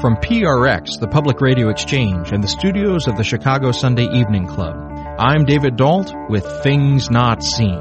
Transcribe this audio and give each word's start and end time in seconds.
From 0.00 0.16
PRX, 0.16 0.98
the 0.98 1.08
Public 1.08 1.42
Radio 1.42 1.68
Exchange, 1.68 2.32
and 2.32 2.42
the 2.42 2.48
studios 2.48 3.06
of 3.06 3.18
the 3.18 3.22
Chicago 3.22 3.70
Sunday 3.70 4.06
Evening 4.06 4.46
Club, 4.46 4.74
I'm 5.18 5.44
David 5.44 5.76
Dault 5.76 6.10
with 6.30 6.46
Things 6.62 7.10
Not 7.10 7.42
Seen. 7.42 7.76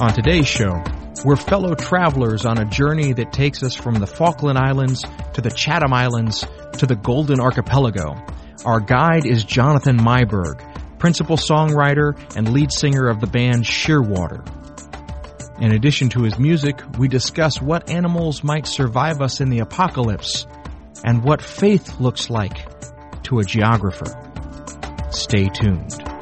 On 0.00 0.12
today's 0.12 0.48
show, 0.48 0.82
we're 1.24 1.36
fellow 1.36 1.76
travelers 1.76 2.44
on 2.44 2.58
a 2.58 2.64
journey 2.64 3.12
that 3.12 3.32
takes 3.32 3.62
us 3.62 3.76
from 3.76 3.94
the 3.94 4.08
Falkland 4.08 4.58
Islands 4.58 5.04
to 5.34 5.40
the 5.40 5.50
Chatham 5.50 5.92
Islands 5.92 6.44
to 6.78 6.86
the 6.86 6.96
Golden 6.96 7.38
Archipelago 7.38 8.16
our 8.64 8.80
guide 8.80 9.26
is 9.26 9.44
Jonathan 9.44 9.98
Meiburg, 9.98 10.98
principal 10.98 11.36
songwriter 11.36 12.18
and 12.36 12.52
lead 12.52 12.72
singer 12.72 13.08
of 13.08 13.20
the 13.20 13.26
band 13.26 13.64
Shearwater. 13.64 14.42
In 15.60 15.72
addition 15.72 16.08
to 16.10 16.22
his 16.22 16.38
music, 16.38 16.80
we 16.98 17.08
discuss 17.08 17.60
what 17.60 17.90
animals 17.90 18.42
might 18.42 18.66
survive 18.66 19.20
us 19.20 19.40
in 19.40 19.50
the 19.50 19.60
apocalypse 19.60 20.46
and 21.04 21.22
what 21.22 21.42
faith 21.42 22.00
looks 22.00 22.30
like 22.30 22.66
to 23.24 23.38
a 23.38 23.44
geographer. 23.44 24.06
Stay 25.10 25.48
tuned. 25.48 26.13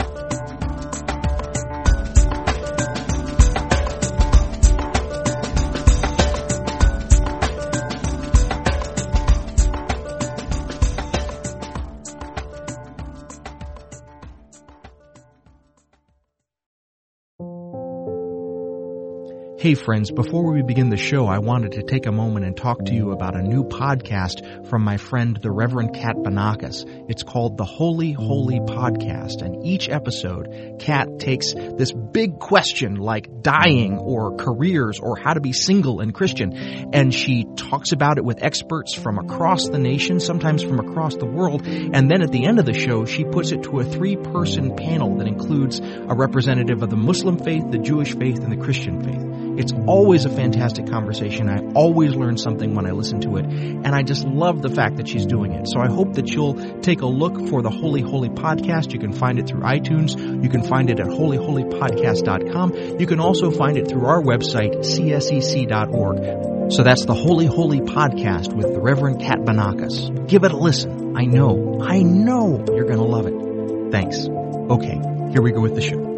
Hey 19.62 19.74
friends, 19.74 20.10
before 20.10 20.52
we 20.52 20.62
begin 20.62 20.90
the 20.90 20.96
show, 20.96 21.28
I 21.28 21.38
wanted 21.38 21.70
to 21.74 21.84
take 21.84 22.06
a 22.06 22.10
moment 22.10 22.44
and 22.44 22.56
talk 22.56 22.84
to 22.86 22.92
you 22.92 23.12
about 23.12 23.36
a 23.36 23.42
new 23.42 23.62
podcast 23.62 24.66
from 24.66 24.82
my 24.82 24.96
friend, 24.96 25.38
the 25.40 25.52
Reverend 25.52 25.94
Kat 25.94 26.16
Banakis. 26.16 26.84
It's 27.08 27.22
called 27.22 27.56
the 27.56 27.64
Holy 27.64 28.10
Holy 28.10 28.58
Podcast, 28.58 29.40
and 29.40 29.64
each 29.64 29.88
episode, 29.88 30.80
Kat 30.80 31.20
takes 31.20 31.54
this 31.54 31.92
big 31.92 32.40
question 32.40 32.96
like 32.96 33.40
dying 33.40 33.98
or 33.98 34.34
careers 34.34 34.98
or 34.98 35.16
how 35.16 35.32
to 35.32 35.40
be 35.40 35.52
single 35.52 36.00
and 36.00 36.12
Christian, 36.12 36.52
and 36.92 37.14
she 37.14 37.46
talks 37.54 37.92
about 37.92 38.18
it 38.18 38.24
with 38.24 38.42
experts 38.42 38.96
from 38.96 39.16
across 39.16 39.68
the 39.68 39.78
nation, 39.78 40.18
sometimes 40.18 40.64
from 40.64 40.80
across 40.80 41.14
the 41.14 41.24
world, 41.24 41.64
and 41.64 42.10
then 42.10 42.20
at 42.20 42.32
the 42.32 42.46
end 42.46 42.58
of 42.58 42.66
the 42.66 42.74
show, 42.74 43.04
she 43.04 43.22
puts 43.22 43.52
it 43.52 43.62
to 43.62 43.78
a 43.78 43.84
three-person 43.84 44.74
panel 44.74 45.18
that 45.18 45.28
includes 45.28 45.78
a 45.78 46.16
representative 46.16 46.82
of 46.82 46.90
the 46.90 46.96
Muslim 46.96 47.38
faith, 47.38 47.70
the 47.70 47.78
Jewish 47.78 48.16
faith, 48.16 48.40
and 48.42 48.50
the 48.50 48.56
Christian 48.56 49.00
faith. 49.04 49.51
It's 49.58 49.72
always 49.86 50.24
a 50.24 50.30
fantastic 50.30 50.86
conversation. 50.88 51.48
I 51.48 51.58
always 51.74 52.14
learn 52.14 52.36
something 52.36 52.74
when 52.74 52.86
I 52.86 52.92
listen 52.92 53.20
to 53.22 53.36
it. 53.36 53.44
And 53.44 53.88
I 53.88 54.02
just 54.02 54.24
love 54.24 54.62
the 54.62 54.70
fact 54.70 54.96
that 54.96 55.08
she's 55.08 55.26
doing 55.26 55.52
it. 55.52 55.68
So 55.68 55.80
I 55.80 55.88
hope 55.88 56.14
that 56.14 56.30
you'll 56.30 56.80
take 56.80 57.02
a 57.02 57.06
look 57.06 57.48
for 57.48 57.62
the 57.62 57.70
Holy 57.70 58.00
Holy 58.00 58.28
Podcast. 58.28 58.92
You 58.92 58.98
can 58.98 59.12
find 59.12 59.38
it 59.38 59.46
through 59.46 59.60
iTunes. 59.60 60.16
You 60.42 60.48
can 60.48 60.62
find 60.62 60.90
it 60.90 61.00
at 61.00 61.06
holyholypodcast.com. 61.06 62.98
You 62.98 63.06
can 63.06 63.20
also 63.20 63.50
find 63.50 63.76
it 63.76 63.88
through 63.88 64.06
our 64.06 64.22
website, 64.22 64.76
csec.org. 64.76 66.72
So 66.72 66.82
that's 66.82 67.04
the 67.04 67.14
Holy 67.14 67.46
Holy 67.46 67.80
Podcast 67.80 68.54
with 68.54 68.72
the 68.72 68.80
Reverend 68.80 69.20
Kat 69.20 69.40
Banakis. 69.40 70.28
Give 70.28 70.44
it 70.44 70.52
a 70.52 70.56
listen. 70.56 71.16
I 71.16 71.24
know, 71.24 71.80
I 71.82 72.02
know 72.02 72.64
you're 72.68 72.86
going 72.86 72.98
to 72.98 73.04
love 73.04 73.26
it. 73.26 73.92
Thanks. 73.92 74.26
Okay, 74.26 74.98
here 75.32 75.42
we 75.42 75.52
go 75.52 75.60
with 75.60 75.74
the 75.74 75.82
show. 75.82 76.11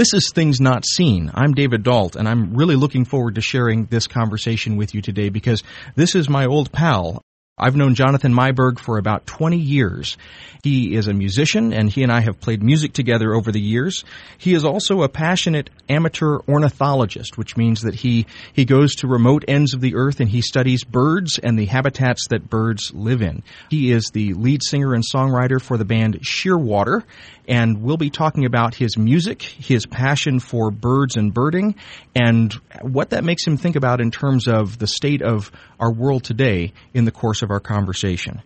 This 0.00 0.14
is 0.14 0.32
Things 0.34 0.62
Not 0.62 0.86
Seen. 0.86 1.30
I'm 1.34 1.52
David 1.52 1.82
Dault, 1.82 2.16
and 2.16 2.26
I'm 2.26 2.54
really 2.54 2.74
looking 2.74 3.04
forward 3.04 3.34
to 3.34 3.42
sharing 3.42 3.84
this 3.84 4.06
conversation 4.06 4.78
with 4.78 4.94
you 4.94 5.02
today 5.02 5.28
because 5.28 5.62
this 5.94 6.14
is 6.14 6.26
my 6.26 6.46
old 6.46 6.72
pal. 6.72 7.22
I've 7.60 7.76
known 7.76 7.94
Jonathan 7.94 8.32
Meiburg 8.32 8.78
for 8.78 8.96
about 8.96 9.26
20 9.26 9.58
years. 9.58 10.16
He 10.62 10.94
is 10.94 11.08
a 11.08 11.12
musician 11.12 11.72
and 11.72 11.90
he 11.90 12.02
and 12.02 12.10
I 12.10 12.20
have 12.20 12.40
played 12.40 12.62
music 12.62 12.94
together 12.94 13.34
over 13.34 13.52
the 13.52 13.60
years. 13.60 14.02
He 14.38 14.54
is 14.54 14.64
also 14.64 15.02
a 15.02 15.08
passionate 15.08 15.68
amateur 15.88 16.38
ornithologist, 16.48 17.36
which 17.36 17.56
means 17.56 17.82
that 17.82 17.94
he, 17.94 18.26
he 18.54 18.64
goes 18.64 18.96
to 18.96 19.06
remote 19.06 19.44
ends 19.46 19.74
of 19.74 19.82
the 19.82 19.94
earth 19.94 20.20
and 20.20 20.28
he 20.28 20.40
studies 20.40 20.84
birds 20.84 21.38
and 21.38 21.58
the 21.58 21.66
habitats 21.66 22.28
that 22.28 22.48
birds 22.48 22.92
live 22.94 23.20
in. 23.20 23.42
He 23.68 23.92
is 23.92 24.10
the 24.12 24.32
lead 24.34 24.62
singer 24.62 24.94
and 24.94 25.04
songwriter 25.04 25.60
for 25.60 25.76
the 25.76 25.84
band 25.84 26.20
Shearwater 26.20 27.04
and 27.50 27.82
we'll 27.82 27.96
be 27.96 28.10
talking 28.10 28.44
about 28.44 28.76
his 28.76 28.96
music, 28.96 29.42
his 29.42 29.84
passion 29.84 30.38
for 30.38 30.70
birds 30.70 31.16
and 31.16 31.34
birding, 31.34 31.74
and 32.14 32.52
what 32.80 33.10
that 33.10 33.24
makes 33.24 33.44
him 33.44 33.56
think 33.56 33.74
about 33.74 34.00
in 34.00 34.12
terms 34.12 34.46
of 34.46 34.78
the 34.78 34.86
state 34.86 35.20
of 35.20 35.50
our 35.80 35.92
world 35.92 36.22
today 36.22 36.72
in 36.94 37.04
the 37.04 37.10
course 37.10 37.42
of 37.42 37.49
our 37.50 37.60
conversation. 37.60 38.42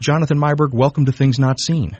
Jonathan 0.00 0.38
Meiburg, 0.38 0.72
welcome 0.72 1.04
to 1.06 1.12
Things 1.12 1.38
Not 1.38 1.60
Seen. 1.60 1.96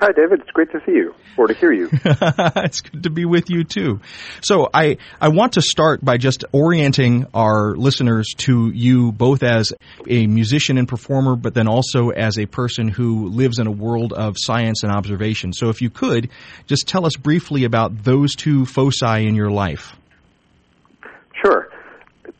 Hi, 0.00 0.12
David. 0.12 0.42
It's 0.42 0.50
great 0.52 0.70
to 0.70 0.80
see 0.86 0.92
you 0.92 1.12
or 1.36 1.48
to 1.48 1.54
hear 1.54 1.72
you. 1.72 1.88
it's 2.04 2.82
good 2.82 3.02
to 3.02 3.10
be 3.10 3.24
with 3.24 3.50
you 3.50 3.64
too. 3.64 4.00
So 4.42 4.68
I, 4.72 4.98
I 5.20 5.28
want 5.28 5.54
to 5.54 5.62
start 5.62 6.04
by 6.04 6.18
just 6.18 6.44
orienting 6.52 7.26
our 7.34 7.74
listeners 7.74 8.28
to 8.38 8.70
you 8.72 9.10
both 9.10 9.42
as 9.42 9.72
a 10.08 10.28
musician 10.28 10.78
and 10.78 10.86
performer, 10.86 11.34
but 11.34 11.52
then 11.52 11.66
also 11.66 12.10
as 12.10 12.38
a 12.38 12.46
person 12.46 12.86
who 12.86 13.28
lives 13.28 13.58
in 13.58 13.66
a 13.66 13.72
world 13.72 14.12
of 14.12 14.36
science 14.38 14.84
and 14.84 14.92
observation. 14.92 15.52
So 15.52 15.68
if 15.68 15.82
you 15.82 15.90
could, 15.90 16.30
just 16.66 16.86
tell 16.86 17.04
us 17.04 17.16
briefly 17.16 17.64
about 17.64 18.04
those 18.04 18.36
two 18.36 18.66
foci 18.66 19.26
in 19.26 19.34
your 19.34 19.50
life. 19.50 19.97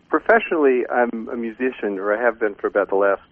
Professionally, 0.08 0.84
I'm 0.90 1.28
a 1.28 1.36
musician, 1.36 1.98
or 1.98 2.16
I 2.16 2.20
have 2.20 2.40
been 2.40 2.54
for 2.54 2.66
about 2.66 2.88
the 2.88 2.96
last 2.96 3.22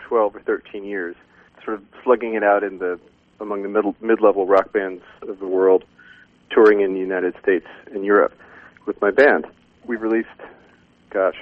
12 0.00 0.36
or 0.36 0.40
13 0.40 0.84
years, 0.84 1.16
sort 1.64 1.78
of 1.78 1.84
slugging 2.04 2.34
it 2.34 2.42
out 2.42 2.62
in 2.62 2.78
the 2.78 3.00
among 3.40 3.62
the 3.62 3.70
middle 3.70 3.96
mid-level 4.02 4.46
rock 4.46 4.70
bands 4.70 5.02
of 5.22 5.38
the 5.38 5.46
world, 5.46 5.82
touring 6.50 6.82
in 6.82 6.92
the 6.92 7.00
United 7.00 7.34
States 7.42 7.66
and 7.90 8.04
Europe 8.04 8.34
with 8.84 9.00
my 9.00 9.10
band. 9.10 9.46
We've 9.86 10.02
released, 10.02 10.28
gosh, 11.08 11.36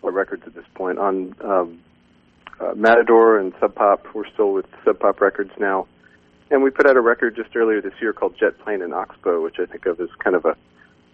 what 0.00 0.14
records 0.14 0.44
at 0.46 0.54
this 0.54 0.66
point 0.74 0.98
on 1.00 1.34
um, 1.42 1.80
uh, 2.60 2.74
Matador 2.76 3.36
and 3.36 3.52
Sub 3.58 3.74
Pop. 3.74 4.06
We're 4.14 4.28
still 4.28 4.52
with 4.52 4.66
Sub 4.84 5.00
Pop 5.00 5.20
Records 5.20 5.50
now, 5.58 5.88
and 6.52 6.62
we 6.62 6.70
put 6.70 6.86
out 6.86 6.96
a 6.96 7.00
record 7.00 7.34
just 7.34 7.56
earlier 7.56 7.80
this 7.80 7.94
year 8.00 8.12
called 8.12 8.36
Jet 8.38 8.60
Plane 8.60 8.80
and 8.80 8.94
Oxbow, 8.94 9.42
which 9.42 9.56
I 9.58 9.66
think 9.66 9.86
of 9.86 10.00
as 10.00 10.08
kind 10.22 10.36
of 10.36 10.44
a 10.44 10.56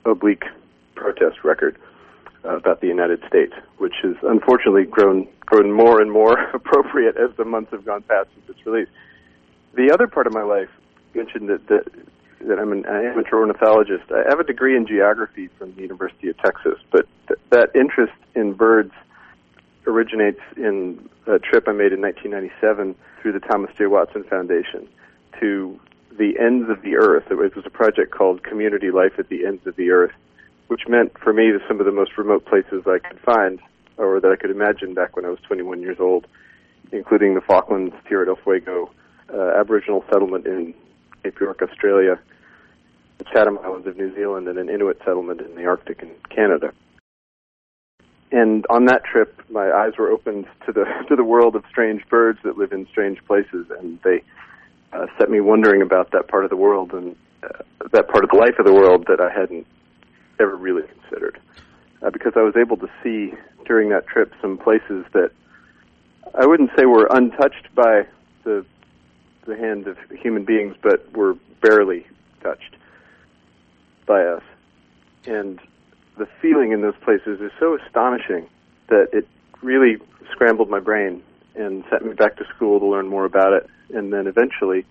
oblique 0.04 0.44
protest 0.94 1.44
record 1.44 1.78
about 2.44 2.80
the 2.80 2.86
United 2.86 3.22
States, 3.26 3.54
which 3.78 3.94
has 4.02 4.16
unfortunately 4.22 4.84
grown 4.84 5.26
grown 5.40 5.72
more 5.72 6.00
and 6.00 6.10
more 6.10 6.38
appropriate 6.54 7.16
as 7.16 7.34
the 7.36 7.44
months 7.44 7.70
have 7.72 7.84
gone 7.84 8.02
past 8.02 8.28
since 8.34 8.56
its 8.56 8.66
release. 8.66 8.88
The 9.74 9.90
other 9.92 10.06
part 10.06 10.26
of 10.26 10.32
my 10.32 10.42
life 10.42 10.68
mentioned 11.14 11.48
that 11.48 11.66
that, 11.68 11.84
that 12.40 12.58
I'm 12.58 12.72
an 12.72 12.84
amateur 12.86 13.38
ornithologist. 13.38 14.04
I 14.12 14.28
have 14.28 14.40
a 14.40 14.44
degree 14.44 14.76
in 14.76 14.86
geography 14.86 15.48
from 15.58 15.74
the 15.74 15.82
University 15.82 16.28
of 16.28 16.38
Texas, 16.38 16.78
but 16.90 17.06
th- 17.28 17.40
that 17.50 17.70
interest 17.74 18.12
in 18.34 18.52
birds 18.52 18.92
originates 19.86 20.40
in 20.56 21.08
a 21.26 21.38
trip 21.38 21.68
I 21.68 21.72
made 21.72 21.92
in 21.92 22.00
1997 22.00 22.94
through 23.20 23.32
the 23.32 23.40
Thomas 23.40 23.70
J. 23.76 23.86
Watson 23.86 24.24
Foundation 24.24 24.88
to 25.40 25.78
the 26.16 26.38
ends 26.38 26.70
of 26.70 26.82
the 26.82 26.96
earth. 26.96 27.24
It 27.30 27.36
was 27.36 27.52
a 27.64 27.70
project 27.70 28.12
called 28.12 28.42
Community 28.42 28.90
Life 28.90 29.18
at 29.18 29.28
the 29.28 29.46
Ends 29.46 29.66
of 29.66 29.76
the 29.76 29.90
Earth, 29.90 30.12
which 30.68 30.82
meant 30.88 31.12
for 31.22 31.32
me 31.32 31.52
some 31.68 31.80
of 31.80 31.86
the 31.86 31.92
most 31.92 32.16
remote 32.16 32.44
places 32.46 32.84
I 32.86 32.98
could 33.06 33.20
find 33.20 33.60
or 33.96 34.20
that 34.20 34.30
I 34.30 34.36
could 34.36 34.50
imagine 34.50 34.94
back 34.94 35.16
when 35.16 35.24
I 35.24 35.28
was 35.28 35.38
21 35.46 35.80
years 35.80 35.98
old, 36.00 36.26
including 36.92 37.34
the 37.34 37.40
Falklands, 37.40 37.94
Tierra 38.08 38.26
del 38.26 38.36
Fuego, 38.36 38.90
uh, 39.32 39.60
Aboriginal 39.60 40.04
settlement 40.12 40.46
in 40.46 40.74
Cape 41.22 41.38
York, 41.40 41.62
Australia, 41.62 42.18
the 43.18 43.24
Chatham 43.24 43.58
Islands 43.62 43.86
of 43.86 43.96
New 43.96 44.14
Zealand, 44.14 44.48
and 44.48 44.58
an 44.58 44.68
Inuit 44.68 44.98
settlement 45.04 45.40
in 45.40 45.54
the 45.54 45.64
Arctic 45.64 46.02
in 46.02 46.10
Canada. 46.34 46.72
And 48.32 48.66
on 48.68 48.86
that 48.86 49.04
trip, 49.04 49.40
my 49.48 49.70
eyes 49.70 49.92
were 49.96 50.10
opened 50.10 50.46
to 50.66 50.72
the 50.72 50.84
to 51.08 51.14
the 51.14 51.24
world 51.24 51.54
of 51.54 51.62
strange 51.70 52.02
birds 52.08 52.40
that 52.42 52.58
live 52.58 52.72
in 52.72 52.86
strange 52.90 53.24
places, 53.26 53.66
and 53.78 54.00
they 54.02 54.22
uh, 54.92 55.06
set 55.18 55.30
me 55.30 55.40
wondering 55.40 55.82
about 55.82 56.10
that 56.12 56.26
part 56.26 56.42
of 56.44 56.50
the 56.50 56.56
world 56.56 56.92
and 56.92 57.14
uh, 57.44 57.62
that 57.92 58.08
part 58.08 58.24
of 58.24 58.30
the 58.30 58.36
life 58.36 58.58
of 58.58 58.66
the 58.66 58.72
world 58.72 59.06
that 59.08 59.20
I 59.20 59.30
hadn't 59.32 59.66
ever 60.40 60.56
really 60.56 60.82
considered. 60.82 61.40
Uh, 62.02 62.10
because 62.10 62.32
I 62.36 62.42
was 62.42 62.54
able 62.56 62.76
to 62.78 62.88
see 63.02 63.34
during 63.64 63.88
that 63.90 64.06
trip 64.06 64.32
some 64.42 64.58
places 64.58 65.06
that 65.12 65.30
I 66.38 66.46
wouldn't 66.46 66.70
say 66.76 66.84
were 66.84 67.06
untouched 67.10 67.74
by 67.74 68.06
the 68.44 68.64
the 69.46 69.56
hand 69.56 69.86
of 69.86 69.98
human 70.10 70.44
beings, 70.44 70.74
but 70.82 71.12
were 71.12 71.34
barely 71.60 72.06
touched 72.42 72.76
by 74.06 74.22
us. 74.24 74.42
And 75.26 75.60
the 76.16 76.26
feeling 76.40 76.72
in 76.72 76.80
those 76.80 76.96
places 77.02 77.40
is 77.40 77.50
so 77.58 77.76
astonishing 77.76 78.48
that 78.88 79.08
it 79.12 79.28
really 79.62 79.98
scrambled 80.30 80.70
my 80.70 80.80
brain 80.80 81.22
and 81.54 81.84
sent 81.90 82.04
me 82.04 82.14
back 82.14 82.36
to 82.36 82.44
school 82.54 82.80
to 82.80 82.86
learn 82.86 83.06
more 83.06 83.24
about 83.24 83.52
it. 83.52 83.68
And 83.94 84.12
then 84.12 84.26
eventually, 84.26 84.84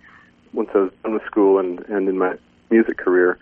once 0.54 0.70
I 0.74 0.80
was 0.80 0.92
done 1.04 1.14
with 1.14 1.26
school 1.26 1.60
and, 1.60 1.80
and 1.90 2.08
in 2.08 2.18
my 2.18 2.36
music 2.70 2.98
career, 2.98 3.38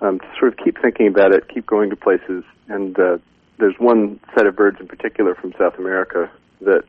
um, 0.00 0.18
to 0.20 0.26
sort 0.38 0.52
of 0.52 0.64
keep 0.64 0.80
thinking 0.80 1.08
about 1.08 1.34
it, 1.34 1.48
keep 1.48 1.66
going 1.66 1.90
to 1.90 1.96
places. 1.96 2.44
And 2.68 2.98
uh, 2.98 3.18
there's 3.58 3.74
one 3.78 4.20
set 4.34 4.46
of 4.46 4.56
birds 4.56 4.78
in 4.80 4.86
particular 4.86 5.34
from 5.34 5.52
South 5.58 5.78
America 5.78 6.30
that 6.60 6.84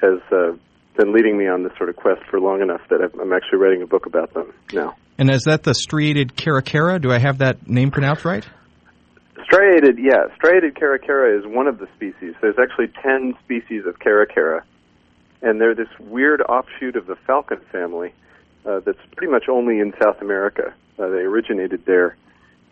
has 0.00 0.20
uh, 0.32 0.52
been 0.96 1.12
leading 1.12 1.38
me 1.38 1.46
on 1.46 1.62
this 1.62 1.72
sort 1.76 1.88
of 1.88 1.96
quest 1.96 2.22
for 2.30 2.40
long 2.40 2.60
enough 2.62 2.80
that 2.90 3.00
I'm 3.20 3.32
actually 3.32 3.58
writing 3.58 3.82
a 3.82 3.86
book 3.86 4.06
about 4.06 4.34
them 4.34 4.52
now. 4.72 4.96
And 5.18 5.30
is 5.30 5.44
that 5.44 5.62
the 5.62 5.74
striated 5.74 6.36
caracara? 6.36 7.00
Do 7.00 7.10
I 7.10 7.18
have 7.18 7.38
that 7.38 7.66
name 7.66 7.90
pronounced 7.90 8.24
right? 8.24 8.46
Striated, 9.44 9.98
yeah. 9.98 10.34
Striated 10.34 10.74
caracara 10.74 11.38
is 11.38 11.46
one 11.46 11.66
of 11.66 11.78
the 11.78 11.86
species. 11.94 12.34
There's 12.40 12.56
actually 12.60 12.88
10 13.02 13.34
species 13.44 13.86
of 13.86 13.98
caracara, 13.98 14.64
and 15.40 15.60
they're 15.60 15.74
this 15.74 15.88
weird 16.00 16.42
offshoot 16.42 16.96
of 16.96 17.06
the 17.06 17.16
falcon 17.26 17.60
family 17.70 18.12
uh, 18.66 18.80
that's 18.80 18.98
pretty 19.16 19.30
much 19.30 19.44
only 19.48 19.78
in 19.78 19.94
South 20.02 20.20
America. 20.20 20.74
Uh, 20.98 21.08
they 21.08 21.18
originated 21.18 21.84
there, 21.86 22.16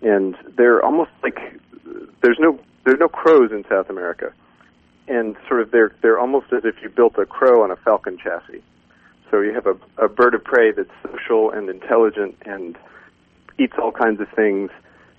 and 0.05 0.37
they're 0.57 0.85
almost 0.85 1.11
like 1.23 1.39
there's 2.23 2.39
no 2.39 2.61
there's 2.85 3.01
no 3.01 3.09
crows 3.09 3.51
in 3.51 3.65
South 3.69 3.89
America, 3.89 4.33
and 5.09 5.37
sort 5.49 5.63
of 5.63 5.71
they're 5.71 5.95
they're 6.03 6.21
almost 6.21 6.53
as 6.53 6.65
if 6.65 6.77
you 6.83 6.91
built 6.91 7.19
a 7.19 7.27
crow 7.27 7.65
on 7.65 7.71
a 7.71 7.77
falcon 7.77 8.19
chassis. 8.19 8.63
So 9.31 9.41
you 9.41 9.53
have 9.55 9.67
a, 9.67 9.77
a 10.05 10.09
bird 10.09 10.35
of 10.35 10.45
prey 10.45 10.71
that's 10.71 10.91
social 11.03 11.51
and 11.51 11.69
intelligent 11.69 12.37
and 12.45 12.79
eats 13.59 13.73
all 13.83 13.91
kinds 13.91 14.21
of 14.21 14.29
things. 14.37 14.71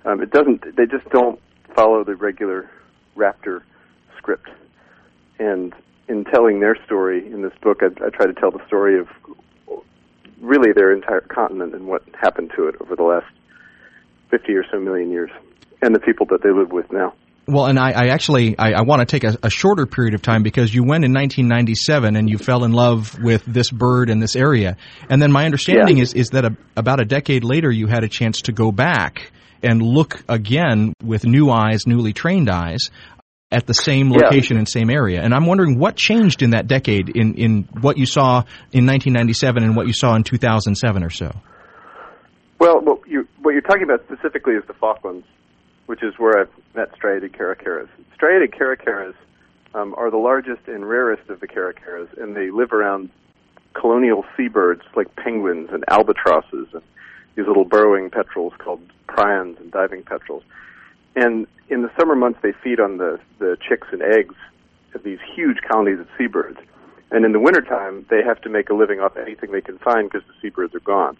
Um, 0.06 0.22
it 0.22 0.32
doesn't. 0.32 0.76
They 0.78 0.86
just 0.86 1.10
don't 1.10 1.40
follow 1.76 2.04
the 2.04 2.16
regular 2.16 2.70
raptor 3.18 3.64
script. 4.18 4.50
And 5.40 5.74
in 6.08 6.24
telling 6.26 6.60
their 6.60 6.78
story 6.86 7.26
in 7.26 7.42
this 7.42 7.52
book, 7.62 7.82
I, 7.82 7.88
I 8.06 8.10
try 8.10 8.28
to 8.28 8.34
tell 8.34 8.52
the 8.52 8.66
story 8.68 9.00
of 9.00 9.08
really 10.40 10.72
their 10.72 10.94
entire 10.94 11.22
continent 11.22 11.74
and 11.74 11.88
what 11.88 12.04
happened 12.22 12.52
to 12.56 12.68
it 12.68 12.76
over 12.80 12.96
the 12.96 13.04
last 13.04 13.26
50 14.36 14.54
or 14.54 14.64
so 14.72 14.80
million 14.80 15.12
years, 15.12 15.32
and 15.82 15.94
the 15.96 16.00
people 16.00 16.26
that 16.28 16.42
they 16.44 16.52
live 16.52 16.72
with 16.72 16.92
now. 16.92 17.14
Well, 17.48 17.68
and 17.68 17.78
I, 17.78 17.92
I 17.92 18.08
actually 18.08 18.58
I, 18.58 18.72
I 18.72 18.82
want 18.82 19.02
to 19.02 19.06
take 19.06 19.24
a, 19.24 19.38
a, 19.44 19.52
shorter 19.52 19.86
period 19.86 20.16
of 20.16 20.24
time 20.24 20.42
because 20.42 20.74
you 20.74 20.82
went 20.82 21.06
in 21.06 21.14
1997 21.14 22.16
and 22.16 22.28
you 22.28 22.40
fell 22.40 22.64
in 22.64 22.72
love 22.72 23.20
with 23.22 23.46
this 23.46 23.70
bird 23.70 24.10
in 24.10 24.20
this 24.20 24.36
area, 24.36 24.78
and 25.10 25.22
then 25.22 25.32
my 25.32 25.46
understanding 25.46 25.98
yeah. 25.98 26.04
is 26.04 26.14
is 26.14 26.30
that 26.30 26.44
a, 26.44 26.58
about 26.76 27.00
a 27.00 27.06
decade 27.06 27.44
later 27.44 27.70
you 27.70 27.86
had 27.86 28.04
a 28.04 28.10
chance 28.10 28.42
to 28.42 28.52
go 28.52 28.72
back 28.72 29.32
and 29.62 29.82
look 29.82 30.24
again 30.28 30.94
with 31.04 31.24
new 31.24 31.52
eyes, 31.52 31.86
newly 31.86 32.14
trained 32.14 32.50
eyes, 32.50 32.90
at 33.52 33.68
the 33.68 33.74
same 33.74 34.12
location 34.12 34.56
yeah. 34.56 34.60
and 34.60 34.70
same 34.70 34.90
area. 34.90 35.22
And 35.22 35.34
I'm 35.34 35.46
wondering 35.46 35.78
what 35.80 35.96
changed 35.96 36.42
in 36.42 36.52
that 36.52 36.68
decade 36.68 37.10
in, 37.10 37.36
in 37.36 37.70
what 37.80 37.98
you 37.98 38.06
saw 38.06 38.40
in 38.72 38.86
1997 38.86 39.64
and 39.64 39.76
what 39.76 39.88
you 39.88 39.94
saw 39.94 40.16
in 40.16 40.24
2007 40.24 41.04
or 41.04 41.10
so. 41.10 41.32
Well, 42.60 42.82
you, 42.82 43.05
what 43.46 43.52
you're 43.52 43.62
talking 43.62 43.84
about 43.84 44.04
specifically 44.06 44.56
is 44.56 44.64
the 44.66 44.74
Falklands, 44.74 45.28
which 45.86 46.02
is 46.02 46.16
where 46.18 46.42
I've 46.42 46.50
met 46.76 46.90
striated 46.96 47.34
caracaras. 47.34 47.88
Striated 48.16 48.52
caracaras 48.52 49.14
um, 49.76 49.94
are 49.98 50.10
the 50.10 50.18
largest 50.18 50.68
and 50.68 50.90
rarest 50.90 51.30
of 51.30 51.42
the 51.42 51.48
caracaras, 51.48 52.10
and 52.18 52.36
they 52.36 52.50
live 52.50 52.74
around 52.74 53.12
colonial 53.74 54.26
seabirds 54.36 54.82
like 54.96 55.16
penguins 55.16 55.70
and 55.72 55.84
albatrosses 55.90 56.70
and 56.74 56.82
these 57.36 57.46
little 57.46 57.66
burrowing 57.66 58.10
petrels 58.10 58.54
called 58.58 58.82
prions 59.08 59.60
and 59.60 59.72
diving 59.72 60.02
petrels. 60.02 60.42
And 61.16 61.46
in 61.70 61.84
the 61.84 61.92
summer 62.00 62.16
months, 62.16 62.40
they 62.42 62.54
feed 62.64 62.80
on 62.80 62.98
the, 62.98 63.20
the 63.38 63.58
chicks 63.70 63.90
and 63.92 64.02
eggs 64.02 64.36
of 64.96 65.04
these 65.04 65.20
huge 65.36 65.58
colonies 65.70 66.00
of 66.00 66.08
seabirds. 66.18 66.58
And 67.12 67.24
in 67.26 67.32
the 67.32 67.40
wintertime, 67.40 68.08
they 68.10 68.24
have 68.24 68.42
to 68.42 68.50
make 68.50 68.72
a 68.72 68.74
living 68.74 69.02
off 69.02 69.18
anything 69.18 69.52
they 69.52 69.62
can 69.62 69.78
find 69.78 70.10
because 70.10 70.26
the 70.28 70.34
seabirds 70.42 70.74
are 70.74 70.80
gone 70.80 71.16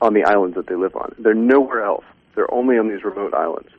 on 0.00 0.14
the 0.14 0.24
islands 0.24 0.56
that 0.56 0.66
they 0.66 0.74
live 0.74 0.94
on. 0.96 1.14
They're 1.18 1.34
nowhere 1.34 1.82
else. 1.82 2.04
They're 2.34 2.52
only 2.52 2.78
on 2.78 2.88
these 2.88 3.04
remote 3.04 3.34
islands. 3.34 3.70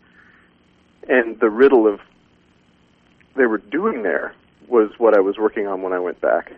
And 1.07 1.39
the 1.39 1.49
riddle 1.49 1.87
of 1.87 1.99
they 3.35 3.45
were 3.45 3.57
doing 3.57 4.03
there 4.03 4.33
was 4.67 4.91
what 4.97 5.15
I 5.15 5.21
was 5.21 5.37
working 5.37 5.65
on 5.65 5.81
when 5.81 5.93
I 5.93 5.99
went 5.99 6.19
back. 6.21 6.51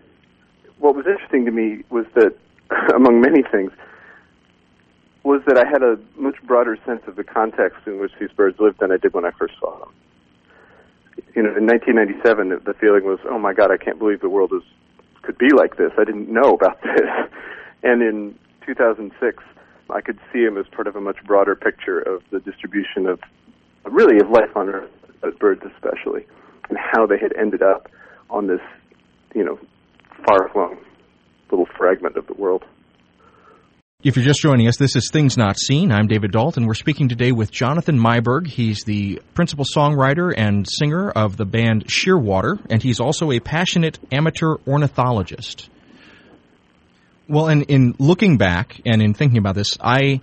What 0.80 0.96
was 0.96 1.06
interesting 1.06 1.46
to 1.46 1.52
me 1.52 1.84
was 1.90 2.06
that, 2.16 2.36
among 2.96 3.22
many 3.22 3.44
things, 3.44 3.72
was 5.24 5.42
that 5.46 5.58
I 5.58 5.68
had 5.70 5.84
a 5.84 6.00
much 6.16 6.42
broader 6.44 6.78
sense 6.86 7.02
of 7.08 7.16
the 7.16 7.24
context 7.24 7.86
in 7.86 8.00
which 8.00 8.12
these 8.20 8.32
birds 8.32 8.60
lived 8.60 8.80
than 8.80 8.92
I 8.92 8.98
did 8.98 9.14
when 9.14 9.26
I 9.26 9.32
first 9.32 9.54
saw 9.60 9.78
them. 9.78 9.94
You 11.36 11.44
know, 11.44 11.56
in 11.56 11.68
1997, 11.68 12.62
the 12.66 12.74
feeling 12.74 13.04
was, 13.06 13.20
oh 13.30 13.38
my 13.38 13.54
God, 13.54 13.70
I 13.70 13.78
can't 13.78 14.00
believe 14.00 14.22
the 14.22 14.30
world 14.30 14.52
is 14.54 14.64
could 15.22 15.38
be 15.38 15.50
like 15.56 15.78
this. 15.78 15.92
I 16.00 16.04
didn't 16.04 16.30
know 16.30 16.56
about 16.56 16.82
this. 16.84 17.10
And 17.84 18.02
in 18.02 18.36
2006, 18.66 19.44
I 19.92 20.02
could 20.02 20.20
see 20.32 20.44
them 20.46 20.58
as 20.58 20.66
part 20.74 20.88
of 20.88 20.96
a 20.96 21.02
much 21.02 21.18
broader 21.26 21.56
picture 21.56 22.00
of 22.00 22.22
the 22.32 22.40
distribution 22.40 23.08
of, 23.08 23.20
really, 23.86 24.20
of 24.22 24.30
life 24.30 24.56
on 24.56 24.70
Earth, 24.70 24.92
but 25.22 25.38
birds 25.40 25.62
especially, 25.76 26.26
and 26.70 26.78
how 26.78 27.06
they 27.06 27.18
had 27.18 27.34
ended 27.38 27.62
up 27.62 27.90
on 28.30 28.48
this, 28.48 28.62
you 29.36 29.44
know, 29.44 29.60
far-flung 30.26 30.78
little 31.52 31.68
fragment 31.78 32.16
of 32.16 32.28
the 32.28 32.34
world. 32.34 32.64
If 34.04 34.16
you're 34.16 34.26
just 34.26 34.42
joining 34.42 34.68
us, 34.68 34.78
this 34.78 34.96
is 34.96 35.10
Things 35.12 35.38
Not 35.38 35.60
Seen. 35.60 35.92
I'm 35.92 36.08
David 36.08 36.32
Dault. 36.32 36.58
We're 36.58 36.74
speaking 36.74 37.10
today 37.10 37.32
with 37.32 37.52
Jonathan 37.52 38.00
Meiburg. 38.00 38.48
He's 38.48 38.84
the 38.84 39.22
principal 39.36 39.64
songwriter 39.64 40.34
and 40.36 40.66
singer 40.68 41.12
of 41.12 41.38
the 41.38 41.46
band 41.46 41.86
Shearwater, 41.86 42.58
and 42.70 42.82
he's 42.82 43.00
also 43.00 43.32
a 43.32 43.40
passionate 43.40 44.00
amateur 44.12 44.56
ornithologist. 44.66 45.70
Well, 47.32 47.48
and 47.48 47.64
in 47.64 47.96
looking 47.98 48.36
back 48.36 48.82
and 48.86 49.02
in 49.02 49.14
thinking 49.14 49.38
about 49.38 49.56
this, 49.56 49.78
I 49.80 50.20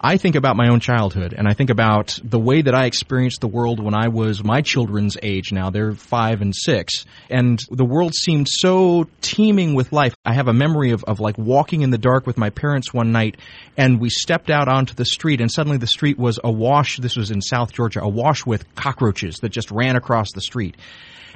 I 0.00 0.16
think 0.16 0.36
about 0.36 0.54
my 0.54 0.68
own 0.68 0.78
childhood 0.78 1.34
and 1.36 1.48
I 1.48 1.54
think 1.54 1.70
about 1.70 2.20
the 2.22 2.38
way 2.38 2.62
that 2.62 2.72
I 2.72 2.86
experienced 2.86 3.40
the 3.40 3.48
world 3.48 3.82
when 3.82 3.94
I 3.94 4.08
was 4.08 4.44
my 4.44 4.60
children's 4.60 5.16
age 5.20 5.50
now. 5.50 5.70
They're 5.70 5.92
five 5.92 6.40
and 6.40 6.54
six. 6.54 7.04
And 7.28 7.58
the 7.68 7.84
world 7.84 8.14
seemed 8.14 8.46
so 8.48 9.08
teeming 9.22 9.74
with 9.74 9.90
life. 9.90 10.14
I 10.24 10.34
have 10.34 10.46
a 10.46 10.52
memory 10.52 10.92
of, 10.92 11.02
of 11.02 11.18
like 11.18 11.36
walking 11.36 11.82
in 11.82 11.90
the 11.90 11.98
dark 11.98 12.28
with 12.28 12.38
my 12.38 12.50
parents 12.50 12.94
one 12.94 13.10
night 13.10 13.38
and 13.76 14.00
we 14.00 14.08
stepped 14.08 14.48
out 14.48 14.68
onto 14.68 14.94
the 14.94 15.04
street 15.04 15.40
and 15.40 15.50
suddenly 15.50 15.78
the 15.78 15.88
street 15.88 16.16
was 16.16 16.38
awash. 16.44 16.98
This 16.98 17.16
was 17.16 17.32
in 17.32 17.40
South 17.42 17.72
Georgia, 17.72 18.02
awash 18.02 18.46
with 18.46 18.72
cockroaches 18.76 19.38
that 19.38 19.48
just 19.48 19.72
ran 19.72 19.96
across 19.96 20.28
the 20.32 20.40
street. 20.40 20.76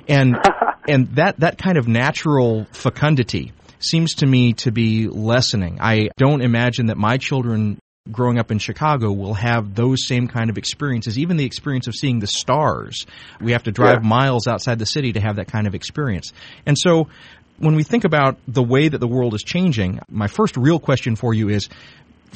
And, 0.07 0.37
and 0.89 1.17
that, 1.17 1.41
that 1.41 1.59
kind 1.59 1.79
of 1.79 1.89
natural 1.89 2.67
fecundity 2.71 3.53
seems 3.79 4.15
to 4.17 4.27
me 4.27 4.55
to 4.55 4.71
be 4.73 5.09
lessening. 5.09 5.79
I 5.81 6.09
don't 6.17 6.43
imagine 6.43 6.87
that 6.87 6.97
my 6.97 7.17
children 7.19 7.79
growing 8.11 8.39
up 8.39 8.51
in 8.51 8.59
Chicago 8.59 9.13
will 9.13 9.35
have 9.35 9.75
those 9.75 10.07
same 10.07 10.29
kind 10.29 10.49
of 10.51 10.59
experiences, 10.59 11.19
even 11.19 11.37
the 11.37 11.45
experience 11.45 11.89
of 11.89 11.95
seeing 11.95 12.21
the 12.21 12.27
stars. 12.27 13.07
We 13.41 13.53
have 13.53 13.65
to 13.65 13.73
drive 13.73 14.03
yeah. 14.03 14.09
miles 14.09 14.47
outside 14.47 14.79
the 14.79 14.87
city 14.87 15.13
to 15.15 15.21
have 15.21 15.37
that 15.37 15.49
kind 15.49 15.67
of 15.67 15.75
experience. 15.75 16.33
And 16.67 16.77
so 16.79 17.09
when 17.59 17.75
we 17.75 17.83
think 17.83 18.05
about 18.05 18.39
the 18.47 18.63
way 18.63 18.89
that 18.89 18.99
the 18.99 19.09
world 19.09 19.35
is 19.35 19.43
changing, 19.43 20.01
my 20.09 20.29
first 20.29 20.57
real 20.57 20.79
question 20.79 21.17
for 21.17 21.35
you 21.35 21.49
is 21.49 21.69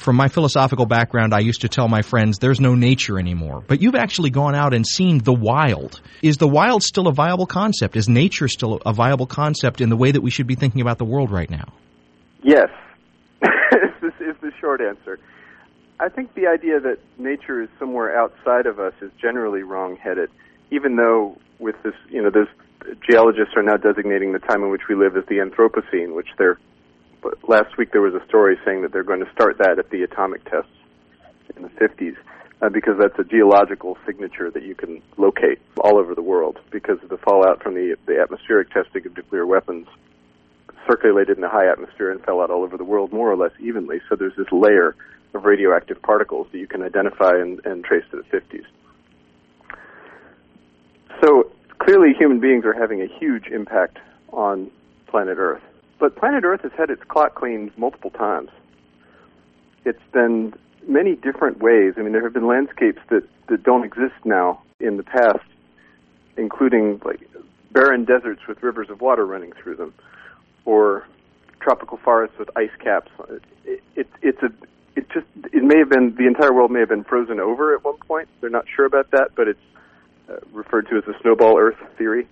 from 0.01 0.17
my 0.17 0.29
philosophical 0.29 0.87
background, 0.87 1.35
I 1.35 1.41
used 1.41 1.61
to 1.63 1.69
tell 1.69 1.89
my 1.89 2.03
friends 2.03 2.39
there's 2.39 2.61
no 2.61 2.75
nature 2.75 3.19
anymore. 3.19 3.63
But 3.67 3.81
you've 3.81 3.95
actually 3.95 4.31
gone 4.31 4.55
out 4.55 4.75
and 4.75 4.87
seen 4.87 5.19
the 5.19 5.33
wild. 5.33 6.01
Is 6.23 6.37
the 6.37 6.49
wild 6.49 6.83
still 6.83 7.07
a 7.07 7.13
viable 7.13 7.47
concept? 7.47 7.97
Is 7.97 8.09
nature 8.09 8.49
still 8.49 8.81
a 8.85 8.93
viable 8.93 9.27
concept 9.27 9.81
in 9.81 9.89
the 9.89 9.97
way 9.97 10.11
that 10.11 10.21
we 10.21 10.31
should 10.31 10.47
be 10.47 10.55
thinking 10.55 10.81
about 10.81 10.99
the 10.99 11.05
world 11.05 11.31
right 11.31 11.51
now? 11.51 11.73
Yes, 12.43 12.69
this 13.41 14.15
is 14.21 14.37
the 14.41 14.51
short 14.61 14.81
answer. 14.81 15.19
I 16.01 16.09
think 16.09 16.35
the 16.35 16.47
idea 16.47 16.81
that 16.81 16.99
nature 17.19 17.63
is 17.63 17.69
somewhere 17.79 18.19
outside 18.19 18.65
of 18.67 18.81
us 18.81 18.95
is 19.03 19.11
generally 19.21 19.63
wrong-headed. 19.63 20.31
Even 20.71 20.97
though 20.97 21.37
with 21.59 21.77
this, 21.83 21.93
you 22.09 22.23
know, 22.23 22.31
those 22.31 22.49
geologists 23.07 23.55
are 23.57 23.63
now 23.63 23.77
designating 23.77 24.33
the 24.33 24.39
time 24.39 24.63
in 24.63 24.71
which 24.71 24.89
we 24.89 24.95
live 24.95 25.17
as 25.17 25.25
the 25.27 25.37
Anthropocene, 25.37 26.15
which 26.15 26.29
they're. 26.39 26.59
But 27.23 27.49
last 27.49 27.77
week 27.77 27.93
there 27.93 28.01
was 28.01 28.15
a 28.15 28.25
story 28.27 28.57
saying 28.65 28.83
that 28.83 28.93
they're 28.93 29.03
going 29.03 29.25
to 29.25 29.31
start 29.33 29.59
that 29.59 29.79
at 29.79 29.91
the 29.91 30.03
atomic 30.03 30.45
tests 30.45 30.71
in 31.57 31.63
the 31.63 31.69
50s, 31.69 32.17
uh, 32.63 32.69
because 32.69 32.95
that's 32.99 33.19
a 33.19 33.25
geological 33.25 33.99
signature 34.07 34.51
that 34.51 34.63
you 34.63 34.75
can 34.75 35.03
locate 35.17 35.59
all 35.81 35.99
over 35.99 36.15
the 36.15 36.23
world 36.23 36.59
because 36.71 37.03
of 37.03 37.09
the 37.09 37.19
fallout 37.19 37.63
from 37.63 37.75
the 37.75 37.97
the 38.07 38.21
atmospheric 38.21 38.71
testing 38.71 39.07
of 39.07 39.17
nuclear 39.17 39.47
weapons 39.47 39.87
circulated 40.89 41.37
in 41.37 41.43
the 41.43 41.49
high 41.49 41.71
atmosphere 41.71 42.11
and 42.11 42.23
fell 42.25 42.41
out 42.41 42.51
all 42.51 42.63
over 42.63 42.77
the 42.77 42.85
world 42.85 43.13
more 43.13 43.31
or 43.31 43.37
less 43.37 43.53
evenly. 43.61 44.01
So 44.09 44.17
there's 44.17 44.37
this 44.37 44.51
layer 44.51 44.97
of 45.35 45.45
radioactive 45.45 46.01
particles 46.03 46.49
that 46.53 46.59
you 46.59 46.67
can 46.67 46.83
identify 46.83 47.33
and, 47.33 47.65
and 47.65 47.85
trace 47.85 48.05
to 48.11 48.17
the 48.17 48.25
50s. 48.25 48.65
So 51.23 51.51
clearly, 51.79 52.15
human 52.19 52.41
beings 52.41 52.65
are 52.65 52.73
having 52.73 53.03
a 53.03 53.07
huge 53.07 53.47
impact 53.47 53.99
on 54.33 54.71
planet 55.07 55.37
Earth. 55.39 55.63
But 56.01 56.17
planet 56.17 56.45
Earth 56.45 56.63
has 56.63 56.73
had 56.77 56.91
its 56.91 57.03
clock 57.05 57.35
cleaned 57.35 57.71
multiple 57.77 58.11
times. 58.11 58.49
It's 59.85 60.03
been 60.13 60.55
many 60.89 61.15
different 61.15 61.59
ways. 61.59 61.95
I 61.99 62.01
mean, 62.01 62.13
there 62.13 62.25
have 62.25 62.33
been 62.33 62.47
landscapes 62.47 63.01
that, 63.11 63.23
that 63.49 63.63
don't 63.63 63.85
exist 63.85 64.15
now 64.25 64.63
in 64.81 64.97
the 64.97 65.03
past, 65.03 65.45
including 66.39 67.01
like 67.05 67.21
barren 67.71 68.07
deserts 68.07 68.41
with 68.49 68.63
rivers 68.63 68.89
of 68.89 69.03
water 69.03 69.27
running 69.27 69.53
through 69.53 69.77
them, 69.77 69.95
or 70.65 71.07
tropical 71.61 71.99
forests 71.99 72.39
with 72.39 72.49
ice 72.57 72.71
caps. 72.83 73.11
It, 73.65 73.83
it, 73.95 74.09
it's 74.23 74.43
a 74.43 74.51
it 74.97 75.09
just 75.11 75.27
it 75.53 75.63
may 75.63 75.79
have 75.79 75.91
been 75.91 76.15
the 76.17 76.27
entire 76.27 76.53
world 76.53 76.71
may 76.71 76.81
have 76.81 76.89
been 76.89 77.05
frozen 77.05 77.39
over 77.39 77.75
at 77.75 77.85
one 77.85 77.99
point. 77.99 78.29
They're 78.41 78.51
not 78.51 78.65
sure 78.75 78.87
about 78.87 79.11
that, 79.11 79.33
but 79.37 79.49
it's 79.49 79.61
uh, 80.29 80.37
referred 80.53 80.89
to 80.89 80.97
as 80.97 81.05
the 81.05 81.15
snowball 81.21 81.59
Earth 81.59 81.79
theory. 81.99 82.27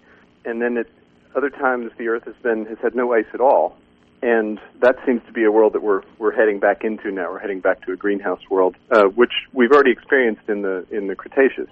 And 0.45 0.61
then 0.61 0.79
at 0.79 0.87
other 1.35 1.51
times, 1.51 1.93
the 1.99 2.09
Earth 2.09 2.25
has 2.25 2.35
been 2.43 2.67
has 2.67 2.79
had 2.83 2.95
no 2.95 3.13
ice 3.13 3.27
at 3.35 3.41
all, 3.41 3.77
and 4.23 4.61
that 4.81 4.97
seems 5.07 5.23
to 5.27 5.33
be 5.33 5.45
a 5.45 5.53
world 5.53 5.73
that 5.75 5.83
we're 5.83 6.03
we're 6.19 6.33
heading 6.33 6.59
back 6.59 6.85
into 6.85 7.11
now. 7.11 7.31
We're 7.31 7.39
heading 7.39 7.61
back 7.61 7.85
to 7.87 7.93
a 7.93 7.97
greenhouse 7.97 8.41
world, 8.51 8.77
uh, 8.91 9.05
which 9.05 9.33
we've 9.53 9.71
already 9.71 9.93
experienced 9.93 10.49
in 10.49 10.63
the 10.63 10.87
in 10.91 11.07
the 11.07 11.15
Cretaceous. 11.15 11.69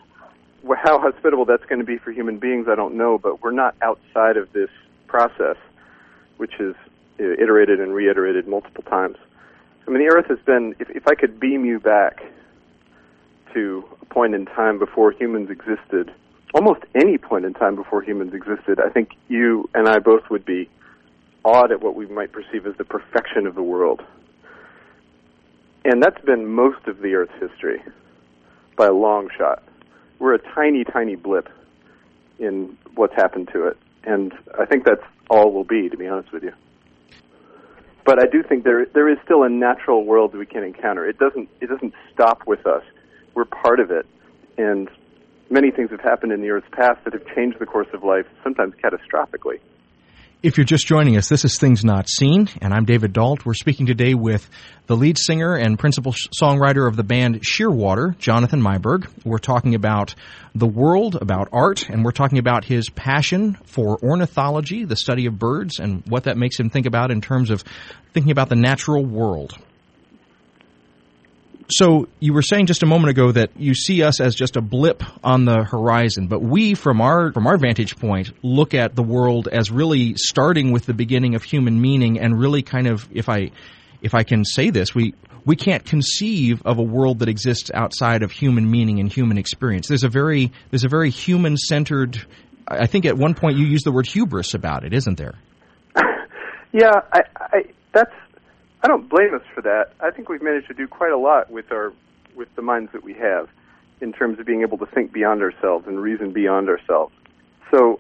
How 0.83 0.99
hospitable 0.99 1.45
that's 1.45 1.65
going 1.67 1.79
to 1.79 1.85
be 1.85 1.97
for 1.97 2.11
human 2.11 2.39
beings, 2.39 2.67
I 2.69 2.75
don't 2.75 2.97
know, 2.97 3.19
but 3.19 3.43
we're 3.43 3.53
not 3.53 3.77
outside 3.83 4.37
of 4.37 4.53
this 4.53 4.71
process, 5.07 5.57
which 6.39 6.55
is 6.59 6.75
iterated 7.19 7.81
and 7.81 7.95
reiterated 7.95 8.49
multiple 8.49 8.83
times. 8.83 9.17
I 9.87 9.91
mean, 9.91 10.01
the 10.01 10.13
Earth 10.13 10.27
has 10.27 10.41
been. 10.45 10.75
If, 10.79 10.91
if 10.91 11.07
I 11.07 11.15
could 11.15 11.39
beam 11.39 11.65
you 11.65 11.79
back 11.79 12.23
to 13.55 13.85
a 14.03 14.05
point 14.07 14.35
in 14.35 14.45
time 14.47 14.79
before 14.79 15.13
humans 15.13 15.51
existed, 15.51 16.13
almost 16.57 16.81
any 16.95 17.19
point 17.19 17.45
in 17.45 17.55
time 17.55 17.77
before 17.77 18.03
humans 18.03 18.35
existed, 18.35 18.81
I 18.81 18.89
think 18.89 19.11
you 19.29 19.69
and 19.75 19.89
I 19.89 19.99
both 19.99 20.29
would 20.31 20.45
be 20.45 20.69
awed 21.45 21.71
at 21.71 21.83
what 21.83 21.95
we 21.95 22.07
might 22.07 22.33
perceive 22.33 22.67
as 22.67 22.75
the 22.77 22.85
perfection 22.85 23.47
of 23.47 23.55
the 23.55 23.63
world. 23.63 24.03
And 25.85 26.03
that's 26.03 26.21
been 26.25 26.47
most 26.47 26.89
of 26.89 26.99
the 26.99 27.15
Earth's 27.15 27.39
history 27.39 27.81
by 28.77 28.87
a 28.87 28.93
long 28.93 29.29
shot. 29.37 29.63
We're 30.19 30.35
a 30.35 30.55
tiny, 30.55 30.83
tiny 30.83 31.15
blip 31.15 31.49
in 32.39 32.77
what's 32.95 33.15
happened 33.15 33.51
to 33.53 33.67
it. 33.67 33.77
And 34.05 34.33
I 34.59 34.65
think 34.65 34.85
that's 34.85 35.05
all 35.31 35.53
we'll 35.53 35.65
be, 35.65 35.89
to 35.89 35.97
be 35.97 36.09
honest 36.09 36.33
with 36.33 36.43
you 36.43 36.53
but 38.07 38.23
I 38.23 38.27
do 38.27 38.43
think 38.43 38.63
there 38.63 38.87
there 38.95 39.09
is 39.09 39.19
still 39.25 39.43
a 39.43 39.49
natural 39.49 40.05
world 40.05 40.35
we 40.35 40.47
can 40.47 40.63
encounter. 40.63 41.07
It 41.07 41.19
doesn't 41.19 41.49
it 41.61 41.69
doesn't 41.69 41.93
stop 42.15 42.47
with 42.47 42.65
us. 42.67 42.85
We're 43.35 43.45
part 43.45 43.81
of 43.81 43.91
it, 43.91 44.07
and 44.57 44.89
many 45.51 45.71
things 45.71 45.91
have 45.91 46.01
happened 46.01 46.33
in 46.33 46.41
the 46.41 46.51
Earth's 46.51 46.69
past 46.73 47.05
that 47.05 47.13
have 47.13 47.27
changed 47.35 47.59
the 47.59 47.67
course 47.67 47.89
of 47.93 48.03
life, 48.03 48.27
sometimes 48.43 48.75
catastrophically. 48.75 49.61
If 50.43 50.59
you're 50.59 50.67
just 50.67 50.87
joining 50.87 51.17
us, 51.17 51.29
this 51.29 51.45
is 51.45 51.59
Things 51.59 51.83
Not 51.83 52.09
Seen, 52.09 52.49
and 52.61 52.75
I'm 52.75 52.85
David 52.85 53.15
Dault. 53.15 53.47
We're 53.47 53.55
speaking 53.55 53.87
today 53.87 54.13
with 54.13 54.49
the 54.87 54.95
lead 54.95 55.17
singer 55.19 55.55
and 55.55 55.79
principal 55.79 56.15
songwriter 56.41 56.87
of 56.87 56.95
the 56.95 57.03
band 57.03 57.41
Shearwater, 57.41 58.17
Jonathan 58.19 58.61
Meiburg. 58.61 59.09
We're 59.25 59.39
talking 59.39 59.75
about 59.75 60.15
the 60.55 60.67
world, 60.67 61.17
about 61.17 61.49
art, 61.53 61.89
and 61.89 62.05
we're 62.05 62.13
talking 62.13 62.39
about 62.39 62.65
his 62.65 62.91
passion 62.91 63.55
for 63.65 63.99
ornithology, 64.03 64.85
the 64.85 64.95
study 64.95 65.27
of 65.27 65.39
birds, 65.39 65.79
and 65.81 66.03
what 66.07 66.25
that 66.25 66.37
makes 66.37 66.61
him 66.61 66.69
think 66.69 66.87
about 66.87 67.11
in 67.11 67.23
terms 67.23 67.51
of 67.51 67.65
thinking 68.13 68.31
about 68.31 68.51
the 68.51 68.57
natural 68.57 69.05
world. 69.05 69.59
So 71.69 72.09
you 72.21 72.33
were 72.33 72.43
saying 72.43 72.67
just 72.67 72.83
a 72.83 72.87
moment 72.87 73.11
ago 73.11 73.33
that 73.33 73.51
you 73.57 73.75
see 73.75 74.03
us 74.03 74.21
as 74.21 74.35
just 74.35 74.57
a 74.57 74.61
blip 74.61 75.03
on 75.25 75.45
the 75.45 75.65
horizon, 75.65 76.29
but 76.29 76.41
we, 76.41 76.75
from 76.75 77.01
our 77.01 77.33
from 77.33 77.47
our 77.47 77.59
vantage 77.59 77.97
point, 77.97 78.33
look 78.43 78.73
at 78.73 78.95
the 78.95 79.03
world 79.03 79.49
as 79.49 79.71
really 79.71 80.15
starting 80.17 80.71
with 80.71 80.87
the 80.87 80.95
beginning 80.95 81.35
of 81.35 81.43
human 81.43 81.81
meaning, 81.81 82.21
and 82.21 82.39
really 82.39 82.63
kind 82.63 82.87
of, 82.87 83.09
if 83.13 83.29
I 83.29 83.51
if 84.01 84.15
I 84.15 84.23
can 84.23 84.45
say 84.45 84.71
this, 84.71 84.95
we 84.95 85.15
we 85.45 85.57
can't 85.57 85.85
conceive 85.85 86.63
of 86.65 86.79
a 86.79 86.83
world 86.83 87.21
that 87.21 87.29
exists 87.29 87.71
outside 87.75 88.23
of 88.23 88.31
human 88.31 88.71
meaning 88.71 89.01
and 89.01 89.13
human 89.13 89.39
experience. 89.39 89.89
There's 89.89 90.05
a 90.05 90.09
very 90.09 90.53
there's 90.71 90.85
a 90.85 90.89
very 90.89 91.11
human 91.11 91.57
centered. 91.57 92.25
I 92.69 92.87
think 92.87 93.07
at 93.07 93.17
one 93.17 93.35
point 93.35 93.59
you 93.59 93.67
used 93.67 93.87
the 93.87 93.93
word 93.93 94.07
hubris 94.07 94.55
about 94.55 94.85
it, 94.85 94.93
isn't 94.93 95.19
there? 95.19 95.35
yeah, 96.73 97.01
I, 97.13 97.21
I 97.41 97.63
that's 97.93 98.13
I 98.87 98.89
don't 98.89 99.09
blame 99.09 99.35
us 99.35 99.43
for 99.53 99.63
that. 99.63 99.95
I 99.99 100.13
think 100.13 100.29
we've 100.29 100.41
managed 100.41 100.69
to 100.69 100.75
do 100.75 100.87
quite 100.87 101.11
a 101.11 101.19
lot 101.19 101.51
with 101.51 101.73
our 101.73 101.93
with 102.37 102.47
the 102.55 102.63
minds 102.63 102.93
that 102.93 103.03
we 103.03 103.15
have 103.15 103.49
in 104.01 104.13
terms 104.13 104.39
of 104.39 104.47
being 104.47 104.63
able 104.63 104.79
to 104.79 104.87
think 104.87 105.13
beyond 105.13 105.43
ourselves 105.43 105.89
and 105.89 106.01
reason 106.01 106.33
beyond 106.33 106.69
ourselves. 106.69 107.13
So 107.73 107.99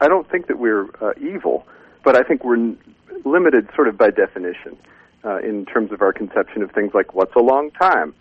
I 0.00 0.08
don't 0.08 0.26
think 0.30 0.46
that 0.46 0.58
we're 0.58 0.88
uh, 1.02 1.12
evil, 1.20 1.66
but 2.02 2.16
I 2.16 2.22
think 2.22 2.44
we're 2.44 2.56
n- 2.56 2.78
limited 3.26 3.68
sort 3.74 3.88
of 3.88 3.98
by 3.98 4.08
definition 4.08 4.78
uh, 5.22 5.36
in 5.40 5.66
terms 5.66 5.92
of 5.92 6.00
our 6.00 6.14
conception 6.14 6.62
of 6.62 6.70
things 6.70 6.94
like 6.94 7.12
what's 7.12 7.36
a 7.36 7.42
long 7.42 7.70
time 7.70 8.14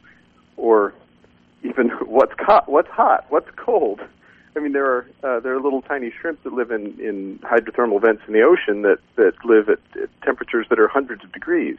or 0.57 0.93
even 1.63 1.87
what's 2.05 2.33
hot, 2.39 2.67
what's 2.67 2.89
hot, 2.89 3.25
what's 3.29 3.47
cold. 3.55 4.01
I 4.53 4.59
mean, 4.59 4.73
there 4.73 4.85
are 4.85 5.07
uh, 5.23 5.39
there 5.39 5.55
are 5.55 5.61
little 5.61 5.81
tiny 5.81 6.11
shrimp 6.11 6.43
that 6.43 6.51
live 6.51 6.71
in 6.71 6.99
in 6.99 7.39
hydrothermal 7.39 8.01
vents 8.01 8.23
in 8.27 8.33
the 8.33 8.41
ocean 8.41 8.81
that 8.81 8.97
that 9.15 9.45
live 9.45 9.69
at, 9.69 9.79
at 9.95 10.09
temperatures 10.23 10.67
that 10.69 10.77
are 10.77 10.89
hundreds 10.89 11.23
of 11.23 11.31
degrees 11.31 11.77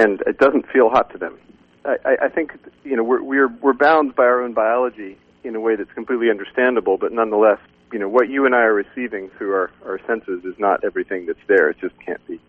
and 0.00 0.20
it 0.26 0.38
doesn't 0.38 0.66
feel 0.72 0.88
hot 0.88 1.10
to 1.12 1.18
them. 1.18 1.38
I, 1.84 2.26
I 2.26 2.28
think 2.28 2.52
you 2.84 2.96
know 2.96 3.04
we're 3.04 3.22
we're 3.22 3.48
we're 3.48 3.72
bound 3.72 4.14
by 4.14 4.24
our 4.24 4.42
own 4.42 4.52
biology 4.52 5.18
in 5.44 5.54
a 5.56 5.60
way 5.60 5.76
that's 5.76 5.92
completely 5.92 6.28
understandable, 6.30 6.98
but 6.98 7.12
nonetheless, 7.12 7.58
you 7.92 7.98
know 7.98 8.08
what 8.08 8.28
you 8.28 8.44
and 8.46 8.54
I 8.54 8.60
are 8.60 8.74
receiving 8.74 9.30
through 9.36 9.54
our 9.54 9.70
our 9.84 9.98
senses 10.06 10.44
is 10.44 10.54
not 10.58 10.84
everything 10.84 11.26
that's 11.26 11.38
there. 11.48 11.70
It 11.70 11.78
just 11.80 11.94
can't 12.04 12.24
be. 12.26 12.40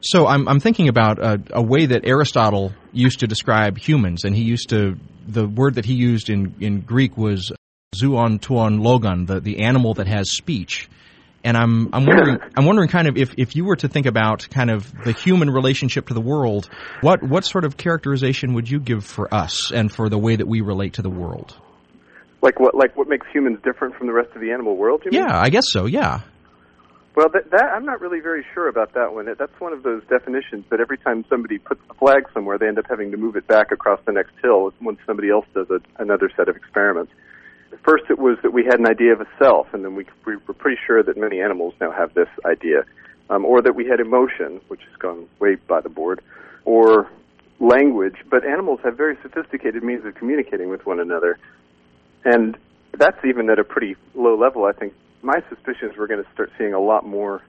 So 0.00 0.26
I'm 0.26 0.48
I'm 0.48 0.60
thinking 0.60 0.88
about 0.88 1.18
a, 1.18 1.40
a 1.52 1.62
way 1.62 1.86
that 1.86 2.06
Aristotle 2.06 2.72
used 2.92 3.20
to 3.20 3.26
describe 3.26 3.78
humans, 3.78 4.24
and 4.24 4.34
he 4.34 4.42
used 4.42 4.68
to 4.70 4.96
the 5.26 5.46
word 5.46 5.74
that 5.74 5.86
he 5.86 5.94
used 5.94 6.30
in 6.30 6.54
in 6.60 6.80
Greek 6.80 7.16
was 7.16 7.52
zoon 7.94 8.38
tuon 8.38 8.80
logon, 8.80 9.26
the 9.26 9.40
the 9.40 9.60
animal 9.60 9.94
that 9.94 10.06
has 10.06 10.30
speech. 10.30 10.88
And 11.44 11.56
I'm 11.56 11.94
I'm 11.94 12.04
wondering 12.04 12.38
I'm 12.56 12.66
wondering 12.66 12.88
kind 12.88 13.06
of 13.06 13.16
if, 13.16 13.34
if 13.38 13.54
you 13.54 13.64
were 13.64 13.76
to 13.76 13.88
think 13.88 14.06
about 14.06 14.48
kind 14.50 14.70
of 14.70 14.92
the 15.04 15.12
human 15.12 15.50
relationship 15.50 16.08
to 16.08 16.14
the 16.14 16.20
world, 16.20 16.68
what 17.00 17.22
what 17.22 17.44
sort 17.44 17.64
of 17.64 17.76
characterization 17.76 18.54
would 18.54 18.68
you 18.68 18.80
give 18.80 19.04
for 19.04 19.32
us 19.32 19.70
and 19.70 19.92
for 19.92 20.08
the 20.08 20.18
way 20.18 20.36
that 20.36 20.48
we 20.48 20.60
relate 20.60 20.94
to 20.94 21.02
the 21.02 21.10
world? 21.10 21.56
Like 22.42 22.58
what 22.58 22.74
like 22.74 22.96
what 22.96 23.08
makes 23.08 23.26
humans 23.32 23.58
different 23.64 23.94
from 23.94 24.08
the 24.08 24.12
rest 24.12 24.30
of 24.34 24.40
the 24.40 24.50
animal 24.50 24.76
world? 24.76 25.02
yeah, 25.10 25.20
mean? 25.20 25.30
I 25.30 25.48
guess 25.50 25.70
so. 25.70 25.86
Yeah. 25.86 26.22
Well, 27.18 27.26
that, 27.32 27.50
that 27.50 27.72
I'm 27.74 27.84
not 27.84 28.00
really 28.00 28.20
very 28.20 28.46
sure 28.54 28.68
about 28.68 28.94
that 28.94 29.12
one. 29.12 29.26
That's 29.26 29.60
one 29.60 29.72
of 29.72 29.82
those 29.82 30.02
definitions 30.08 30.64
that 30.70 30.78
every 30.78 30.98
time 30.98 31.24
somebody 31.28 31.58
puts 31.58 31.80
a 31.90 31.94
flag 31.94 32.28
somewhere, 32.32 32.58
they 32.58 32.68
end 32.68 32.78
up 32.78 32.84
having 32.88 33.10
to 33.10 33.16
move 33.16 33.34
it 33.34 33.44
back 33.48 33.72
across 33.72 33.98
the 34.06 34.12
next 34.12 34.34
hill 34.40 34.72
when 34.78 34.96
somebody 35.04 35.28
else 35.28 35.44
does 35.52 35.66
a, 35.68 35.80
another 36.00 36.30
set 36.36 36.48
of 36.48 36.54
experiments 36.54 37.10
first 37.84 38.04
it 38.10 38.18
was 38.18 38.38
that 38.42 38.52
we 38.52 38.64
had 38.64 38.78
an 38.78 38.86
idea 38.86 39.12
of 39.12 39.20
a 39.20 39.26
self, 39.38 39.68
and 39.72 39.84
then 39.84 39.94
we, 39.94 40.06
we 40.24 40.36
were 40.36 40.54
pretty 40.54 40.80
sure 40.86 41.02
that 41.02 41.16
many 41.16 41.40
animals 41.40 41.74
now 41.80 41.90
have 41.90 42.14
this 42.14 42.28
idea, 42.44 42.84
um, 43.30 43.44
or 43.44 43.62
that 43.62 43.74
we 43.74 43.86
had 43.86 44.00
emotion, 44.00 44.60
which 44.68 44.80
has 44.80 44.96
gone 44.98 45.26
way 45.38 45.56
by 45.56 45.80
the 45.80 45.88
board, 45.88 46.20
or 46.64 47.10
language. 47.60 48.16
But 48.30 48.44
animals 48.44 48.80
have 48.84 48.96
very 48.96 49.16
sophisticated 49.22 49.82
means 49.82 50.04
of 50.04 50.14
communicating 50.14 50.68
with 50.68 50.86
one 50.86 51.00
another, 51.00 51.38
and 52.24 52.56
that's 52.96 53.18
even 53.24 53.50
at 53.50 53.58
a 53.58 53.64
pretty 53.64 53.96
low 54.14 54.36
level. 54.36 54.64
I 54.64 54.72
think 54.72 54.94
my 55.22 55.42
suspicion 55.48 55.90
is 55.90 55.96
we're 55.96 56.06
going 56.06 56.22
to 56.22 56.30
start 56.32 56.50
seeing 56.58 56.72
a 56.72 56.80
lot 56.80 57.06
more 57.06 57.42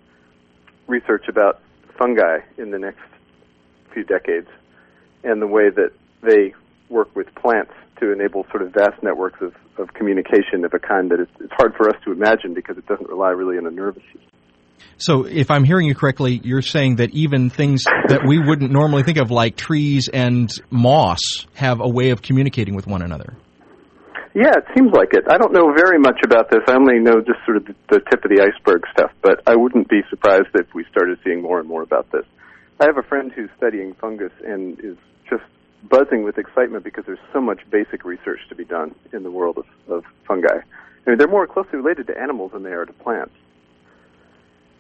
research 0.87 1.27
about 1.27 1.61
fungi 1.97 2.39
in 2.57 2.71
the 2.71 2.79
next 2.79 3.03
few 3.93 4.03
decades, 4.03 4.47
and 5.23 5.41
the 5.41 5.47
way 5.47 5.69
that 5.69 5.91
they 6.21 6.53
work 6.89 7.15
with 7.15 7.33
plants 7.35 7.73
to 7.99 8.11
enable 8.11 8.45
sort 8.51 8.61
of 8.61 8.73
vast 8.73 9.01
networks 9.03 9.41
of, 9.41 9.53
of 9.77 9.93
communication 9.93 10.65
of 10.65 10.73
a 10.73 10.79
kind 10.79 11.11
that 11.11 11.19
it's, 11.19 11.31
it's 11.39 11.53
hard 11.57 11.73
for 11.75 11.89
us 11.89 11.95
to 12.05 12.11
imagine 12.11 12.53
because 12.53 12.77
it 12.77 12.85
doesn't 12.87 13.09
rely 13.09 13.29
really 13.29 13.57
on 13.57 13.65
a 13.65 13.71
nervous 13.71 14.03
system. 14.03 14.29
So, 14.97 15.25
if 15.25 15.51
I'm 15.51 15.63
hearing 15.63 15.87
you 15.87 15.95
correctly, 15.95 16.39
you're 16.43 16.61
saying 16.61 16.97
that 16.97 17.11
even 17.11 17.49
things 17.49 17.83
that 17.83 18.21
we 18.25 18.39
wouldn't 18.39 18.71
normally 18.71 19.03
think 19.03 19.17
of, 19.17 19.29
like 19.29 19.55
trees 19.55 20.09
and 20.11 20.49
moss, 20.69 21.19
have 21.53 21.81
a 21.81 21.87
way 21.87 22.11
of 22.11 22.21
communicating 22.21 22.75
with 22.75 22.87
one 22.87 23.01
another. 23.01 23.35
Yeah, 24.35 24.53
it 24.55 24.65
seems 24.77 24.91
like 24.93 25.09
it. 25.13 25.25
I 25.29 25.37
don't 25.37 25.53
know 25.53 25.73
very 25.75 25.99
much 25.99 26.19
about 26.23 26.51
this. 26.51 26.59
I 26.67 26.75
only 26.75 26.99
know 26.99 27.19
just 27.19 27.39
sort 27.45 27.57
of 27.57 27.65
the, 27.65 27.75
the 27.89 27.99
tip 28.11 28.23
of 28.23 28.29
the 28.29 28.41
iceberg 28.41 28.83
stuff, 28.91 29.11
but 29.21 29.41
I 29.47 29.55
wouldn't 29.55 29.89
be 29.89 30.01
surprised 30.09 30.47
if 30.53 30.67
we 30.73 30.85
started 30.91 31.17
seeing 31.23 31.41
more 31.41 31.59
and 31.59 31.67
more 31.67 31.81
about 31.81 32.11
this. 32.11 32.25
I 32.79 32.85
have 32.85 32.97
a 32.97 33.03
friend 33.03 33.31
who's 33.31 33.49
studying 33.57 33.95
fungus 33.95 34.31
and 34.45 34.79
is 34.79 34.97
just 35.29 35.43
buzzing 35.83 36.23
with 36.23 36.37
excitement 36.37 36.83
because 36.83 37.05
there's 37.05 37.19
so 37.31 37.41
much 37.41 37.61
basic 37.69 38.03
research 38.03 38.39
to 38.49 38.55
be 38.55 38.65
done 38.65 38.93
in 39.13 39.23
the 39.23 39.31
world 39.31 39.57
of, 39.57 39.65
of 39.91 40.03
fungi. 40.27 40.59
I 41.05 41.09
mean, 41.09 41.17
they're 41.17 41.27
more 41.27 41.47
closely 41.47 41.77
related 41.77 42.07
to 42.07 42.19
animals 42.19 42.51
than 42.51 42.63
they 42.63 42.71
are 42.71 42.85
to 42.85 42.93
plants. 42.93 43.33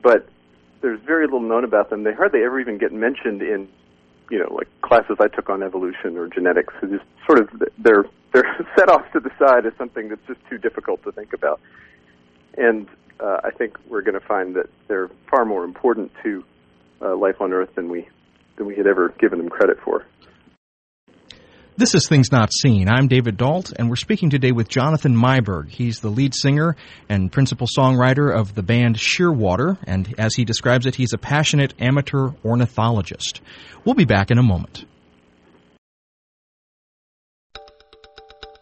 But 0.01 0.27
there's 0.81 0.99
very 1.01 1.25
little 1.25 1.41
known 1.41 1.63
about 1.63 1.89
them. 1.89 2.03
They 2.03 2.13
hardly 2.13 2.43
ever 2.43 2.59
even 2.59 2.77
get 2.77 2.91
mentioned 2.91 3.41
in, 3.41 3.67
you 4.29 4.39
know, 4.39 4.53
like 4.53 4.67
classes 4.81 5.17
I 5.19 5.27
took 5.27 5.49
on 5.49 5.63
evolution 5.63 6.17
or 6.17 6.27
genetics. 6.27 6.73
It's 6.81 6.91
just 6.91 7.05
sort 7.25 7.39
of 7.39 7.49
they're 7.77 8.05
they're 8.33 8.67
set 8.77 8.89
off 8.89 9.11
to 9.13 9.19
the 9.19 9.31
side 9.39 9.65
as 9.65 9.73
something 9.77 10.09
that's 10.09 10.25
just 10.27 10.39
too 10.49 10.57
difficult 10.57 11.03
to 11.03 11.11
think 11.11 11.33
about. 11.33 11.59
And 12.57 12.87
uh, 13.19 13.41
I 13.43 13.51
think 13.51 13.77
we're 13.87 14.01
going 14.01 14.19
to 14.19 14.25
find 14.25 14.55
that 14.55 14.69
they're 14.87 15.09
far 15.29 15.45
more 15.45 15.63
important 15.63 16.11
to 16.23 16.43
uh, 17.01 17.15
life 17.15 17.41
on 17.41 17.53
Earth 17.53 17.73
than 17.75 17.89
we 17.89 18.07
than 18.57 18.67
we 18.67 18.75
had 18.75 18.87
ever 18.87 19.09
given 19.19 19.39
them 19.39 19.49
credit 19.49 19.79
for. 19.83 20.05
This 21.79 21.95
is 21.95 22.09
Things 22.09 22.29
Not 22.29 22.51
Seen. 22.51 22.89
I'm 22.89 23.07
David 23.07 23.37
Dault, 23.37 23.71
and 23.71 23.89
we're 23.89 23.95
speaking 23.95 24.29
today 24.29 24.51
with 24.51 24.67
Jonathan 24.67 25.15
Meiburg. 25.15 25.69
He's 25.69 26.01
the 26.01 26.09
lead 26.09 26.35
singer 26.35 26.75
and 27.07 27.31
principal 27.31 27.67
songwriter 27.67 28.37
of 28.37 28.53
the 28.53 28.61
band 28.61 28.97
Shearwater, 28.97 29.77
and 29.85 30.13
as 30.17 30.35
he 30.35 30.43
describes 30.43 30.85
it, 30.85 30.95
he's 30.95 31.13
a 31.13 31.17
passionate 31.17 31.73
amateur 31.79 32.31
ornithologist. 32.43 33.39
We'll 33.85 33.95
be 33.95 34.03
back 34.03 34.29
in 34.29 34.37
a 34.37 34.43
moment. 34.43 34.83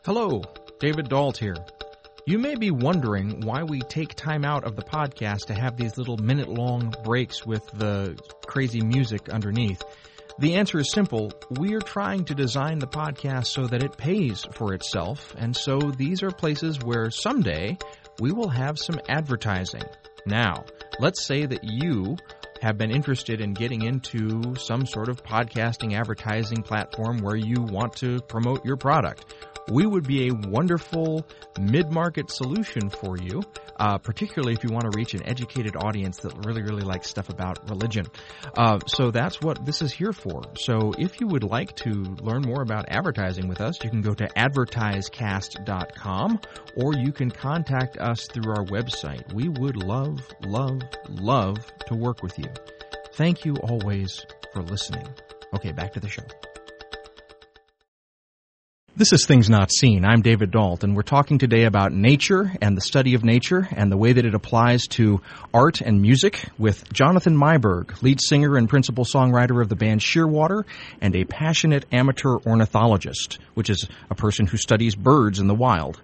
Hello, 0.05 0.43
David 0.79 1.09
Dault 1.09 1.37
here. 1.37 1.57
You 2.27 2.37
may 2.37 2.53
be 2.53 2.69
wondering 2.69 3.41
why 3.41 3.63
we 3.63 3.79
take 3.79 4.13
time 4.13 4.45
out 4.45 4.63
of 4.63 4.75
the 4.75 4.83
podcast 4.83 5.47
to 5.47 5.55
have 5.55 5.75
these 5.75 5.97
little 5.97 6.17
minute 6.17 6.49
long 6.49 6.93
breaks 7.03 7.43
with 7.47 7.65
the 7.73 8.15
crazy 8.45 8.81
music 8.81 9.27
underneath. 9.29 9.81
The 10.39 10.53
answer 10.53 10.79
is 10.79 10.91
simple. 10.91 11.31
We 11.49 11.73
are 11.73 11.79
trying 11.79 12.25
to 12.25 12.35
design 12.35 12.77
the 12.77 12.87
podcast 12.87 13.47
so 13.47 13.65
that 13.65 13.81
it 13.81 13.97
pays 13.97 14.45
for 14.53 14.75
itself, 14.75 15.33
and 15.35 15.55
so 15.55 15.79
these 15.79 16.21
are 16.21 16.29
places 16.29 16.77
where 16.79 17.09
someday 17.09 17.75
we 18.19 18.31
will 18.31 18.49
have 18.49 18.77
some 18.77 18.99
advertising. 19.09 19.81
Now, 20.27 20.65
let's 20.99 21.25
say 21.25 21.47
that 21.47 21.63
you 21.63 22.17
have 22.61 22.77
been 22.77 22.91
interested 22.91 23.41
in 23.41 23.53
getting 23.53 23.81
into 23.83 24.55
some 24.57 24.85
sort 24.85 25.09
of 25.09 25.23
podcasting 25.23 25.97
advertising 25.97 26.61
platform 26.61 27.17
where 27.21 27.35
you 27.35 27.61
want 27.61 27.95
to 27.97 28.19
promote 28.21 28.63
your 28.63 28.77
product 28.77 29.33
we 29.69 29.85
would 29.85 30.07
be 30.07 30.29
a 30.29 30.33
wonderful 30.33 31.25
mid-market 31.59 32.31
solution 32.31 32.89
for 32.89 33.17
you, 33.17 33.41
uh, 33.79 33.97
particularly 33.97 34.53
if 34.53 34.63
you 34.63 34.69
want 34.71 34.91
to 34.91 34.97
reach 34.97 35.13
an 35.13 35.27
educated 35.27 35.75
audience 35.75 36.19
that 36.19 36.45
really, 36.45 36.61
really 36.61 36.83
likes 36.83 37.09
stuff 37.09 37.29
about 37.29 37.69
religion. 37.69 38.05
Uh, 38.55 38.79
so 38.87 39.11
that's 39.11 39.41
what 39.41 39.65
this 39.65 39.81
is 39.81 39.91
here 39.91 40.13
for. 40.13 40.43
So 40.55 40.93
if 40.97 41.19
you 41.19 41.27
would 41.27 41.43
like 41.43 41.75
to 41.77 41.91
learn 41.91 42.41
more 42.41 42.61
about 42.61 42.85
advertising 42.89 43.47
with 43.47 43.61
us, 43.61 43.83
you 43.83 43.89
can 43.89 44.01
go 44.01 44.13
to 44.13 44.27
advertisecast.com 44.27 46.39
or 46.75 46.93
you 46.95 47.11
can 47.11 47.31
contact 47.31 47.97
us 47.97 48.27
through 48.27 48.51
our 48.51 48.65
website. 48.65 49.33
We 49.33 49.49
would 49.49 49.77
love, 49.77 50.19
love, 50.43 50.81
love 51.09 51.57
to 51.87 51.95
work 51.95 52.23
with 52.23 52.37
you. 52.39 52.49
Thank 53.13 53.45
you 53.45 53.55
always 53.55 54.25
for 54.53 54.61
listening. 54.61 55.07
Okay, 55.55 55.71
back 55.71 55.93
to 55.93 55.99
the 55.99 56.09
show. 56.09 56.23
This 58.97 59.13
is 59.13 59.27
Things 59.27 59.47
Not 59.47 59.71
Seen. 59.71 60.03
I'm 60.03 60.23
David 60.23 60.49
Dault, 60.49 60.83
and 60.83 60.95
we're 60.95 61.03
talking 61.03 61.37
today 61.37 61.65
about 61.65 61.93
nature 61.93 62.51
and 62.63 62.75
the 62.75 62.81
study 62.81 63.13
of 63.13 63.23
nature 63.23 63.67
and 63.69 63.91
the 63.91 63.95
way 63.95 64.11
that 64.11 64.25
it 64.25 64.33
applies 64.33 64.87
to 64.93 65.21
art 65.53 65.81
and 65.81 66.01
music 66.01 66.43
with 66.57 66.91
Jonathan 66.91 67.37
Meiburg, 67.37 68.01
lead 68.01 68.19
singer 68.19 68.57
and 68.57 68.67
principal 68.67 69.05
songwriter 69.05 69.61
of 69.61 69.69
the 69.69 69.75
band 69.75 70.01
Shearwater, 70.01 70.63
and 70.99 71.15
a 71.15 71.25
passionate 71.25 71.85
amateur 71.91 72.39
ornithologist, 72.43 73.37
which 73.53 73.69
is 73.69 73.87
a 74.09 74.15
person 74.15 74.47
who 74.47 74.57
studies 74.57 74.95
birds 74.95 75.37
in 75.37 75.45
the 75.45 75.53
wild. 75.53 76.01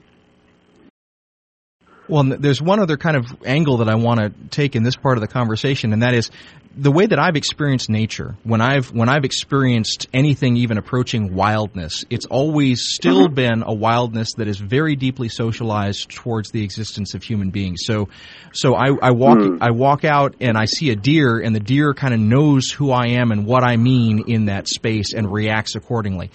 Well, 2.07 2.23
there's 2.23 2.61
one 2.61 2.79
other 2.79 2.97
kind 2.97 3.15
of 3.15 3.25
angle 3.45 3.77
that 3.77 3.89
I 3.89 3.95
want 3.95 4.19
to 4.19 4.29
take 4.49 4.75
in 4.75 4.83
this 4.83 4.95
part 4.95 5.17
of 5.17 5.21
the 5.21 5.27
conversation, 5.27 5.93
and 5.93 6.01
that 6.03 6.13
is 6.13 6.31
the 6.75 6.91
way 6.91 7.05
that 7.05 7.19
I've 7.19 7.35
experienced 7.35 7.89
nature. 7.89 8.35
When 8.43 8.59
I've 8.59 8.91
when 8.91 9.07
I've 9.07 9.23
experienced 9.25 10.07
anything 10.13 10.57
even 10.57 10.77
approaching 10.77 11.33
wildness, 11.33 12.03
it's 12.09 12.25
always 12.25 12.83
still 12.89 13.27
mm-hmm. 13.27 13.35
been 13.35 13.63
a 13.65 13.73
wildness 13.73 14.33
that 14.37 14.47
is 14.47 14.57
very 14.57 14.95
deeply 14.95 15.29
socialized 15.29 16.09
towards 16.09 16.51
the 16.51 16.63
existence 16.63 17.13
of 17.13 17.23
human 17.23 17.51
beings. 17.51 17.81
So, 17.85 18.09
so 18.51 18.75
I, 18.75 18.87
I 19.01 19.11
walk 19.11 19.37
mm. 19.37 19.59
I 19.61 19.71
walk 19.71 20.03
out 20.03 20.35
and 20.41 20.57
I 20.57 20.65
see 20.65 20.89
a 20.89 20.95
deer, 20.95 21.39
and 21.39 21.55
the 21.55 21.61
deer 21.61 21.93
kind 21.93 22.13
of 22.13 22.19
knows 22.19 22.69
who 22.69 22.91
I 22.91 23.19
am 23.19 23.31
and 23.31 23.45
what 23.45 23.63
I 23.63 23.77
mean 23.77 24.25
in 24.27 24.45
that 24.45 24.67
space 24.67 25.13
and 25.13 25.31
reacts 25.31 25.75
accordingly. 25.75 26.31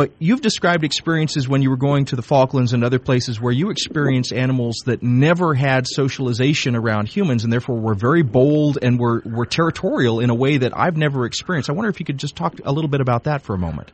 But 0.00 0.12
you've 0.18 0.40
described 0.40 0.82
experiences 0.82 1.46
when 1.46 1.60
you 1.60 1.68
were 1.68 1.76
going 1.76 2.06
to 2.06 2.16
the 2.16 2.22
Falklands 2.22 2.72
and 2.72 2.82
other 2.82 2.98
places 2.98 3.38
where 3.38 3.52
you 3.52 3.68
experienced 3.68 4.32
animals 4.32 4.76
that 4.86 5.02
never 5.02 5.52
had 5.52 5.86
socialization 5.86 6.74
around 6.74 7.06
humans 7.06 7.44
and 7.44 7.52
therefore 7.52 7.78
were 7.78 7.92
very 7.92 8.22
bold 8.22 8.78
and 8.80 8.98
were, 8.98 9.22
were 9.26 9.44
territorial 9.44 10.20
in 10.20 10.30
a 10.30 10.34
way 10.34 10.56
that 10.56 10.72
I've 10.74 10.96
never 10.96 11.26
experienced. 11.26 11.68
I 11.68 11.74
wonder 11.74 11.90
if 11.90 12.00
you 12.00 12.06
could 12.06 12.16
just 12.16 12.34
talk 12.34 12.54
a 12.64 12.72
little 12.72 12.88
bit 12.88 13.02
about 13.02 13.24
that 13.24 13.42
for 13.42 13.52
a 13.52 13.58
moment. 13.58 13.92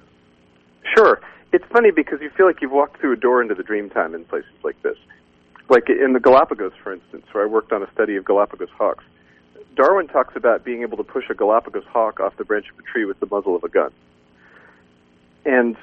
Sure. 0.96 1.20
It's 1.52 1.64
funny 1.72 1.90
because 1.90 2.20
you 2.22 2.30
feel 2.37 2.46
like 2.46 2.62
you've 2.62 2.70
walked 2.70 3.00
through 3.00 3.14
a 3.14 3.16
door 3.16 3.42
into 3.42 3.57
the 3.57 3.64
dreamtime 3.64 4.14
in 4.14 4.24
places 4.26 4.52
like 4.62 4.80
this. 4.83 4.98
Like 5.68 5.88
in 5.88 6.12
the 6.12 6.20
Galapagos, 6.20 6.74
for 6.85 6.92
instance, 6.92 7.26
where 7.33 7.42
I 7.42 7.48
worked 7.48 7.72
on 7.72 7.83
a 7.83 7.90
study 7.90 8.14
of 8.14 8.24
Galapagos 8.24 8.70
hawks. 8.78 9.02
Darwin 9.74 10.07
talks 10.07 10.37
about 10.37 10.64
being 10.64 10.83
able 10.83 10.98
to 10.98 11.02
push 11.02 11.24
a 11.30 11.35
Galapagos 11.35 11.83
hawk 11.88 12.20
off 12.20 12.37
the 12.37 12.44
branch 12.44 12.66
of 12.72 12.78
a 12.78 12.83
tree 12.83 13.07
with 13.07 13.18
the 13.18 13.26
muzzle 13.28 13.57
of 13.57 13.64
a 13.64 13.68
gun. 13.68 13.90
And 15.44 15.76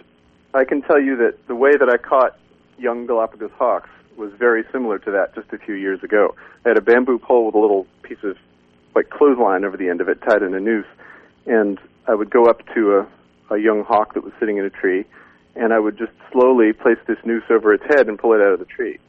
I 0.54 0.66
can 0.66 0.82
tell 0.82 1.02
you 1.02 1.18
that 1.18 1.48
the 1.48 1.56
way 1.56 1.76
that 1.78 1.90
I 1.90 1.98
caught 1.98 2.38
young 2.78 3.08
Galapagos 3.08 3.52
hawks 3.58 3.90
was 4.18 4.32
very 4.38 4.64
similar 4.72 5.00
to 5.00 5.12
that 5.12 5.34
just 5.34 5.52
a 5.52 5.58
few 5.58 5.74
years 5.74 6.04
ago. 6.04 6.36
I 6.66 6.70
had 6.70 6.78
a 6.78 6.82
bamboo 6.82 7.18
pole 7.18 7.48
with 7.48 7.56
a 7.56 7.60
little 7.60 7.88
piece 8.04 8.24
of 8.24 8.38
like 8.96 9.10
clothesline 9.10 9.66
over 9.66 9.78
the 9.78 9.90
end 9.90 10.02
of 10.02 10.10
it 10.10 10.22
tied 10.22 10.44
in 10.44 10.54
a 10.54 10.60
noose, 10.60 10.86
and 11.48 11.80
I 12.08 12.14
would 12.14 12.30
go 12.30 12.46
up 12.46 12.62
to 12.76 13.00
a, 13.50 13.56
a 13.56 13.58
young 13.58 13.84
hawk 13.84 14.14
that 14.14 14.24
was 14.24 14.34
sitting 14.40 14.58
in 14.58 14.66
a 14.66 14.70
tree, 14.70 15.06
and 15.56 15.74
I 15.74 15.80
would 15.80 15.98
just 15.98 16.12
slowly 16.32 16.74
place 16.74 17.00
this 17.08 17.18
noose 17.26 17.44
over 17.50 17.74
its 17.74 17.84
head 17.90 18.08
and 18.08 18.20
pull 18.20 18.34
it 18.34 18.42
out 18.42 18.54
of 18.54 18.60
the 18.60 18.66
tree. 18.66 19.00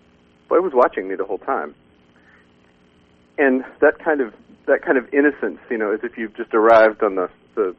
But 0.48 0.56
it 0.56 0.62
was 0.62 0.72
watching 0.74 1.08
me 1.08 1.16
the 1.16 1.24
whole 1.26 1.38
time. 1.38 1.74
And 3.36 3.64
that 3.80 3.98
kind 3.98 4.22
of 4.22 4.32
that 4.66 4.80
kind 4.80 4.96
of 4.96 5.12
innocence, 5.12 5.58
you 5.70 5.76
know, 5.76 5.92
as 5.92 6.00
if 6.02 6.16
you've 6.16 6.34
just 6.34 6.54
arrived 6.54 7.02
on 7.02 7.16
the, 7.16 7.28
the 7.54 7.76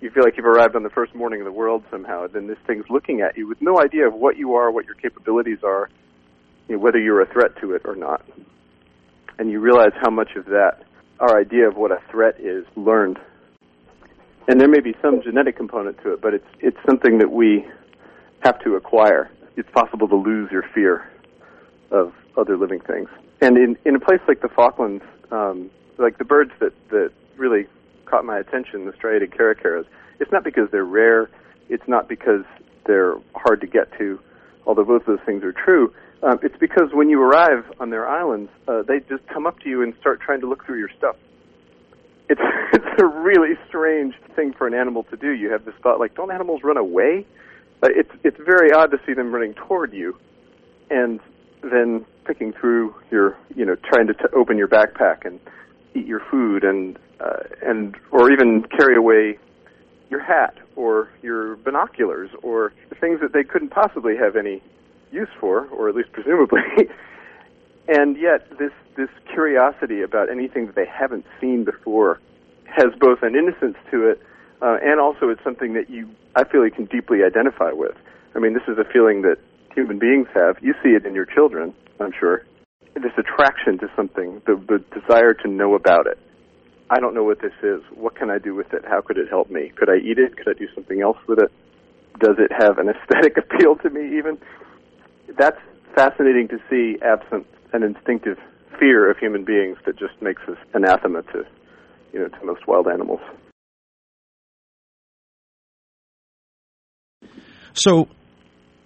you 0.00 0.10
feel 0.10 0.24
like 0.24 0.36
you've 0.36 0.46
arrived 0.46 0.76
on 0.76 0.82
the 0.82 0.90
first 0.90 1.14
morning 1.14 1.40
of 1.40 1.44
the 1.44 1.52
world 1.52 1.84
somehow. 1.90 2.26
Then 2.26 2.46
this 2.46 2.58
thing's 2.66 2.86
looking 2.88 3.20
at 3.20 3.36
you 3.36 3.46
with 3.46 3.60
no 3.60 3.80
idea 3.80 4.06
of 4.08 4.14
what 4.14 4.36
you 4.36 4.54
are, 4.54 4.70
what 4.70 4.86
your 4.86 4.94
capabilities 4.94 5.58
are, 5.62 5.90
you 6.68 6.76
know, 6.76 6.82
whether 6.82 6.98
you're 6.98 7.20
a 7.20 7.30
threat 7.32 7.56
to 7.60 7.74
it 7.74 7.82
or 7.84 7.94
not. 7.94 8.24
And 9.38 9.50
you 9.50 9.60
realize 9.60 9.92
how 10.00 10.10
much 10.10 10.30
of 10.36 10.46
that, 10.46 10.82
our 11.18 11.38
idea 11.38 11.68
of 11.68 11.76
what 11.76 11.90
a 11.90 11.98
threat 12.10 12.40
is, 12.40 12.64
learned. 12.76 13.18
And 14.48 14.60
there 14.60 14.68
may 14.68 14.80
be 14.80 14.94
some 15.02 15.22
genetic 15.22 15.56
component 15.56 16.02
to 16.02 16.14
it, 16.14 16.20
but 16.20 16.34
it's 16.34 16.46
it's 16.60 16.78
something 16.86 17.18
that 17.18 17.30
we 17.30 17.66
have 18.40 18.58
to 18.64 18.74
acquire. 18.74 19.30
It's 19.56 19.68
possible 19.70 20.08
to 20.08 20.16
lose 20.16 20.50
your 20.50 20.64
fear 20.74 21.10
of 21.90 22.14
other 22.36 22.56
living 22.56 22.80
things. 22.80 23.08
And 23.40 23.56
in 23.56 23.76
in 23.84 23.94
a 23.96 24.00
place 24.00 24.20
like 24.26 24.40
the 24.40 24.48
Falklands, 24.48 25.04
um, 25.30 25.70
like 25.98 26.18
the 26.18 26.24
birds 26.24 26.52
that 26.60 26.72
that 26.88 27.12
really 27.36 27.66
caught 28.10 28.24
my 28.24 28.38
attention, 28.38 28.84
the 28.84 28.92
striated 28.96 29.30
caracaras, 29.30 29.86
it's 30.18 30.32
not 30.32 30.44
because 30.44 30.68
they're 30.70 30.84
rare. 30.84 31.30
It's 31.68 31.86
not 31.86 32.08
because 32.08 32.44
they're 32.86 33.14
hard 33.34 33.60
to 33.60 33.66
get 33.66 33.96
to, 33.98 34.18
although 34.66 34.84
both 34.84 35.02
of 35.02 35.06
those 35.06 35.26
things 35.26 35.44
are 35.44 35.52
true. 35.52 35.94
Um, 36.22 36.38
it's 36.42 36.56
because 36.58 36.90
when 36.92 37.08
you 37.08 37.22
arrive 37.22 37.64
on 37.78 37.90
their 37.90 38.06
islands, 38.06 38.50
uh, 38.68 38.82
they 38.82 39.00
just 39.08 39.26
come 39.28 39.46
up 39.46 39.58
to 39.60 39.68
you 39.68 39.82
and 39.82 39.94
start 40.00 40.20
trying 40.20 40.40
to 40.40 40.48
look 40.48 40.66
through 40.66 40.78
your 40.78 40.90
stuff. 40.98 41.16
It's 42.28 42.40
it's 42.72 43.02
a 43.02 43.06
really 43.06 43.54
strange 43.68 44.14
thing 44.36 44.52
for 44.52 44.66
an 44.66 44.74
animal 44.74 45.04
to 45.04 45.16
do. 45.16 45.30
You 45.30 45.50
have 45.52 45.64
this 45.64 45.74
thought 45.82 45.98
like, 45.98 46.14
don't 46.14 46.30
animals 46.30 46.60
run 46.62 46.76
away? 46.76 47.26
Uh, 47.82 47.88
it's 47.90 48.10
it's 48.22 48.36
very 48.44 48.72
odd 48.72 48.90
to 48.90 48.98
see 49.06 49.14
them 49.14 49.32
running 49.32 49.54
toward 49.54 49.94
you, 49.94 50.16
and 50.90 51.20
then 51.62 52.04
picking 52.26 52.52
through 52.52 52.94
your, 53.10 53.36
you 53.54 53.64
know, 53.64 53.76
trying 53.76 54.06
to 54.06 54.14
t- 54.14 54.24
open 54.36 54.56
your 54.58 54.68
backpack 54.68 55.24
and 55.24 55.40
eat 55.94 56.06
your 56.06 56.20
food 56.30 56.64
and 56.64 56.98
uh, 57.20 57.42
and 57.62 57.96
or 58.10 58.32
even 58.32 58.62
carry 58.62 58.96
away 58.96 59.38
your 60.08 60.20
hat 60.22 60.56
or 60.76 61.10
your 61.22 61.56
binoculars 61.56 62.30
or 62.42 62.72
things 63.00 63.20
that 63.20 63.32
they 63.32 63.44
couldn't 63.44 63.70
possibly 63.70 64.16
have 64.16 64.36
any 64.36 64.62
use 65.12 65.28
for, 65.38 65.66
or 65.66 65.88
at 65.88 65.94
least 65.94 66.12
presumably. 66.12 66.60
and 67.88 68.16
yet, 68.16 68.48
this 68.58 68.72
this 68.96 69.08
curiosity 69.32 70.02
about 70.02 70.30
anything 70.30 70.66
that 70.66 70.74
they 70.74 70.86
haven't 70.86 71.24
seen 71.40 71.64
before 71.64 72.20
has 72.64 72.92
both 72.98 73.22
an 73.22 73.34
innocence 73.34 73.76
to 73.90 74.08
it, 74.08 74.22
uh, 74.62 74.78
and 74.82 75.00
also 75.00 75.28
it's 75.28 75.42
something 75.42 75.74
that 75.74 75.90
you 75.90 76.08
I 76.34 76.44
feel 76.44 76.64
you 76.64 76.70
can 76.70 76.86
deeply 76.86 77.22
identify 77.24 77.72
with. 77.72 77.96
I 78.34 78.38
mean, 78.38 78.54
this 78.54 78.62
is 78.68 78.78
a 78.78 78.84
feeling 78.84 79.22
that 79.22 79.38
human 79.74 79.98
beings 79.98 80.28
have. 80.34 80.56
You 80.60 80.74
see 80.82 80.90
it 80.90 81.04
in 81.04 81.14
your 81.14 81.26
children, 81.26 81.74
I'm 81.98 82.12
sure. 82.18 82.44
This 82.94 83.12
attraction 83.16 83.78
to 83.78 83.86
something, 83.96 84.42
the, 84.46 84.56
the 84.56 84.84
desire 85.00 85.34
to 85.34 85.48
know 85.48 85.74
about 85.74 86.06
it. 86.06 86.18
I 86.90 86.98
don't 86.98 87.14
know 87.14 87.22
what 87.22 87.40
this 87.40 87.54
is. 87.62 87.80
What 87.94 88.16
can 88.16 88.30
I 88.30 88.38
do 88.38 88.54
with 88.54 88.72
it? 88.72 88.84
How 88.84 89.00
could 89.00 89.16
it 89.16 89.28
help 89.30 89.50
me? 89.50 89.72
Could 89.76 89.88
I 89.88 89.96
eat 89.96 90.18
it? 90.18 90.36
Could 90.36 90.48
I 90.48 90.58
do 90.58 90.66
something 90.74 91.00
else 91.00 91.18
with 91.28 91.38
it? 91.38 91.52
Does 92.18 92.36
it 92.38 92.50
have 92.50 92.78
an 92.78 92.88
aesthetic 92.92 93.36
appeal 93.38 93.76
to 93.76 93.90
me 93.90 94.18
even? 94.18 94.38
That's 95.38 95.58
fascinating 95.94 96.48
to 96.48 96.58
see 96.68 96.98
absent 97.02 97.46
an 97.72 97.82
instinctive 97.84 98.38
fear 98.78 99.10
of 99.10 99.18
human 99.18 99.44
beings 99.44 99.76
that 99.86 99.98
just 99.98 100.20
makes 100.20 100.42
us 100.48 100.56
anathema 100.74 101.22
to 101.22 101.44
you 102.12 102.18
know 102.18 102.28
to 102.28 102.44
most 102.44 102.66
wild 102.66 102.88
animals. 102.88 103.20
So 107.74 108.08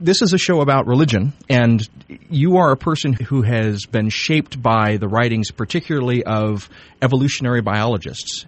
this 0.00 0.22
is 0.22 0.32
a 0.32 0.38
show 0.38 0.60
about 0.60 0.86
religion, 0.86 1.32
and 1.48 1.86
you 2.28 2.56
are 2.56 2.72
a 2.72 2.76
person 2.76 3.12
who 3.12 3.42
has 3.42 3.86
been 3.86 4.08
shaped 4.08 4.60
by 4.60 4.96
the 4.96 5.08
writings, 5.08 5.50
particularly 5.50 6.24
of 6.24 6.68
evolutionary 7.00 7.60
biologists. 7.60 8.46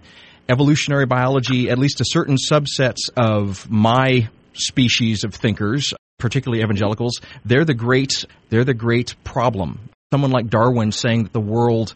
Evolutionary 0.49 1.05
biology, 1.05 1.69
at 1.69 1.77
least 1.77 2.01
a 2.01 2.05
certain 2.05 2.37
subsets 2.37 3.09
of 3.15 3.69
my 3.69 4.29
species 4.53 5.23
of 5.23 5.33
thinkers, 5.33 5.93
particularly 6.17 6.63
evangelicals, 6.63 7.19
they're 7.45 7.65
the 7.65 7.73
great 7.73 8.25
they're 8.49 8.63
the 8.63 8.73
great 8.73 9.15
problem. 9.23 9.89
Someone 10.11 10.31
like 10.31 10.49
Darwin 10.49 10.91
saying 10.91 11.23
that 11.23 11.33
the 11.33 11.41
world 11.41 11.93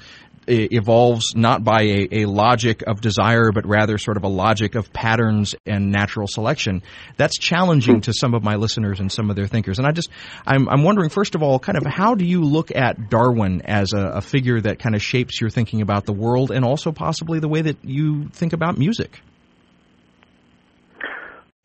evolves 0.48 1.36
not 1.36 1.64
by 1.64 1.82
a, 1.82 2.08
a, 2.12 2.26
logic 2.26 2.84
of 2.86 3.02
desire, 3.02 3.52
but 3.52 3.66
rather 3.68 3.98
sort 3.98 4.18
of 4.18 4.24
a 4.24 4.28
logic 4.28 4.76
of 4.76 4.92
patterns 4.92 5.56
and 5.66 5.92
natural 5.92 6.28
selection. 6.28 6.82
That's 7.18 7.38
challenging 7.38 7.96
hmm. 7.96 8.02
to 8.02 8.14
some 8.14 8.34
of 8.34 8.44
my 8.44 8.56
listeners 8.56 9.00
and 9.00 9.12
some 9.12 9.30
of 9.30 9.36
their 9.36 9.48
thinkers. 9.48 9.78
And 9.78 9.88
I 9.88 9.92
just, 9.92 10.10
I'm, 10.46 10.68
I'm 10.70 10.84
wondering, 10.84 11.10
first 11.10 11.36
of 11.36 11.44
all, 11.44 11.60
kind 11.60 11.78
of 11.78 11.86
how 11.86 12.16
do 12.16 12.26
you 12.26 12.42
look 12.42 12.76
at 12.76 13.10
Darwin 13.10 13.62
as 13.66 13.94
a, 13.94 14.02
a 14.16 14.22
figure 14.22 14.60
that 14.62 14.80
kind 14.80 14.96
of 14.96 15.02
shapes 15.02 15.40
your 15.40 15.50
thinking 15.50 15.82
about 15.82 16.06
the 16.06 16.14
world 16.14 16.52
and 16.52 16.66
also 16.66 16.92
possibly 16.92 17.40
the 17.40 17.50
way 17.50 17.62
that 17.62 17.84
you 17.84 18.30
think 18.30 18.54
about 18.54 18.78
music? 18.78 19.22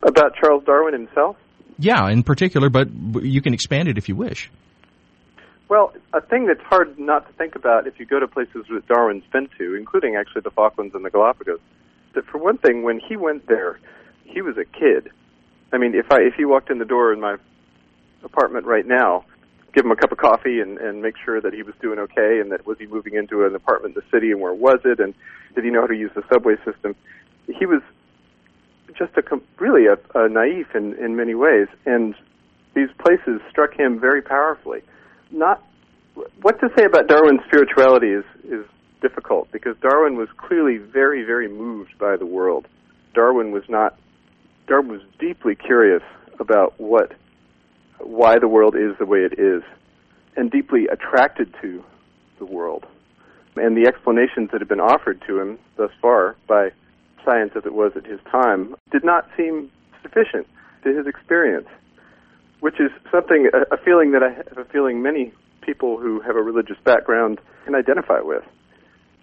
About 0.03 0.33
Charles 0.39 0.63
Darwin 0.65 0.93
himself? 0.93 1.35
Yeah, 1.79 2.09
in 2.09 2.23
particular, 2.23 2.69
but 2.69 2.89
you 3.21 3.41
can 3.41 3.53
expand 3.53 3.87
it 3.87 3.97
if 3.97 4.09
you 4.09 4.15
wish. 4.15 4.49
Well, 5.69 5.93
a 6.13 6.21
thing 6.21 6.47
that's 6.47 6.61
hard 6.61 6.97
not 6.97 7.27
to 7.27 7.33
think 7.33 7.55
about 7.55 7.87
if 7.87 7.99
you 7.99 8.05
go 8.05 8.19
to 8.19 8.27
places 8.27 8.65
that 8.69 8.87
Darwin's 8.87 9.25
been 9.33 9.49
to, 9.57 9.75
including 9.75 10.15
actually 10.15 10.41
the 10.41 10.51
Falklands 10.51 10.95
and 10.95 11.03
the 11.03 11.09
Galapagos, 11.09 11.59
that 12.15 12.25
for 12.25 12.37
one 12.37 12.57
thing, 12.57 12.83
when 12.83 12.99
he 12.99 13.17
went 13.17 13.47
there, 13.47 13.79
he 14.23 14.41
was 14.41 14.57
a 14.57 14.63
kid. 14.63 15.11
I 15.73 15.77
mean, 15.77 15.93
if 15.93 16.09
I 16.09 16.21
if 16.21 16.35
he 16.35 16.45
walked 16.45 16.69
in 16.69 16.79
the 16.79 16.85
door 16.85 17.11
in 17.11 17.19
my 17.19 17.35
apartment 18.23 18.65
right 18.65 18.85
now, 18.85 19.25
give 19.73 19.83
him 19.83 19.91
a 19.91 19.97
cup 19.97 20.13
of 20.13 20.17
coffee 20.17 20.61
and 20.61 20.77
and 20.77 21.01
make 21.01 21.15
sure 21.23 21.41
that 21.41 21.53
he 21.53 21.63
was 21.63 21.75
doing 21.81 21.99
okay 21.99 22.39
and 22.39 22.51
that 22.53 22.65
was 22.65 22.77
he 22.79 22.87
moving 22.87 23.15
into 23.15 23.45
an 23.45 23.53
apartment 23.53 23.95
in 23.95 24.01
the 24.01 24.17
city 24.17 24.31
and 24.31 24.39
where 24.39 24.53
was 24.53 24.79
it 24.85 24.99
and 24.99 25.13
did 25.53 25.65
he 25.65 25.69
know 25.69 25.81
how 25.81 25.87
to 25.87 25.95
use 25.95 26.11
the 26.15 26.23
subway 26.31 26.55
system? 26.63 26.95
He 27.47 27.65
was 27.65 27.81
just 28.97 29.11
a 29.17 29.23
really 29.59 29.85
a, 29.87 29.97
a 30.17 30.29
naive 30.29 30.67
in 30.73 30.93
in 30.93 31.17
many 31.17 31.35
ways, 31.35 31.67
and 31.85 32.15
these 32.73 32.89
places 32.99 33.41
struck 33.49 33.73
him 33.73 33.99
very 33.99 34.21
powerfully 34.21 34.81
not 35.31 35.63
what 36.41 36.59
to 36.59 36.69
say 36.77 36.85
about 36.85 37.07
Darwin's 37.07 37.41
spirituality 37.47 38.07
is 38.07 38.25
is 38.43 38.65
difficult 39.01 39.51
because 39.51 39.75
Darwin 39.81 40.15
was 40.15 40.29
clearly 40.37 40.77
very 40.77 41.23
very 41.23 41.47
moved 41.47 41.97
by 41.99 42.15
the 42.17 42.25
world. 42.25 42.67
Darwin 43.13 43.51
was 43.51 43.63
not 43.69 43.97
Darwin 44.67 44.91
was 44.91 45.01
deeply 45.19 45.55
curious 45.55 46.03
about 46.39 46.79
what 46.79 47.13
why 47.99 48.39
the 48.39 48.47
world 48.47 48.75
is 48.75 48.97
the 48.99 49.05
way 49.05 49.19
it 49.19 49.39
is 49.39 49.63
and 50.35 50.51
deeply 50.51 50.87
attracted 50.87 51.53
to 51.61 51.83
the 52.37 52.45
world. 52.45 52.85
And 53.55 53.75
the 53.75 53.87
explanations 53.87 54.49
that 54.51 54.61
have 54.61 54.69
been 54.69 54.79
offered 54.79 55.21
to 55.27 55.39
him 55.39 55.57
thus 55.77 55.89
far 55.99 56.35
by 56.47 56.69
science 57.25 57.53
as 57.55 57.65
it 57.65 57.73
was 57.73 57.93
at 57.95 58.05
his 58.05 58.19
time 58.31 58.75
did 58.91 59.03
not 59.03 59.27
seem 59.35 59.71
sufficient 60.03 60.47
to 60.83 60.95
his 60.95 61.07
experience 61.07 61.67
which 62.59 62.79
is 62.79 62.91
something 63.11 63.49
a, 63.53 63.75
a 63.75 63.77
feeling 63.77 64.11
that 64.11 64.23
I 64.23 64.31
have 64.31 64.57
a 64.57 64.65
feeling 64.65 65.01
many 65.01 65.33
people 65.61 65.97
who 65.97 66.21
have 66.21 66.35
a 66.35 66.41
religious 66.41 66.77
background 66.83 67.39
can 67.65 67.75
identify 67.75 68.21
with. 68.21 68.43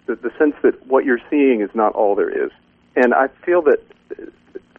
The, 0.07 0.15
the 0.15 0.29
sense 0.37 0.53
that 0.61 0.85
what 0.85 1.03
you're 1.03 1.21
seeing 1.29 1.61
is 1.61 1.69
not 1.73 1.93
all 1.93 2.15
there 2.15 2.29
is, 2.29 2.51
and 2.95 3.13
I 3.13 3.27
feel 3.45 3.61
that 3.63 3.79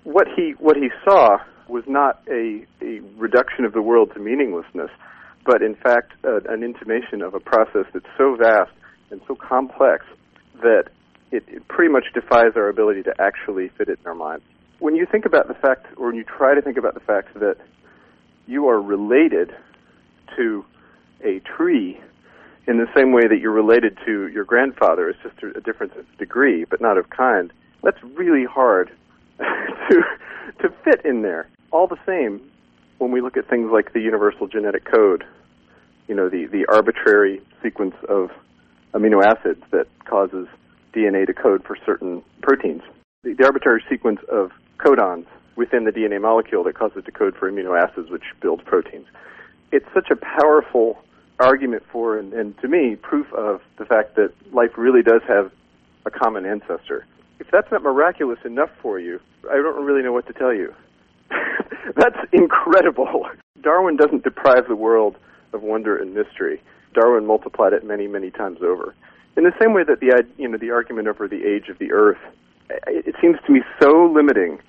what 0.05 0.29
he 0.35 0.55
what 0.59 0.77
he 0.77 0.89
saw 1.05 1.39
was 1.69 1.85
not 1.89 2.23
a, 2.29 2.65
a 2.81 3.01
reduction 3.17 3.65
of 3.65 3.73
the 3.73 3.83
world 3.83 4.13
to 4.15 4.21
meaninglessness, 4.21 4.91
but 5.45 5.63
in 5.63 5.75
fact 5.75 6.13
uh, 6.25 6.41
an 6.49 6.63
intimation 6.63 7.23
of 7.23 7.35
a 7.35 7.41
process 7.41 7.87
that's 7.93 8.07
so 8.17 8.37
vast 8.37 8.71
and 9.11 9.21
so 9.27 9.35
complex 9.35 10.05
that 10.63 10.85
it, 11.33 11.45
it 11.49 11.67
pretty 11.69 11.93
much 11.93 12.05
defies 12.15 12.53
our 12.55 12.69
ability 12.69 13.03
to 13.03 13.15
actually 13.19 13.69
fit 13.77 13.89
it 13.89 13.99
in 14.01 14.07
our 14.07 14.15
minds. 14.15 14.45
When 14.79 14.95
you 14.95 15.07
think 15.11 15.25
about 15.25 15.49
the 15.49 15.55
fact, 15.55 15.87
or 15.97 16.07
when 16.07 16.17
you 16.17 16.25
try 16.25 16.55
to 16.55 16.63
think 16.63 16.77
about 16.77 16.95
the 16.95 17.01
fact 17.01 17.35
that 17.35 17.57
you 18.47 18.69
are 18.69 18.81
related 18.81 19.55
to 20.37 20.65
a 21.25 21.41
tree 21.41 22.01
in 22.67 22.79
the 22.79 22.87
same 22.97 23.13
way 23.13 23.23
that 23.29 23.39
you're 23.41 23.53
related 23.53 23.99
to 24.05 24.29
your 24.29 24.45
grandfather. 24.45 25.09
It's 25.09 25.19
just 25.23 25.57
a 25.57 25.61
difference 25.61 25.93
of 25.97 26.05
degree, 26.19 26.65
but 26.65 26.81
not 26.81 26.99
of 26.99 27.11
kind. 27.11 27.53
That's 27.83 28.03
really 28.03 28.45
hard 28.45 28.91
to 29.39 30.03
to 30.63 30.69
fit 30.85 31.05
in 31.05 31.23
there. 31.23 31.49
All 31.71 31.87
the 31.87 31.99
same, 32.07 32.41
when 32.99 33.11
we 33.11 33.21
look 33.21 33.37
at 33.37 33.49
things 33.49 33.71
like 33.73 33.93
the 33.93 34.01
universal 34.01 34.47
genetic 34.47 34.85
code, 34.85 35.25
you 36.09 36.15
know, 36.15 36.29
the, 36.29 36.47
the 36.47 36.65
arbitrary 36.73 37.43
sequence 37.63 37.95
of 38.09 38.31
amino 38.95 39.23
acids 39.25 39.63
that 39.73 39.87
causes 40.05 40.47
DNA 40.95 41.27
to 41.27 41.35
code 41.35 41.63
for 41.65 41.77
certain 41.85 42.23
proteins, 42.43 42.83
the, 43.23 43.35
the 43.35 43.45
arbitrary 43.45 43.85
sequence 43.91 44.21
of 44.31 44.51
codons 44.79 45.27
within 45.57 45.85
the 45.85 45.91
DNA 45.91 46.21
molecule 46.21 46.63
that 46.65 46.75
causes 46.75 46.99
it 46.99 47.05
to 47.07 47.13
code 47.13 47.35
for 47.35 47.51
amino 47.51 47.81
acids, 47.81 48.11
which 48.11 48.25
build 48.41 48.65
proteins. 48.65 49.07
It's 49.73 49.87
such 49.93 50.11
a 50.11 50.17
powerful 50.17 51.03
argument 51.41 51.83
for, 51.91 52.19
and, 52.19 52.33
and 52.33 52.57
to 52.59 52.69
me, 52.69 52.97
proof 52.97 53.33
of 53.33 53.61
the 53.79 53.85
fact 53.85 54.17
that 54.17 54.33
life 54.53 54.77
really 54.77 55.03
does 55.03 55.23
have 55.27 55.51
a 56.05 56.11
common 56.11 56.47
ancestor. 56.47 57.07
If 57.41 57.51
that's 57.51 57.71
not 57.71 57.83
miraculous 57.83 58.39
enough 58.45 58.71
for 58.81 58.99
you, 58.99 59.21
I 59.51 59.57
don't 59.57 59.85
really 59.85 60.03
know 60.03 60.13
what 60.13 60.27
to 60.29 60.33
tell 60.33 60.55
you. 60.55 60.75
that's 61.97 62.19
incredible. 62.33 63.29
Darwin 63.61 63.97
doesn't 63.97 64.25
deprive 64.25 64.69
the 64.69 64.77
world 64.77 65.17
of 65.53 65.63
wonder 65.63 65.97
and 65.97 66.15
mystery. 66.15 66.63
Darwin 66.95 67.27
multiplied 67.27 67.73
it 67.73 67.85
many, 67.85 68.07
many 68.07 68.31
times 68.31 68.61
over. 68.63 68.95
In 69.37 69.45
the 69.45 69.53
same 69.61 69.75
way 69.75 69.85
that 69.85 70.01
the 70.01 70.25
you 70.39 70.49
know 70.49 70.57
the 70.57 70.71
argument 70.71 71.09
over 71.09 71.29
the 71.29 71.45
age 71.45 71.69
of 71.69 71.79
the 71.79 71.93
Earth, 71.93 72.19
it 72.87 73.15
seems 73.21 73.37
to 73.47 73.53
me 73.53 73.61
so 73.83 74.11
limiting 74.11 74.61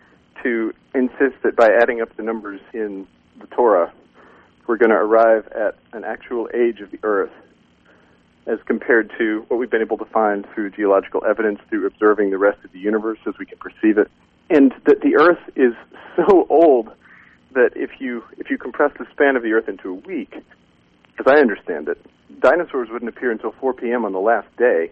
to 0.44 0.74
insist 0.94 1.36
that 1.44 1.56
by 1.56 1.70
adding 1.82 2.02
up 2.02 2.16
the 2.16 2.24
numbers 2.24 2.62
in 2.74 3.08
the 3.40 3.48
Torah, 3.48 3.94
we're 4.68 4.78
going 4.78 4.90
to 4.90 4.96
arrive 4.96 5.48
at 5.48 5.78
an 5.94 6.04
actual 6.04 6.50
age 6.54 6.82
of 6.82 6.92
the 6.92 7.00
earth 7.04 7.32
as 8.46 8.60
compared 8.66 9.12
to 9.18 9.46
what 9.50 9.58
we've 9.58 9.70
been 9.70 9.82
able 9.82 9.98
to 9.98 10.06
find 10.06 10.48
through 10.54 10.70
geological 10.72 11.24
evidence, 11.26 11.60
through 11.70 11.86
observing 11.86 12.32
the 12.32 12.38
rest 12.38 12.64
of 12.64 12.72
the 12.72 12.80
universe 12.80 13.20
as 13.28 13.34
we 13.38 13.46
can 13.46 13.58
perceive 13.58 13.98
it. 13.98 14.10
And 14.50 14.74
that 14.86 15.02
the 15.02 15.18
earth 15.18 15.42
is 15.56 15.74
so 16.16 16.48
old 16.50 16.90
that 17.54 17.72
if 17.76 18.00
you 18.00 18.24
if 18.38 18.50
you 18.50 18.58
compress 18.58 18.92
the 18.98 19.06
span 19.12 19.36
of 19.36 19.44
the 19.44 19.52
earth 19.54 19.68
into 19.68 19.90
a 19.90 19.94
week, 19.94 20.36
as 21.20 21.26
I 21.28 21.40
understand 21.40 21.90
it, 21.90 22.00
dinosaurs 22.40 22.90
wouldn't 22.90 23.10
appear 23.10 23.32
until 23.32 23.54
4 23.60 23.74
p.m. 23.74 24.06
on 24.06 24.14
the 24.14 24.20
last 24.20 24.48
day, 24.58 24.92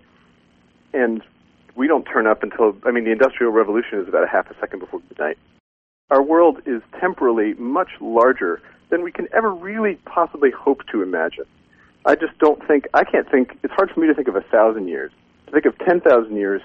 and 0.93 1.21
we 1.75 1.88
don't 1.88 2.05
turn 2.05 2.25
up 2.27 2.43
until, 2.43 2.75
I 2.85 2.91
mean, 2.91 3.03
the 3.03 3.11
Industrial 3.11 3.51
Revolution 3.51 3.99
is 3.99 4.07
about 4.07 4.23
a 4.23 4.27
half 4.27 4.49
a 4.49 4.55
second 4.59 4.79
before 4.79 5.01
midnight. 5.09 5.38
Our 6.09 6.21
world 6.21 6.61
is 6.65 6.81
temporally 6.99 7.53
much 7.55 7.89
larger 7.99 8.61
than 8.89 9.03
we 9.03 9.11
can 9.11 9.27
ever 9.33 9.53
really 9.53 9.95
possibly 10.05 10.51
hope 10.51 10.81
to 10.91 11.01
imagine. 11.01 11.45
I 12.05 12.15
just 12.15 12.38
don't 12.39 12.65
think, 12.67 12.85
I 12.93 13.03
can't 13.03 13.29
think, 13.29 13.57
it's 13.63 13.73
hard 13.73 13.89
for 13.91 13.99
me 13.99 14.07
to 14.07 14.13
think 14.13 14.27
of 14.27 14.35
a 14.35 14.41
thousand 14.41 14.88
years. 14.88 15.11
To 15.47 15.51
think 15.51 15.65
of 15.65 15.77
10,000 15.79 16.35
years 16.35 16.61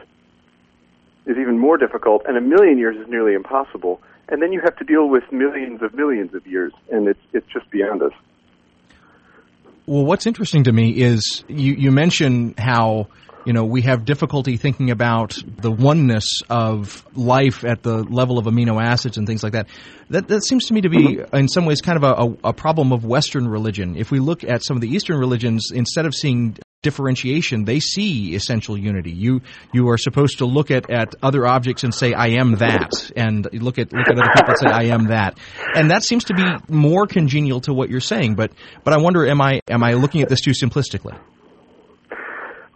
is 1.27 1.37
even 1.39 1.59
more 1.59 1.79
difficult, 1.79 2.23
and 2.27 2.37
a 2.37 2.41
million 2.41 2.79
years 2.79 2.97
is 2.97 3.09
nearly 3.09 3.35
impossible. 3.35 4.01
And 4.29 4.43
then 4.43 4.53
you 4.53 4.61
have 4.63 4.77
to 4.77 4.85
deal 4.85 5.09
with 5.09 5.25
millions 5.33 5.83
of 5.83 5.95
millions 5.95 6.35
of 6.35 6.47
years, 6.47 6.73
and 6.91 7.09
it's, 7.09 7.21
it's 7.33 7.47
just 7.53 7.71
beyond 7.71 8.03
us. 8.03 8.13
Well, 9.87 10.05
what's 10.05 10.27
interesting 10.27 10.65
to 10.65 10.73
me 10.73 10.91
is 10.91 11.43
you, 11.49 11.73
you 11.73 11.91
mention 11.91 12.55
how 12.59 13.09
you 13.45 13.53
know, 13.53 13.65
we 13.65 13.83
have 13.83 14.05
difficulty 14.05 14.57
thinking 14.57 14.91
about 14.91 15.37
the 15.47 15.71
oneness 15.71 16.43
of 16.49 17.05
life 17.17 17.65
at 17.65 17.83
the 17.83 18.03
level 18.05 18.39
of 18.39 18.47
amino 18.47 18.83
acids 18.83 19.17
and 19.17 19.27
things 19.27 19.43
like 19.43 19.53
that. 19.53 19.69
That, 20.11 20.29
that 20.29 20.45
seems 20.45 20.67
to 20.67 20.75
me 20.75 20.83
to 20.83 20.89
be, 20.89 21.17
mm-hmm. 21.17 21.37
in 21.37 21.49
some 21.49 21.65
ways, 21.65 21.81
kind 21.81 22.03
of 22.03 22.37
a, 22.45 22.49
a, 22.49 22.53
problem 22.53 22.93
of 22.93 23.05
Western 23.05 23.49
religion. 23.49 23.97
If 23.97 24.11
we 24.11 24.19
look 24.19 24.45
at 24.45 24.65
some 24.65 24.77
of 24.77 24.81
the 24.81 24.89
Eastern 24.89 25.19
religions, 25.19 25.71
instead 25.73 26.05
of 26.05 26.15
seeing 26.15 26.59
differentiation, 26.83 27.65
they 27.65 27.81
see 27.81 28.35
essential 28.35 28.77
unity. 28.77 29.13
You 29.13 29.43
you 29.73 29.89
are 29.91 29.99
supposed 29.99 30.39
to 30.39 30.47
look 30.47 30.71
at, 30.71 30.91
at 30.91 31.15
other 31.23 31.47
objects 31.47 31.85
and 31.85 31.95
say, 31.95 32.13
"I 32.13 32.29
am 32.41 32.57
that," 32.57 33.13
and 33.15 33.47
look 33.53 33.79
at 33.79 33.93
look 33.93 34.09
at 34.09 34.19
other 34.19 34.33
people 34.35 34.49
and 34.49 34.59
say, 34.59 34.67
"I 34.67 34.95
am 34.95 35.09
that," 35.09 35.39
and 35.75 35.91
that 35.91 36.05
seems 36.05 36.25
to 36.25 36.35
be 36.35 36.45
more 36.69 37.07
congenial 37.07 37.61
to 37.63 37.75
what 37.75 37.91
you're 37.91 38.01
saying. 38.01 38.35
But 38.35 38.53
but 38.83 38.95
I 38.95 38.99
wonder, 38.99 39.27
am 39.27 39.41
I 39.41 39.61
am 39.69 39.85
I 39.85 39.93
looking 39.93 40.23
at 40.23 40.29
this 40.29 40.41
too 40.41 40.53
simplistically? 40.53 41.17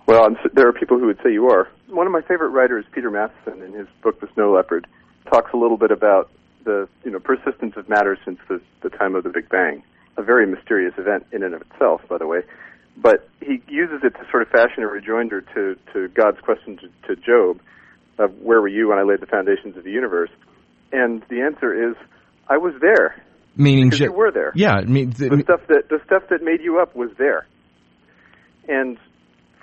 Well, 0.06 0.24
I'm, 0.24 0.36
there 0.52 0.68
are 0.68 0.72
people 0.72 0.98
who 0.98 1.06
would 1.06 1.18
say 1.24 1.32
you 1.32 1.48
are. 1.48 1.68
One 1.88 2.06
of 2.06 2.12
my 2.12 2.20
favorite 2.20 2.50
writers, 2.50 2.84
Peter 2.92 3.10
Matthiessen, 3.10 3.64
in 3.64 3.72
his 3.72 3.86
book 4.02 4.20
The 4.20 4.28
Snow 4.34 4.52
Leopard, 4.52 4.86
talks 5.30 5.52
a 5.52 5.56
little 5.56 5.78
bit 5.78 5.90
about 5.90 6.30
the 6.64 6.88
you 7.04 7.10
know 7.10 7.20
persistence 7.20 7.76
of 7.76 7.88
matter 7.88 8.18
since 8.24 8.38
the, 8.48 8.60
the 8.82 8.90
time 8.90 9.14
of 9.14 9.24
the 9.24 9.30
Big 9.30 9.48
Bang. 9.48 9.82
A 10.16 10.22
very 10.22 10.46
mysterious 10.46 10.94
event 10.98 11.26
in 11.32 11.42
and 11.42 11.54
of 11.54 11.62
itself, 11.62 12.02
by 12.08 12.18
the 12.18 12.26
way. 12.26 12.40
But 12.96 13.28
he 13.40 13.60
uses 13.68 14.00
it 14.04 14.10
to 14.10 14.26
sort 14.30 14.42
of 14.42 14.48
fashion 14.48 14.84
a 14.84 14.86
rejoinder 14.86 15.40
to, 15.40 15.76
to 15.92 16.08
God's 16.08 16.40
question 16.40 16.76
to, 16.76 17.14
to 17.14 17.20
Job 17.20 17.60
of 18.18 18.38
where 18.38 18.60
were 18.60 18.68
you 18.68 18.88
when 18.88 18.98
I 18.98 19.02
laid 19.02 19.20
the 19.20 19.26
foundations 19.26 19.76
of 19.76 19.82
the 19.82 19.90
universe? 19.90 20.30
And 20.92 21.24
the 21.28 21.40
answer 21.40 21.90
is, 21.90 21.96
I 22.48 22.58
was 22.58 22.74
there. 22.80 23.20
Meaning, 23.56 23.92
you 23.92 24.12
were 24.12 24.30
there. 24.30 24.52
Yeah, 24.54 24.74
I 24.74 24.84
mean, 24.84 25.10
the, 25.10 25.28
the 25.28 25.42
stuff 25.42 25.60
that 25.68 25.88
the 25.88 26.00
stuff 26.04 26.24
that 26.30 26.42
made 26.42 26.60
you 26.60 26.80
up 26.80 26.94
was 26.94 27.10
there. 27.18 27.46
And 28.68 28.98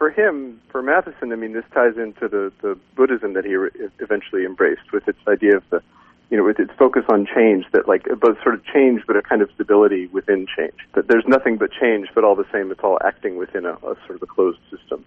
for 0.01 0.09
him, 0.09 0.59
for 0.71 0.81
Matthiessen, 0.81 1.31
I 1.31 1.35
mean, 1.35 1.53
this 1.53 1.63
ties 1.75 1.95
into 1.95 2.27
the, 2.27 2.51
the 2.63 2.75
Buddhism 2.95 3.33
that 3.33 3.45
he 3.45 3.53
re- 3.55 3.69
eventually 3.99 4.45
embraced 4.45 4.91
with 4.91 5.07
its 5.07 5.19
idea 5.27 5.57
of 5.57 5.63
the 5.69 5.83
you 6.31 6.37
know, 6.37 6.43
with 6.43 6.59
its 6.59 6.71
focus 6.79 7.03
on 7.07 7.27
change, 7.27 7.65
that 7.73 7.87
like 7.87 8.05
both 8.19 8.41
sort 8.41 8.55
of 8.55 8.65
change, 8.65 9.03
but 9.05 9.15
a 9.15 9.21
kind 9.21 9.43
of 9.43 9.51
stability 9.53 10.07
within 10.07 10.47
change. 10.57 10.73
That 10.95 11.07
there's 11.07 11.25
nothing 11.27 11.57
but 11.57 11.69
change, 11.79 12.07
but 12.15 12.23
all 12.23 12.35
the 12.35 12.47
same, 12.51 12.71
it's 12.71 12.79
all 12.83 12.97
acting 13.05 13.35
within 13.35 13.65
a, 13.65 13.73
a 13.73 13.95
sort 14.07 14.15
of 14.15 14.23
a 14.23 14.25
closed 14.25 14.57
system. 14.71 15.05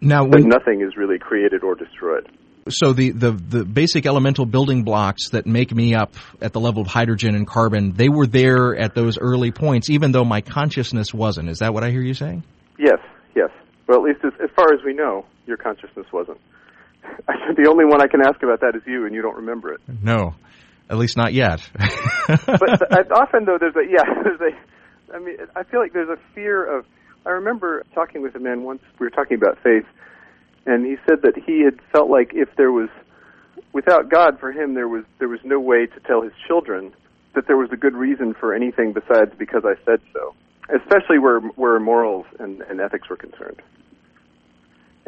Now, 0.00 0.24
when, 0.24 0.48
nothing 0.48 0.80
is 0.80 0.96
really 0.96 1.20
created 1.20 1.62
or 1.62 1.76
destroyed. 1.76 2.28
So 2.70 2.92
the, 2.92 3.10
the, 3.10 3.32
the 3.32 3.64
basic 3.64 4.06
elemental 4.06 4.46
building 4.46 4.82
blocks 4.82 5.30
that 5.30 5.46
make 5.46 5.74
me 5.74 5.94
up 5.94 6.14
at 6.40 6.52
the 6.52 6.60
level 6.60 6.82
of 6.82 6.88
hydrogen 6.88 7.34
and 7.34 7.46
carbon, 7.46 7.92
they 7.92 8.08
were 8.08 8.26
there 8.26 8.76
at 8.76 8.94
those 8.94 9.18
early 9.18 9.52
points, 9.52 9.90
even 9.90 10.12
though 10.12 10.24
my 10.24 10.40
consciousness 10.40 11.12
wasn't. 11.12 11.48
Is 11.48 11.58
that 11.58 11.74
what 11.74 11.84
I 11.84 11.90
hear 11.90 12.02
you 12.02 12.14
saying? 12.14 12.44
Yes, 12.78 12.98
yes. 13.34 13.50
Well, 13.86 13.98
at 13.98 14.04
least 14.04 14.20
as, 14.24 14.32
as 14.42 14.50
far 14.54 14.72
as 14.72 14.80
we 14.84 14.94
know, 14.94 15.24
your 15.46 15.56
consciousness 15.56 16.06
wasn't. 16.12 16.38
the 17.56 17.68
only 17.68 17.84
one 17.84 18.02
I 18.02 18.06
can 18.06 18.20
ask 18.20 18.42
about 18.42 18.60
that 18.60 18.74
is 18.74 18.82
you, 18.86 19.06
and 19.06 19.14
you 19.14 19.22
don't 19.22 19.36
remember 19.36 19.72
it. 19.72 19.80
No, 20.02 20.34
at 20.90 20.96
least 20.96 21.16
not 21.16 21.32
yet. 21.32 21.68
but 22.28 22.92
uh, 22.92 23.14
often, 23.14 23.44
though, 23.44 23.58
there's 23.58 23.76
a 23.76 23.86
yeah, 23.88 24.04
there's 24.22 24.40
a. 24.40 25.14
I 25.14 25.18
mean, 25.18 25.36
I 25.56 25.62
feel 25.64 25.80
like 25.80 25.92
there's 25.92 26.10
a 26.10 26.18
fear 26.34 26.78
of. 26.78 26.84
I 27.26 27.30
remember 27.30 27.84
talking 27.94 28.22
with 28.22 28.34
a 28.34 28.38
man 28.38 28.62
once. 28.62 28.80
We 28.98 29.06
were 29.06 29.10
talking 29.10 29.36
about 29.36 29.58
faith, 29.62 29.84
and 30.68 30.84
he 30.84 30.96
said 31.08 31.22
that 31.22 31.34
he 31.36 31.62
had 31.62 31.80
felt 31.92 32.10
like 32.10 32.32
if 32.34 32.48
there 32.56 32.70
was, 32.70 32.88
without 33.72 34.08
God, 34.08 34.38
for 34.38 34.52
him 34.52 34.74
there 34.74 34.88
was 34.88 35.04
there 35.18 35.28
was 35.28 35.40
no 35.44 35.58
way 35.58 35.86
to 35.86 36.00
tell 36.00 36.22
his 36.22 36.32
children 36.46 36.92
that 37.34 37.46
there 37.46 37.56
was 37.56 37.70
a 37.72 37.76
good 37.76 37.94
reason 37.94 38.34
for 38.34 38.54
anything 38.54 38.92
besides 38.92 39.32
because 39.38 39.64
I 39.64 39.74
said 39.84 40.00
so, 40.12 40.34
especially 40.68 41.18
where 41.18 41.40
where 41.40 41.80
morals 41.80 42.26
and, 42.38 42.62
and 42.62 42.80
ethics 42.80 43.08
were 43.08 43.16
concerned 43.16 43.62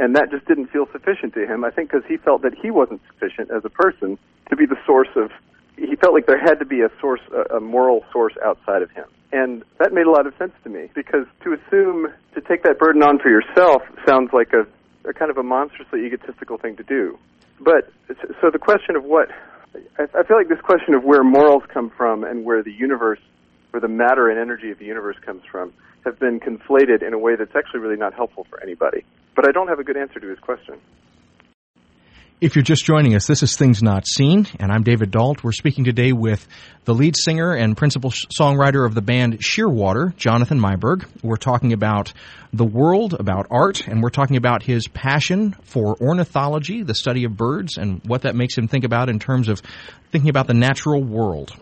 and 0.01 0.17
that 0.17 0.31
just 0.31 0.47
didn't 0.47 0.69
feel 0.69 0.87
sufficient 0.91 1.35
to 1.35 1.47
him. 1.47 1.63
I 1.63 1.71
think 1.71 1.91
because 1.93 2.07
he 2.09 2.17
felt 2.17 2.43
that 2.43 2.55
he 2.55 2.71
wasn't 2.71 3.03
sufficient 3.13 3.51
as 3.51 3.65
a 3.65 3.69
person 3.69 4.19
to 4.49 4.57
be 4.57 4.67
the 4.67 4.79
source 4.87 5.11
of. 5.15 5.31
He 5.77 5.95
felt 5.97 6.15
like 6.15 6.27
there 6.27 6.41
had 6.41 6.59
to 6.59 6.65
be 6.65 6.81
a 6.81 6.91
source, 7.01 7.21
a, 7.33 7.57
a 7.57 7.61
moral 7.61 8.05
source 8.13 8.35
outside 8.45 8.83
of 8.83 8.91
him, 8.91 9.05
and 9.33 9.63
that 9.79 9.93
made 9.93 10.07
a 10.07 10.11
lot 10.11 10.27
of 10.27 10.35
sense 10.39 10.53
to 10.65 10.71
me 10.71 10.91
because 10.95 11.27
to 11.45 11.53
assume 11.53 12.09
to 12.35 12.41
take 12.41 12.63
that 12.65 12.79
burden 12.79 13.03
on 13.03 13.19
for 13.19 13.29
yourself 13.29 13.83
sounds 14.07 14.31
like 14.33 14.53
a, 14.53 14.67
a 15.05 15.13
kind 15.13 15.31
of 15.31 15.39
a 15.39 15.43
monstrously 15.43 16.05
egotistical 16.07 16.59
thing 16.59 16.77
to 16.77 16.83
do. 16.83 17.19
But 17.61 17.93
so 18.41 18.51
the 18.51 18.59
question 18.59 18.97
of 18.97 19.05
what 19.05 19.29
I, 19.99 20.03
I 20.15 20.23
feel 20.25 20.37
like 20.37 20.49
this 20.49 20.61
question 20.61 20.95
of 20.95 21.05
where 21.05 21.23
morals 21.23 21.63
come 21.69 21.91
from 21.91 22.25
and 22.25 22.45
where 22.45 22.63
the 22.63 22.73
universe, 22.73 23.21
where 23.71 23.81
the 23.81 23.89
matter 23.89 24.29
and 24.29 24.39
energy 24.39 24.71
of 24.71 24.79
the 24.79 24.85
universe 24.85 25.17
comes 25.25 25.43
from, 25.51 25.73
have 26.05 26.19
been 26.19 26.41
conflated 26.41 27.03
in 27.07 27.13
a 27.13 27.19
way 27.19 27.37
that's 27.37 27.55
actually 27.55 27.81
really 27.81 27.97
not 27.97 28.15
helpful 28.15 28.47
for 28.49 28.63
anybody. 28.63 29.05
But 29.37 29.47
I 29.49 29.53
don't 29.53 29.69
have 29.69 29.79
a 29.79 29.85
good 29.85 29.97
answer 29.97 30.19
to 30.19 30.27
his 30.27 30.39
question. 30.39 30.81
If 32.41 32.57
you're 32.57 32.63
just 32.63 32.87
joining 32.87 33.15
us, 33.15 33.27
this 33.27 33.43
is 33.43 33.55
Things 33.55 33.83
Not 33.83 34.07
Seen, 34.07 34.47
and 34.59 34.73
I'm 34.73 34.83
David 34.83 35.11
Dault. 35.11 35.45
We're 35.45 35.53
speaking 35.53 35.85
today 35.85 36.13
with 36.13 36.49
the 36.87 36.95
lead 36.95 37.15
singer 37.15 37.53
and 37.53 37.77
principal 37.77 38.09
songwriter 38.11 38.87
of 38.87 38.95
the 38.95 39.03
band 39.03 39.41
Shearwater, 39.41 40.17
Jonathan 40.17 40.59
Meiburg. 40.59 41.05
We're 41.23 41.37
talking 41.37 41.75
about 41.75 42.15
the 42.55 42.65
world, 42.65 43.13
about 43.13 43.49
art, 43.51 43.87
and 43.87 44.03
we're 44.03 44.09
talking 44.09 44.39
about 44.39 44.63
his 44.63 44.89
passion 44.89 45.55
for 45.65 46.01
ornithology, 46.01 46.83
the 46.83 46.95
study 46.95 47.25
of 47.25 47.37
birds, 47.37 47.77
and 47.77 48.01
what 48.07 48.23
that 48.23 48.35
makes 48.35 48.57
him 48.57 48.69
think 48.69 48.85
about 48.85 49.11
in 49.11 49.19
terms 49.19 49.51
of 49.51 49.61
thinking 50.11 50.31
about 50.31 50.47
the 50.47 50.55
natural 50.55 51.05
world. 51.05 51.55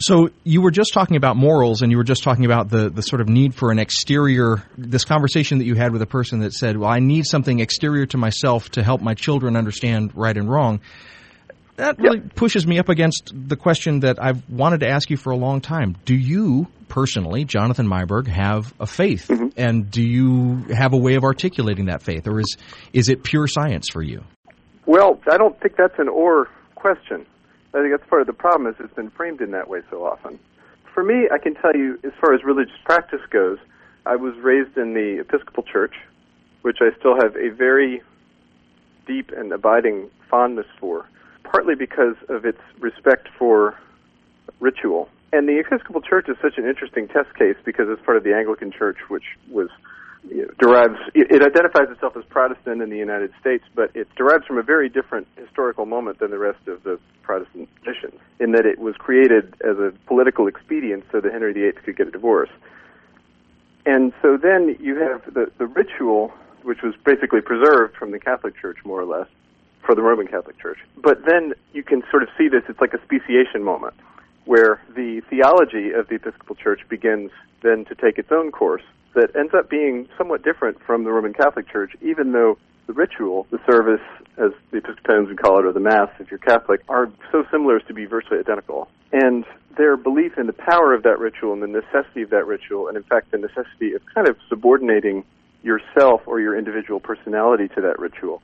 So 0.00 0.30
you 0.44 0.62
were 0.62 0.70
just 0.70 0.94
talking 0.94 1.16
about 1.16 1.36
morals, 1.36 1.82
and 1.82 1.92
you 1.92 1.98
were 1.98 2.04
just 2.04 2.22
talking 2.22 2.46
about 2.46 2.70
the 2.70 2.88
the 2.88 3.02
sort 3.02 3.20
of 3.20 3.28
need 3.28 3.54
for 3.54 3.70
an 3.70 3.78
exterior. 3.78 4.62
This 4.78 5.04
conversation 5.04 5.58
that 5.58 5.64
you 5.64 5.74
had 5.74 5.92
with 5.92 6.00
a 6.00 6.06
person 6.06 6.40
that 6.40 6.54
said, 6.54 6.78
"Well, 6.78 6.90
I 6.90 7.00
need 7.00 7.26
something 7.26 7.60
exterior 7.60 8.06
to 8.06 8.16
myself 8.16 8.70
to 8.70 8.82
help 8.82 9.02
my 9.02 9.14
children 9.14 9.56
understand 9.56 10.12
right 10.14 10.36
and 10.36 10.50
wrong." 10.50 10.80
That 11.76 11.98
really 11.98 12.18
yep. 12.18 12.34
pushes 12.34 12.66
me 12.66 12.78
up 12.78 12.88
against 12.88 13.32
the 13.32 13.56
question 13.56 14.00
that 14.00 14.22
I've 14.22 14.42
wanted 14.50 14.80
to 14.80 14.88
ask 14.88 15.10
you 15.10 15.16
for 15.16 15.30
a 15.30 15.36
long 15.36 15.60
time. 15.60 15.96
Do 16.04 16.14
you 16.14 16.66
personally, 16.88 17.44
Jonathan 17.44 17.86
Meiburg, 17.86 18.26
have 18.26 18.74
a 18.80 18.86
faith, 18.86 19.28
mm-hmm. 19.28 19.48
and 19.56 19.90
do 19.90 20.02
you 20.02 20.64
have 20.74 20.94
a 20.94 20.98
way 20.98 21.14
of 21.14 21.24
articulating 21.24 21.86
that 21.86 22.02
faith, 22.02 22.26
or 22.26 22.40
is 22.40 22.56
is 22.94 23.10
it 23.10 23.22
pure 23.22 23.46
science 23.46 23.88
for 23.92 24.02
you? 24.02 24.22
Well, 24.86 25.20
I 25.30 25.36
don't 25.36 25.60
think 25.60 25.76
that's 25.76 25.98
an 25.98 26.08
or 26.08 26.48
question. 26.74 27.26
I 27.72 27.78
think 27.78 27.92
that's 27.92 28.08
part 28.08 28.20
of 28.20 28.26
the 28.26 28.32
problem 28.32 28.72
is 28.72 28.76
it's 28.80 28.94
been 28.94 29.10
framed 29.10 29.40
in 29.40 29.52
that 29.52 29.68
way 29.68 29.82
so 29.90 30.04
often. 30.04 30.38
For 30.92 31.04
me, 31.04 31.28
I 31.32 31.38
can 31.38 31.54
tell 31.54 31.74
you, 31.74 31.98
as 32.02 32.12
far 32.20 32.34
as 32.34 32.42
religious 32.42 32.74
practice 32.84 33.20
goes, 33.30 33.58
I 34.06 34.16
was 34.16 34.34
raised 34.38 34.76
in 34.76 34.94
the 34.94 35.20
Episcopal 35.20 35.62
Church, 35.62 35.94
which 36.62 36.78
I 36.80 36.90
still 36.98 37.14
have 37.14 37.36
a 37.36 37.50
very 37.50 38.02
deep 39.06 39.30
and 39.30 39.52
abiding 39.52 40.10
fondness 40.28 40.66
for, 40.78 41.06
partly 41.44 41.74
because 41.74 42.16
of 42.28 42.44
its 42.44 42.60
respect 42.80 43.28
for 43.38 43.78
ritual. 44.58 45.08
And 45.32 45.48
the 45.48 45.60
Episcopal 45.60 46.00
Church 46.00 46.28
is 46.28 46.36
such 46.42 46.58
an 46.58 46.66
interesting 46.66 47.06
test 47.06 47.34
case 47.36 47.56
because 47.64 47.86
it's 47.88 48.04
part 48.04 48.16
of 48.16 48.24
the 48.24 48.34
Anglican 48.34 48.72
Church, 48.72 48.98
which 49.08 49.36
was 49.48 49.68
derives 50.58 50.98
it, 51.14 51.42
identifies 51.42 51.88
itself 51.90 52.16
as 52.16 52.24
Protestant 52.24 52.82
in 52.82 52.90
the 52.90 52.96
United 52.96 53.32
States, 53.40 53.64
but 53.74 53.90
it 53.94 54.08
derives 54.16 54.46
from 54.46 54.58
a 54.58 54.62
very 54.62 54.88
different 54.88 55.26
historical 55.36 55.86
moment 55.86 56.18
than 56.18 56.30
the 56.30 56.38
rest 56.38 56.66
of 56.68 56.82
the 56.82 56.98
Protestant 57.22 57.68
traditions, 57.82 58.20
in 58.38 58.52
that 58.52 58.66
it 58.66 58.78
was 58.78 58.96
created 58.96 59.54
as 59.64 59.78
a 59.78 59.92
political 60.06 60.46
expedient 60.46 61.04
so 61.10 61.20
that 61.20 61.32
Henry 61.32 61.52
VIII 61.52 61.72
could 61.72 61.96
get 61.96 62.08
a 62.08 62.10
divorce. 62.10 62.50
And 63.86 64.12
so 64.20 64.36
then 64.36 64.76
you 64.78 64.96
have 64.96 65.22
the, 65.32 65.50
the 65.58 65.66
ritual, 65.66 66.32
which 66.62 66.82
was 66.82 66.94
basically 67.04 67.40
preserved 67.40 67.96
from 67.96 68.10
the 68.10 68.18
Catholic 68.18 68.54
Church, 68.60 68.78
more 68.84 69.00
or 69.00 69.06
less, 69.06 69.28
for 69.84 69.94
the 69.94 70.02
Roman 70.02 70.26
Catholic 70.26 70.58
Church. 70.58 70.78
But 70.96 71.24
then 71.24 71.54
you 71.72 71.82
can 71.82 72.02
sort 72.10 72.22
of 72.22 72.28
see 72.36 72.48
this, 72.48 72.62
it's 72.68 72.80
like 72.80 72.92
a 72.92 73.02
speciation 73.02 73.62
moment, 73.62 73.94
where 74.44 74.82
the 74.94 75.22
theology 75.30 75.92
of 75.92 76.08
the 76.08 76.16
Episcopal 76.16 76.56
Church 76.56 76.80
begins 76.88 77.30
then 77.62 77.86
to 77.86 77.94
take 77.94 78.18
its 78.18 78.30
own 78.30 78.50
course 78.52 78.82
that 79.14 79.34
ends 79.36 79.52
up 79.54 79.68
being 79.68 80.08
somewhat 80.16 80.42
different 80.42 80.80
from 80.84 81.04
the 81.04 81.10
Roman 81.10 81.32
Catholic 81.32 81.68
Church, 81.68 81.92
even 82.00 82.32
though 82.32 82.58
the 82.86 82.92
ritual, 82.92 83.46
the 83.50 83.60
service, 83.70 84.00
as 84.36 84.50
the 84.70 84.78
Episcopalians 84.78 85.28
would 85.28 85.40
call 85.40 85.58
it, 85.58 85.64
or 85.64 85.72
the 85.72 85.80
Mass, 85.80 86.08
if 86.18 86.30
you're 86.30 86.38
Catholic, 86.38 86.80
are 86.88 87.10
so 87.30 87.44
similar 87.50 87.76
as 87.76 87.86
to 87.86 87.94
be 87.94 88.04
virtually 88.04 88.38
identical. 88.38 88.88
And 89.12 89.44
their 89.76 89.96
belief 89.96 90.38
in 90.38 90.46
the 90.46 90.52
power 90.52 90.94
of 90.94 91.02
that 91.04 91.18
ritual 91.18 91.52
and 91.52 91.62
the 91.62 91.66
necessity 91.66 92.22
of 92.22 92.30
that 92.30 92.46
ritual, 92.46 92.88
and 92.88 92.96
in 92.96 93.02
fact 93.02 93.30
the 93.30 93.38
necessity 93.38 93.94
of 93.94 94.02
kind 94.14 94.28
of 94.28 94.36
subordinating 94.48 95.24
yourself 95.62 96.22
or 96.26 96.40
your 96.40 96.56
individual 96.56 97.00
personality 97.00 97.68
to 97.68 97.80
that 97.80 97.98
ritual, 97.98 98.42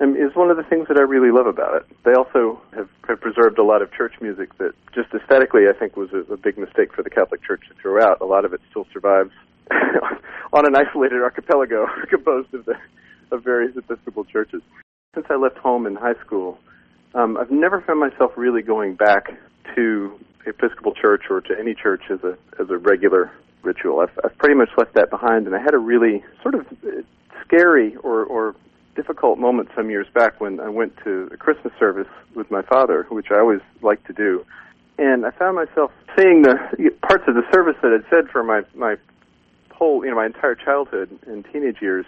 um, 0.00 0.16
is 0.16 0.34
one 0.34 0.50
of 0.50 0.56
the 0.56 0.64
things 0.64 0.88
that 0.88 0.96
I 0.96 1.02
really 1.02 1.30
love 1.30 1.46
about 1.46 1.76
it. 1.76 1.86
They 2.04 2.14
also 2.14 2.60
have, 2.74 2.88
have 3.06 3.20
preserved 3.20 3.58
a 3.58 3.62
lot 3.62 3.82
of 3.82 3.92
church 3.92 4.14
music 4.20 4.56
that 4.58 4.72
just 4.92 5.14
aesthetically 5.14 5.68
I 5.68 5.72
think 5.78 5.96
was 5.96 6.12
a, 6.12 6.32
a 6.32 6.36
big 6.36 6.58
mistake 6.58 6.92
for 6.92 7.02
the 7.02 7.10
Catholic 7.10 7.42
Church 7.42 7.62
to 7.68 7.74
throw 7.80 8.02
out. 8.02 8.20
A 8.20 8.24
lot 8.24 8.44
of 8.44 8.52
it 8.52 8.60
still 8.70 8.86
survives 8.92 9.32
on 10.52 10.66
an 10.66 10.74
isolated 10.76 11.22
archipelago 11.22 11.86
composed 12.10 12.52
of 12.54 12.64
the 12.64 12.74
of 13.30 13.42
various 13.42 13.76
Episcopal 13.76 14.24
churches. 14.24 14.62
Since 15.14 15.26
I 15.30 15.36
left 15.36 15.56
home 15.58 15.86
in 15.86 15.96
high 15.96 16.18
school, 16.24 16.58
um, 17.14 17.36
I've 17.36 17.50
never 17.50 17.80
found 17.80 18.00
myself 18.00 18.32
really 18.36 18.62
going 18.62 18.94
back 18.94 19.26
to 19.74 20.18
Episcopal 20.46 20.92
church 20.94 21.22
or 21.30 21.40
to 21.40 21.54
any 21.58 21.74
church 21.74 22.02
as 22.10 22.20
a 22.22 22.36
as 22.60 22.70
a 22.70 22.78
regular 22.78 23.32
ritual. 23.62 24.00
I've, 24.00 24.16
I've 24.24 24.36
pretty 24.38 24.54
much 24.54 24.68
left 24.76 24.94
that 24.94 25.10
behind, 25.10 25.46
and 25.46 25.54
I 25.56 25.58
had 25.58 25.74
a 25.74 25.78
really 25.78 26.22
sort 26.42 26.54
of 26.54 26.66
scary 27.44 27.96
or 27.96 28.24
or 28.24 28.54
difficult 28.94 29.38
moment 29.38 29.68
some 29.74 29.90
years 29.90 30.06
back 30.14 30.40
when 30.40 30.60
I 30.60 30.68
went 30.68 30.96
to 31.04 31.28
a 31.32 31.36
Christmas 31.36 31.72
service 31.80 32.06
with 32.36 32.50
my 32.50 32.62
father, 32.62 33.06
which 33.10 33.26
I 33.30 33.38
always 33.40 33.60
like 33.82 34.04
to 34.06 34.12
do, 34.12 34.44
and 34.98 35.26
I 35.26 35.30
found 35.30 35.56
myself 35.56 35.90
saying 36.16 36.42
the 36.42 36.56
parts 37.02 37.24
of 37.26 37.34
the 37.34 37.42
service 37.52 37.76
that 37.82 37.92
I'd 37.92 38.08
said 38.10 38.30
for 38.30 38.42
my 38.42 38.62
my 38.74 38.96
whole, 39.74 40.04
you 40.04 40.10
know, 40.10 40.16
my 40.16 40.26
entire 40.26 40.54
childhood 40.54 41.10
and 41.26 41.44
teenage 41.52 41.80
years, 41.80 42.06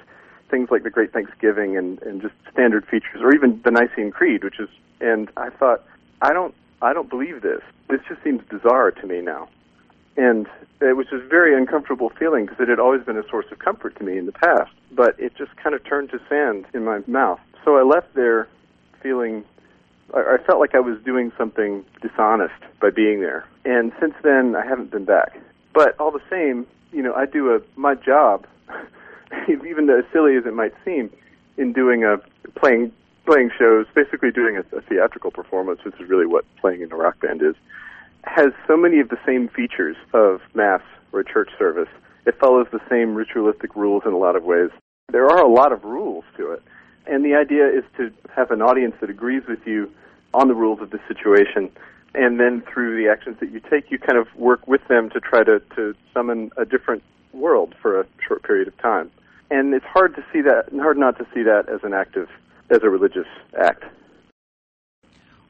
things 0.51 0.69
like 0.71 0.83
the 0.83 0.91
Great 0.91 1.13
Thanksgiving 1.13 1.77
and 1.77 2.01
and 2.03 2.23
just 2.23 2.35
standard 2.53 2.87
features, 2.87 3.21
or 3.21 3.35
even 3.35 3.61
the 3.65 3.71
Nicene 3.71 4.11
Creed, 4.11 4.45
which 4.45 4.61
is, 4.61 4.69
and 5.01 5.31
I 5.37 5.51
thought, 5.51 5.85
I 6.23 6.33
don't, 6.33 6.55
I 6.83 6.93
don't 6.93 7.11
believe 7.11 7.43
this. 7.43 7.63
This 7.89 8.01
just 8.09 8.23
seems 8.23 8.43
bizarre 8.49 8.91
to 8.91 9.07
me 9.07 9.21
now, 9.21 9.49
and 10.17 10.47
it 10.81 10.97
was 10.97 11.07
just 11.11 11.25
very 11.25 11.57
uncomfortable 11.57 12.11
feeling 12.19 12.47
because 12.47 12.61
it 12.61 12.69
had 12.69 12.79
always 12.79 13.03
been 13.03 13.17
a 13.17 13.29
source 13.29 13.47
of 13.51 13.59
comfort 13.59 13.97
to 13.97 14.05
me 14.05 14.19
in 14.19 14.27
the 14.27 14.33
past, 14.33 14.73
but 14.93 15.19
it 15.19 15.35
just 15.37 15.55
kind 15.57 15.75
of 15.75 15.85
turned 15.85 16.11
to 16.11 16.21
sand 16.29 16.67
in 16.75 16.85
my 16.85 17.01
mouth. 17.07 17.41
So 17.65 17.77
I 17.77 17.83
left 17.83 18.15
there 18.15 18.49
feeling 19.03 19.45
I 20.15 20.39
felt 20.47 20.61
like 20.61 20.75
I 20.75 20.81
was 20.81 20.99
doing 21.05 21.33
something 21.37 21.85
dishonest 22.01 22.55
by 22.81 22.91
being 22.91 23.21
there. 23.21 23.45
And 23.65 23.93
since 24.01 24.15
then, 24.23 24.55
I 24.55 24.65
haven't 24.65 24.91
been 24.91 25.05
back. 25.05 25.39
But 25.75 25.99
all 25.99 26.11
the 26.11 26.23
same, 26.31 26.67
you 26.97 27.03
know, 27.03 27.13
I 27.13 27.27
do 27.27 27.55
a 27.55 27.61
my 27.79 27.95
job, 27.95 28.47
even 29.49 29.91
as 29.91 30.05
silly 30.13 30.37
as 30.37 30.47
it 30.47 30.55
might 30.55 30.73
seem, 30.83 31.11
in 31.59 31.75
doing 31.75 32.05
a 32.05 32.17
playing 32.59 32.91
playing 33.27 33.51
shows, 33.59 33.87
basically 33.95 34.31
doing 34.31 34.57
a, 34.57 34.77
a 34.77 34.81
theatrical 34.81 35.31
performance, 35.31 35.81
which 35.85 35.95
is 36.01 36.09
really 36.09 36.27
what 36.27 36.47
playing 36.59 36.81
in 36.81 36.91
a 36.91 36.97
rock 36.97 37.21
band 37.21 37.43
is, 37.43 37.55
has 38.23 38.53
so 38.67 38.77
many 38.77 38.99
of 38.99 39.11
the 39.11 39.19
same 39.27 39.49
features 39.49 39.97
of 40.15 40.41
mass 40.55 40.81
or 41.13 41.21
a 41.21 41.25
church 41.25 41.51
service. 41.59 41.89
It 42.25 42.39
follows 42.41 42.67
the 42.73 42.81
same 42.89 43.15
ritualistic 43.15 43.77
rules 43.77 44.05
in 44.07 44.13
a 44.13 44.19
lot 44.19 44.35
of 44.35 44.45
ways. 44.45 44.71
There 45.13 45.27
are 45.27 45.45
a 45.45 45.49
lot 45.49 45.73
of 45.73 45.85
rules 45.85 46.25
to 46.39 46.53
it. 46.53 46.63
And 47.07 47.25
the 47.25 47.35
idea 47.35 47.69
is 47.69 47.85
to 47.99 48.11
have 48.35 48.51
an 48.51 48.63
audience 48.63 48.95
that 49.01 49.11
agrees 49.11 49.43
with 49.47 49.65
you 49.67 49.91
on 50.33 50.49
the 50.49 50.55
rules 50.55 50.81
of 50.81 50.91
the 50.91 51.01
situation. 51.07 51.71
And 52.17 52.41
then 52.41 52.63
through 52.73 52.97
the 52.97 53.11
actions 53.11 53.37
that 53.41 53.53
you 53.53 53.61
take, 53.61 53.91
you 53.91 53.99
kind 53.99 54.19
of 54.19 54.27
work 54.37 54.67
with 54.67 54.81
them 54.89 55.11
to 55.11 55.21
try 55.21 55.45
to, 55.45 55.61
to 55.77 55.95
summon 56.15 56.51
a 56.57 56.65
different 56.65 57.03
world 57.35 57.75
for 57.81 58.01
a 58.01 58.07
short 58.27 58.43
period 58.43 58.69
of 58.69 58.77
time. 58.79 59.11
And 59.51 59.75
it's 59.75 59.85
hard 59.85 60.17
to 60.17 60.23
see 60.33 60.41
that, 60.41 60.71
hard 60.81 60.97
not 60.97 61.19
to 61.19 61.25
see 61.35 61.43
that 61.43 61.69
as 61.69 61.81
an 61.85 61.93
act 61.93 62.17
of, 62.17 62.29
as 62.71 62.79
a 62.83 62.89
religious 62.89 63.29
act. 63.63 63.85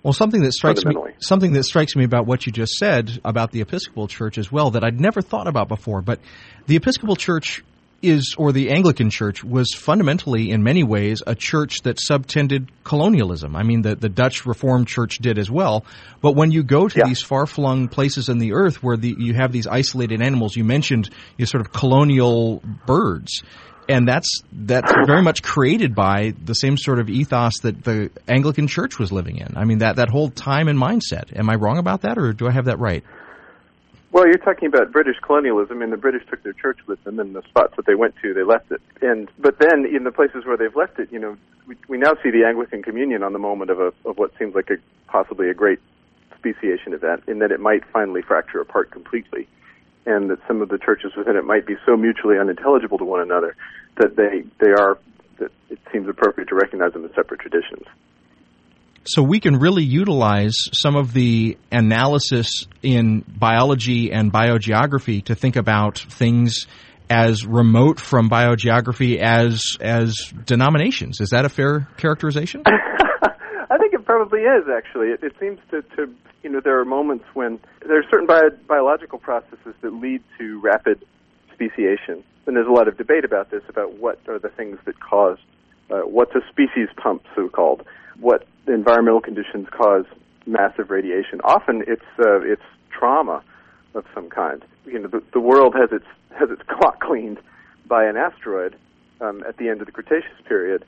Well, 0.02 0.12
something 0.12 0.42
that 0.42 0.52
strikes 0.52 0.84
me 0.84 0.94
something 1.18 1.52
that 1.54 1.64
strikes 1.64 1.96
me 1.96 2.04
about 2.04 2.26
what 2.26 2.46
you 2.46 2.52
just 2.52 2.74
said 2.74 3.18
about 3.24 3.50
the 3.50 3.60
Episcopal 3.60 4.06
Church 4.06 4.38
as 4.38 4.52
well 4.52 4.70
that 4.70 4.84
I'd 4.84 5.00
never 5.00 5.20
thought 5.20 5.48
about 5.48 5.68
before, 5.68 6.02
but 6.02 6.20
the 6.66 6.76
Episcopal 6.76 7.16
Church 7.16 7.64
is 8.02 8.34
or 8.38 8.52
the 8.52 8.70
Anglican 8.70 9.10
Church 9.10 9.42
was 9.42 9.74
fundamentally 9.74 10.50
in 10.50 10.62
many 10.62 10.84
ways 10.84 11.22
a 11.26 11.34
church 11.34 11.82
that 11.82 11.98
subtended 12.00 12.70
colonialism. 12.84 13.56
I 13.56 13.62
mean 13.62 13.82
the 13.82 13.94
the 13.94 14.08
Dutch 14.08 14.46
Reformed 14.46 14.88
Church 14.88 15.18
did 15.18 15.38
as 15.38 15.50
well, 15.50 15.84
but 16.20 16.36
when 16.36 16.50
you 16.50 16.62
go 16.62 16.88
to 16.88 16.98
yeah. 16.98 17.06
these 17.06 17.22
far-flung 17.22 17.88
places 17.88 18.28
in 18.28 18.38
the 18.38 18.52
earth 18.52 18.82
where 18.82 18.96
the, 18.96 19.14
you 19.18 19.34
have 19.34 19.52
these 19.52 19.66
isolated 19.66 20.22
animals, 20.22 20.56
you 20.56 20.64
mentioned 20.64 21.10
you 21.36 21.46
sort 21.46 21.60
of 21.62 21.72
colonial 21.72 22.62
birds 22.86 23.42
and 23.88 24.06
that's 24.06 24.42
that's 24.52 24.92
very 25.06 25.22
much 25.22 25.42
created 25.42 25.94
by 25.94 26.34
the 26.44 26.54
same 26.54 26.76
sort 26.76 26.98
of 26.98 27.08
ethos 27.08 27.60
that 27.62 27.84
the 27.84 28.10
Anglican 28.28 28.66
Church 28.66 28.98
was 28.98 29.12
living 29.12 29.38
in. 29.38 29.56
I 29.56 29.64
mean 29.64 29.78
that 29.78 29.96
that 29.96 30.10
whole 30.10 30.30
time 30.30 30.68
and 30.68 30.78
mindset. 30.78 31.36
Am 31.36 31.48
I 31.48 31.54
wrong 31.54 31.78
about 31.78 32.02
that, 32.02 32.18
or 32.18 32.32
do 32.32 32.48
I 32.48 32.52
have 32.52 32.66
that 32.66 32.78
right? 32.78 33.04
Well, 34.16 34.26
you're 34.26 34.38
talking 34.38 34.68
about 34.68 34.92
British 34.92 35.18
colonialism, 35.20 35.82
and 35.82 35.92
the 35.92 35.98
British 35.98 36.22
took 36.30 36.42
their 36.42 36.54
church 36.54 36.78
with 36.86 37.04
them, 37.04 37.18
and 37.20 37.36
the 37.36 37.42
spots 37.42 37.74
that 37.76 37.84
they 37.84 37.94
went 37.94 38.14
to, 38.22 38.32
they 38.32 38.44
left 38.44 38.72
it. 38.72 38.80
And 39.02 39.30
but 39.38 39.58
then 39.58 39.84
in 39.84 40.04
the 40.04 40.10
places 40.10 40.46
where 40.46 40.56
they've 40.56 40.74
left 40.74 40.98
it, 40.98 41.12
you 41.12 41.18
know, 41.18 41.36
we, 41.66 41.76
we 41.86 41.98
now 41.98 42.14
see 42.22 42.30
the 42.30 42.42
Anglican 42.46 42.82
Communion 42.82 43.22
on 43.22 43.34
the 43.34 43.38
moment 43.38 43.70
of 43.70 43.78
a 43.78 43.92
of 44.06 44.16
what 44.16 44.30
seems 44.38 44.54
like 44.54 44.70
a 44.70 44.76
possibly 45.06 45.50
a 45.50 45.54
great 45.54 45.80
speciation 46.34 46.94
event, 46.94 47.24
in 47.26 47.40
that 47.40 47.52
it 47.52 47.60
might 47.60 47.84
finally 47.92 48.22
fracture 48.22 48.58
apart 48.58 48.90
completely 48.90 49.46
and 50.06 50.30
that 50.30 50.38
some 50.48 50.62
of 50.62 50.70
the 50.70 50.78
churches 50.78 51.12
within 51.14 51.36
it 51.36 51.44
might 51.44 51.66
be 51.66 51.76
so 51.84 51.94
mutually 51.94 52.38
unintelligible 52.38 52.96
to 52.96 53.04
one 53.04 53.20
another 53.20 53.54
that 53.98 54.16
they 54.16 54.44
they 54.64 54.72
are 54.72 54.98
that 55.40 55.52
it 55.68 55.78
seems 55.92 56.08
appropriate 56.08 56.48
to 56.48 56.54
recognize 56.54 56.94
them 56.94 57.04
as 57.04 57.10
separate 57.14 57.40
traditions. 57.40 57.84
So 59.08 59.22
we 59.22 59.40
can 59.40 59.56
really 59.56 59.84
utilize 59.84 60.54
some 60.72 60.96
of 60.96 61.12
the 61.12 61.56
analysis 61.70 62.66
in 62.82 63.24
biology 63.26 64.12
and 64.12 64.32
biogeography 64.32 65.24
to 65.26 65.34
think 65.34 65.56
about 65.56 65.98
things 65.98 66.66
as 67.08 67.46
remote 67.46 68.00
from 68.00 68.28
biogeography 68.28 69.18
as 69.18 69.76
as 69.80 70.16
denominations. 70.44 71.20
Is 71.20 71.30
that 71.30 71.44
a 71.44 71.48
fair 71.48 71.88
characterization? 71.96 72.62
I 72.66 73.78
think 73.78 73.94
it 73.94 74.04
probably 74.04 74.40
is 74.40 74.64
actually. 74.74 75.08
It, 75.08 75.22
it 75.22 75.34
seems 75.38 75.60
to, 75.70 75.82
to 75.96 76.12
you 76.42 76.50
know 76.50 76.60
there 76.60 76.80
are 76.80 76.84
moments 76.84 77.24
when 77.34 77.60
there 77.86 77.98
are 77.98 78.04
certain 78.10 78.26
bio- 78.26 78.56
biological 78.66 79.18
processes 79.18 79.74
that 79.82 79.92
lead 79.92 80.22
to 80.38 80.60
rapid 80.60 81.04
speciation, 81.52 82.24
and 82.46 82.56
there's 82.56 82.68
a 82.68 82.72
lot 82.72 82.88
of 82.88 82.96
debate 82.96 83.24
about 83.24 83.50
this 83.50 83.62
about 83.68 83.98
what 83.98 84.18
are 84.28 84.38
the 84.38 84.48
things 84.48 84.78
that 84.84 84.98
cause 84.98 85.38
uh, 85.90 86.00
what's 86.00 86.34
a 86.34 86.40
species 86.50 86.88
pump, 86.96 87.22
so 87.34 87.48
called, 87.48 87.86
what 88.18 88.46
environmental 88.72 89.20
conditions 89.20 89.68
cause 89.70 90.04
massive 90.46 90.90
radiation. 90.90 91.40
Often 91.44 91.84
it's 91.86 92.04
uh, 92.18 92.40
it's 92.40 92.62
trauma 92.90 93.42
of 93.94 94.04
some 94.14 94.28
kind. 94.30 94.64
You 94.84 95.00
know, 95.00 95.08
the, 95.08 95.22
the 95.32 95.40
world 95.40 95.74
has 95.74 95.90
its 95.92 96.06
has 96.38 96.50
its 96.50 96.62
clock 96.68 97.00
cleaned 97.00 97.38
by 97.86 98.04
an 98.04 98.16
asteroid 98.16 98.76
um, 99.20 99.42
at 99.48 99.56
the 99.56 99.68
end 99.68 99.80
of 99.80 99.86
the 99.86 99.92
Cretaceous 99.92 100.40
period, 100.46 100.84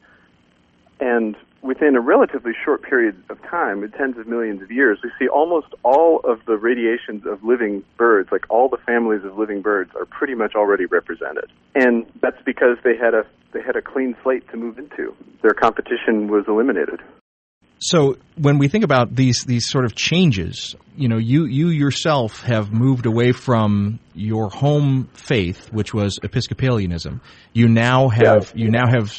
and 1.01 1.37
within 1.63 1.97
a 1.97 2.01
relatively 2.01 2.53
short 2.65 2.83
period 2.83 3.21
of 3.31 3.41
time, 3.43 3.83
in 3.83 3.91
tens 3.91 4.17
of 4.17 4.27
millions 4.27 4.63
of 4.63 4.71
years, 4.71 4.99
we 5.03 5.11
see 5.19 5.29
almost 5.29 5.69
all 5.83 6.21
of 6.21 6.41
the 6.47 6.57
radiations 6.57 7.27
of 7.27 7.43
living 7.43 7.83
birds, 7.97 8.31
like 8.31 8.45
all 8.49 8.69
the 8.69 8.77
families 8.79 9.25
of 9.25 9.37
living 9.37 9.61
birds, 9.61 9.91
are 9.97 10.07
pretty 10.07 10.35
much 10.35 10.55
already 10.55 10.87
represented. 10.87 11.51
And 11.75 12.07
that's 12.21 12.41
because 12.45 12.77
they 12.85 12.97
had 12.97 13.15
a 13.15 13.27
they 13.53 13.63
had 13.63 13.77
a 13.77 13.83
clean 13.83 14.15
slate 14.23 14.47
to 14.51 14.59
move 14.59 14.79
into. 14.79 15.15
Their 15.43 15.55
competition 15.55 16.29
was 16.29 16.45
eliminated. 16.49 17.01
So 17.81 18.19
when 18.37 18.59
we 18.59 18.69
think 18.69 18.85
about 18.85 19.15
these 19.15 19.45
these 19.45 19.69
sort 19.69 19.85
of 19.85 19.95
changes, 19.95 20.75
you 20.97 21.09
know, 21.09 21.19
you 21.19 21.45
you 21.45 21.69
yourself 21.69 22.43
have 22.43 22.73
moved 22.73 23.07
away 23.07 23.33
from 23.33 24.01
your 24.15 24.51
home 24.51 25.09
faith, 25.13 25.73
which 25.73 25.95
was 25.95 26.19
Episcopalianism. 26.23 27.21
You 27.53 27.69
now 27.69 28.09
have 28.09 28.53
yeah. 28.55 28.65
you 28.65 28.71
now 28.71 28.89
have 28.89 29.13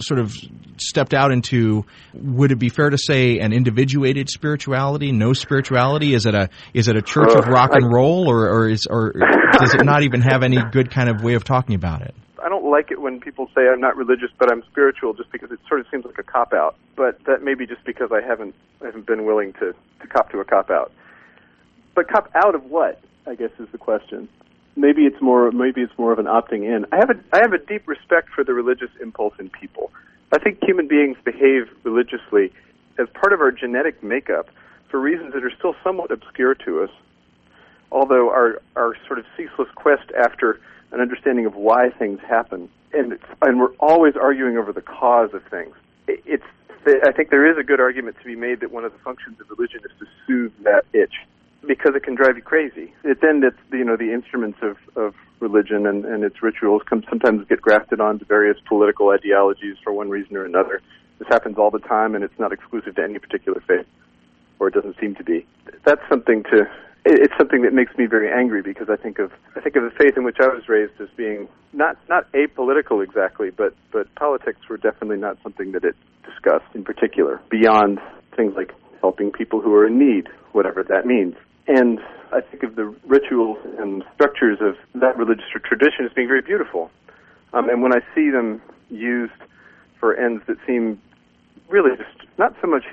sort 0.00 0.20
of 0.20 0.34
stepped 0.76 1.14
out 1.14 1.32
into 1.32 1.84
would 2.14 2.52
it 2.52 2.58
be 2.58 2.68
fair 2.68 2.90
to 2.90 2.98
say 2.98 3.38
an 3.38 3.52
individuated 3.52 4.30
spirituality 4.30 5.10
no 5.10 5.32
spirituality 5.32 6.14
is 6.14 6.26
it 6.26 6.34
a 6.34 6.48
is 6.72 6.86
it 6.86 6.96
a 6.96 7.02
church 7.02 7.30
uh, 7.34 7.40
of 7.40 7.48
rock 7.48 7.70
and 7.72 7.92
roll 7.92 8.30
or 8.30 8.48
or 8.48 8.68
is 8.68 8.86
or 8.88 9.12
does 9.58 9.74
it 9.74 9.84
not 9.84 10.02
even 10.04 10.20
have 10.20 10.42
any 10.44 10.58
good 10.70 10.90
kind 10.90 11.08
of 11.08 11.22
way 11.22 11.34
of 11.34 11.42
talking 11.42 11.74
about 11.74 12.02
it 12.02 12.14
I 12.42 12.48
don't 12.48 12.70
like 12.70 12.90
it 12.90 13.00
when 13.00 13.20
people 13.20 13.48
say 13.54 13.68
I'm 13.68 13.80
not 13.80 13.96
religious 13.96 14.30
but 14.38 14.50
I'm 14.50 14.62
spiritual 14.70 15.14
just 15.14 15.30
because 15.32 15.50
it 15.50 15.60
sort 15.68 15.80
of 15.80 15.86
seems 15.90 16.04
like 16.04 16.18
a 16.18 16.22
cop 16.22 16.52
out 16.52 16.76
but 16.96 17.22
that 17.24 17.42
may 17.42 17.54
be 17.54 17.66
just 17.66 17.84
because 17.84 18.10
I 18.12 18.20
haven't 18.20 18.54
I 18.82 18.86
haven't 18.86 19.06
been 19.06 19.24
willing 19.24 19.52
to 19.54 19.74
to 20.00 20.06
cop 20.06 20.30
to 20.30 20.40
a 20.40 20.44
cop 20.44 20.70
out 20.70 20.92
but 21.94 22.08
cop 22.08 22.30
out 22.34 22.54
of 22.54 22.64
what 22.64 23.00
I 23.26 23.34
guess 23.34 23.50
is 23.58 23.68
the 23.72 23.78
question 23.78 24.28
maybe 24.78 25.02
it's 25.02 25.20
more 25.20 25.50
maybe 25.50 25.82
it's 25.82 25.98
more 25.98 26.12
of 26.12 26.18
an 26.18 26.26
opting 26.26 26.64
in. 26.64 26.86
I 26.92 26.96
have 26.96 27.10
a 27.10 27.20
I 27.32 27.38
have 27.42 27.52
a 27.52 27.58
deep 27.58 27.86
respect 27.86 28.30
for 28.30 28.44
the 28.44 28.54
religious 28.54 28.90
impulse 29.02 29.34
in 29.38 29.50
people. 29.50 29.90
I 30.32 30.38
think 30.38 30.62
human 30.62 30.88
beings 30.88 31.16
behave 31.24 31.68
religiously 31.82 32.52
as 32.98 33.08
part 33.14 33.32
of 33.32 33.40
our 33.40 33.50
genetic 33.50 34.02
makeup 34.02 34.48
for 34.88 35.00
reasons 35.00 35.34
that 35.34 35.44
are 35.44 35.52
still 35.58 35.74
somewhat 35.82 36.10
obscure 36.10 36.54
to 36.54 36.82
us. 36.82 36.90
Although 37.90 38.30
our 38.30 38.62
our 38.76 38.96
sort 39.06 39.18
of 39.18 39.26
ceaseless 39.36 39.68
quest 39.74 40.10
after 40.16 40.60
an 40.92 41.00
understanding 41.00 41.46
of 41.46 41.54
why 41.54 41.90
things 41.90 42.20
happen, 42.28 42.68
and 42.92 43.18
and 43.42 43.60
we're 43.60 43.74
always 43.76 44.14
arguing 44.16 44.56
over 44.56 44.72
the 44.72 44.82
cause 44.82 45.30
of 45.34 45.42
things. 45.50 45.74
It's 46.06 46.44
I 46.86 47.12
think 47.12 47.30
there 47.30 47.50
is 47.50 47.58
a 47.58 47.62
good 47.62 47.80
argument 47.80 48.16
to 48.18 48.24
be 48.24 48.36
made 48.36 48.60
that 48.60 48.70
one 48.70 48.84
of 48.84 48.92
the 48.92 48.98
functions 49.00 49.40
of 49.40 49.50
religion 49.50 49.80
is 49.84 49.90
to 49.98 50.06
soothe 50.26 50.52
that 50.64 50.84
itch 50.92 51.14
because 51.66 51.94
it 51.94 52.02
can 52.02 52.14
drive 52.14 52.36
you 52.36 52.42
crazy. 52.42 52.92
It 53.04 53.20
then 53.20 53.40
that 53.40 53.54
you 53.72 53.84
know 53.84 53.96
the 53.96 54.12
instruments 54.12 54.58
of 54.62 54.76
of 54.96 55.14
religion 55.40 55.86
and, 55.86 56.04
and 56.04 56.24
its 56.24 56.42
rituals 56.42 56.82
can 56.86 57.04
sometimes 57.08 57.46
get 57.48 57.60
grafted 57.60 58.00
onto 58.00 58.24
various 58.24 58.58
political 58.66 59.10
ideologies 59.10 59.76
for 59.84 59.92
one 59.92 60.08
reason 60.08 60.36
or 60.36 60.44
another. 60.44 60.80
This 61.18 61.28
happens 61.28 61.58
all 61.58 61.70
the 61.70 61.80
time, 61.80 62.14
and 62.14 62.24
it's 62.24 62.38
not 62.38 62.52
exclusive 62.52 62.94
to 62.96 63.02
any 63.02 63.18
particular 63.18 63.60
faith, 63.66 63.86
or 64.58 64.68
it 64.68 64.74
doesn't 64.74 64.96
seem 65.00 65.14
to 65.16 65.24
be. 65.24 65.46
That's 65.84 66.02
something 66.08 66.44
to. 66.44 66.68
It's 67.10 67.32
something 67.38 67.62
that 67.62 67.72
makes 67.72 67.96
me 67.96 68.04
very 68.04 68.30
angry 68.30 68.60
because 68.60 68.88
I 68.90 68.96
think 68.96 69.18
of 69.18 69.32
I 69.56 69.60
think 69.60 69.76
of 69.76 69.82
the 69.82 69.90
faith 69.90 70.16
in 70.16 70.24
which 70.24 70.36
I 70.40 70.48
was 70.48 70.68
raised 70.68 71.00
as 71.00 71.08
being 71.16 71.48
not 71.72 71.96
not 72.08 72.30
apolitical 72.32 73.02
exactly, 73.02 73.48
but 73.50 73.74
but 73.90 74.14
politics 74.14 74.60
were 74.68 74.76
definitely 74.76 75.16
not 75.16 75.38
something 75.42 75.72
that 75.72 75.84
it 75.84 75.96
discussed 76.22 76.68
in 76.74 76.84
particular 76.84 77.40
beyond 77.50 77.98
things 78.36 78.52
like 78.56 78.74
helping 79.00 79.30
people 79.30 79.62
who 79.62 79.74
are 79.74 79.86
in 79.86 79.98
need, 79.98 80.28
whatever 80.52 80.82
that 80.82 81.06
means. 81.06 81.34
And 81.66 81.98
I 82.30 82.40
think 82.42 82.62
of 82.62 82.76
the 82.76 82.94
rituals 83.06 83.58
and 83.78 84.04
structures 84.14 84.58
of 84.60 84.76
that 85.00 85.16
religious 85.16 85.46
tradition 85.64 86.04
as 86.04 86.12
being 86.12 86.28
very 86.28 86.42
beautiful. 86.42 86.90
Um, 87.54 87.70
and 87.70 87.82
when 87.82 87.92
I 87.92 88.00
see 88.14 88.28
them 88.28 88.60
used 88.90 89.32
for 89.98 90.14
ends 90.14 90.42
that 90.46 90.56
seem 90.66 91.00
really 91.68 91.96
just 91.96 92.38
not 92.38 92.54
so 92.60 92.68
much 92.68 92.84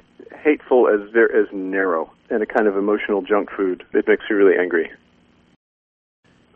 hateful 0.43 0.87
as 0.87 1.09
as 1.15 1.47
narrow 1.53 2.11
and 2.29 2.43
a 2.43 2.45
kind 2.45 2.67
of 2.67 2.75
emotional 2.77 3.21
junk 3.21 3.49
food, 3.55 3.83
it 3.93 4.05
makes 4.07 4.23
me 4.29 4.35
really 4.35 4.57
angry. 4.59 4.91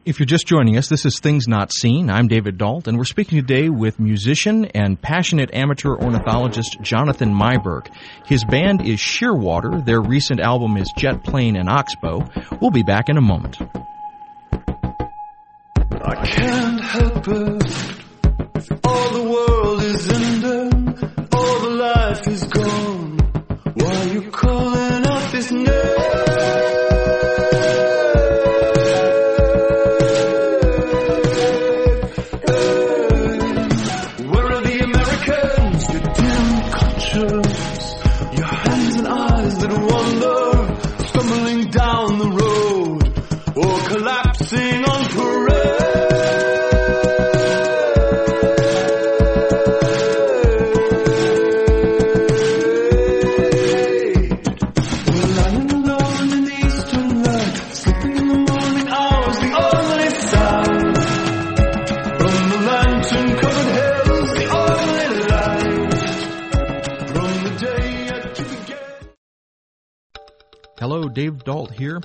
If 0.05 0.17
you're 0.17 0.25
just 0.25 0.47
joining 0.47 0.77
us, 0.77 0.87
this 0.87 1.05
is 1.05 1.19
Things 1.19 1.47
Not 1.47 1.71
Seen. 1.71 2.09
I'm 2.09 2.27
David 2.27 2.57
Dault, 2.57 2.87
and 2.87 2.97
we're 2.97 3.03
speaking 3.03 3.37
today 3.37 3.69
with 3.69 3.99
musician 3.99 4.65
and 4.65 4.99
passionate 4.99 5.53
amateur 5.53 5.95
ornithologist 5.95 6.81
Jonathan 6.81 7.33
Meiburg. 7.33 7.93
His 8.25 8.43
band 8.43 8.87
is 8.87 8.99
Shearwater. 8.99 9.85
Their 9.85 10.01
recent 10.01 10.39
album 10.39 10.77
is 10.77 10.91
Jet 10.97 11.23
Plane 11.23 11.55
and 11.55 11.69
Oxbow. 11.69 12.27
We'll 12.59 12.71
be 12.71 12.81
back 12.81 13.09
in 13.09 13.17
a 13.17 13.21
moment. 13.21 13.57
I 16.01 16.25
can't 16.25 16.81
help 16.81 17.27
it. 17.27 18.79
All 18.85 19.13
the 19.13 19.29
world 19.29 19.83
is 19.83 20.11
ending. 20.11 20.68
Life 21.79 22.27
is 22.27 22.43
gone. 22.43 23.17
Why 23.73 23.95
are 23.95 24.07
you 24.07 24.29
calling 24.31 25.05
out 25.05 25.31
this 25.31 25.49
name? 25.49 26.68
Here. 71.79 72.01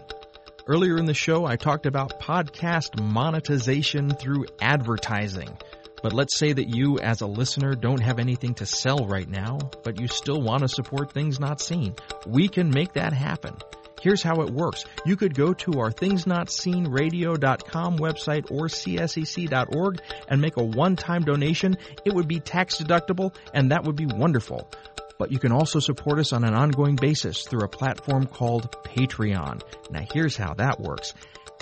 Earlier 0.67 0.97
in 0.97 1.05
the 1.05 1.13
show, 1.13 1.45
I 1.45 1.57
talked 1.57 1.85
about 1.85 2.21
podcast 2.21 2.99
monetization 2.99 4.11
through 4.11 4.47
advertising. 4.61 5.59
But 6.03 6.13
let's 6.13 6.39
say 6.39 6.53
that 6.53 6.75
you, 6.75 6.99
as 6.99 7.21
a 7.21 7.27
listener, 7.27 7.75
don't 7.75 8.01
have 8.01 8.19
anything 8.19 8.55
to 8.55 8.67
sell 8.67 9.07
right 9.07 9.29
now, 9.29 9.59
but 9.83 10.01
you 10.01 10.09
still 10.09 10.41
want 10.41 10.61
to 10.61 10.69
support 10.69 11.13
things 11.13 11.41
not 11.41 11.61
seen. 11.61 11.95
We 12.27 12.49
can 12.49 12.71
make 12.71 12.95
that 12.95 13.13
happen. 13.13 13.57
Here's 14.01 14.23
how 14.23 14.43
it 14.43 14.51
works. 14.51 14.85
You 15.07 15.17
could 15.17 15.35
go 15.35 15.55
to 15.55 15.81
our 15.81 15.91
thingsnotseenradio.com 15.91 17.99
website 17.99 18.51
or 18.51 18.69
csec.org 18.69 20.01
and 20.29 20.43
make 20.43 20.59
a 20.59 20.63
one-time 20.63 21.23
donation. 21.23 21.79
It 22.05 22.13
would 22.13 22.29
be 22.29 22.41
tax 22.41 22.77
deductible 22.77 23.35
and 23.55 23.71
that 23.71 23.85
would 23.85 23.97
be 23.97 24.05
wonderful. 24.05 24.71
But 25.19 25.31
you 25.33 25.39
can 25.39 25.53
also 25.53 25.79
support 25.79 26.19
us 26.19 26.33
on 26.33 26.45
an 26.45 26.55
ongoing 26.55 26.97
basis 26.97 27.45
through 27.45 27.65
a 27.65 27.69
platform 27.69 28.27
called 28.27 28.71
Patreon. 28.85 29.63
Now 29.91 30.07
here's 30.13 30.37
how 30.37 30.55
that 30.55 30.81
works. 30.81 31.15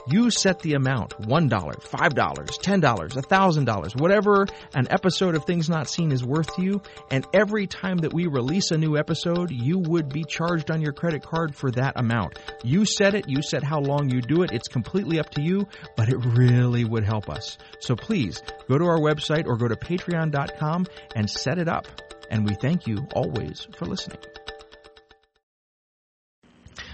You 0.08 0.30
set 0.30 0.58
the 0.60 0.74
amount 0.74 1.16
$1, 1.22 1.48
$5, 1.48 1.80
$10, 1.88 2.82
$1,000, 2.82 4.00
whatever 4.00 4.46
an 4.74 4.88
episode 4.90 5.36
of 5.36 5.44
Things 5.44 5.68
Not 5.70 5.88
Seen 5.88 6.10
is 6.10 6.24
worth 6.24 6.56
to 6.56 6.62
you. 6.62 6.82
And 7.10 7.24
every 7.32 7.68
time 7.68 7.98
that 7.98 8.12
we 8.12 8.26
release 8.26 8.72
a 8.72 8.78
new 8.78 8.96
episode, 8.96 9.52
you 9.52 9.78
would 9.78 10.08
be 10.08 10.24
charged 10.24 10.72
on 10.72 10.82
your 10.82 10.92
credit 10.92 11.22
card 11.22 11.54
for 11.54 11.70
that 11.72 11.92
amount. 12.00 12.40
You 12.64 12.84
set 12.84 13.14
it, 13.14 13.28
you 13.28 13.42
set 13.42 13.62
how 13.62 13.78
long 13.78 14.10
you 14.10 14.20
do 14.20 14.42
it. 14.42 14.50
It's 14.50 14.66
completely 14.66 15.20
up 15.20 15.30
to 15.30 15.42
you, 15.42 15.68
but 15.96 16.08
it 16.08 16.16
really 16.16 16.84
would 16.84 17.04
help 17.04 17.30
us. 17.30 17.56
So 17.78 17.94
please 17.94 18.42
go 18.68 18.78
to 18.78 18.84
our 18.84 18.98
website 18.98 19.46
or 19.46 19.56
go 19.56 19.68
to 19.68 19.76
patreon.com 19.76 20.86
and 21.14 21.30
set 21.30 21.58
it 21.58 21.68
up. 21.68 21.86
And 22.32 22.48
we 22.48 22.54
thank 22.54 22.86
you 22.86 23.06
always 23.14 23.68
for 23.76 23.84
listening. 23.84 24.16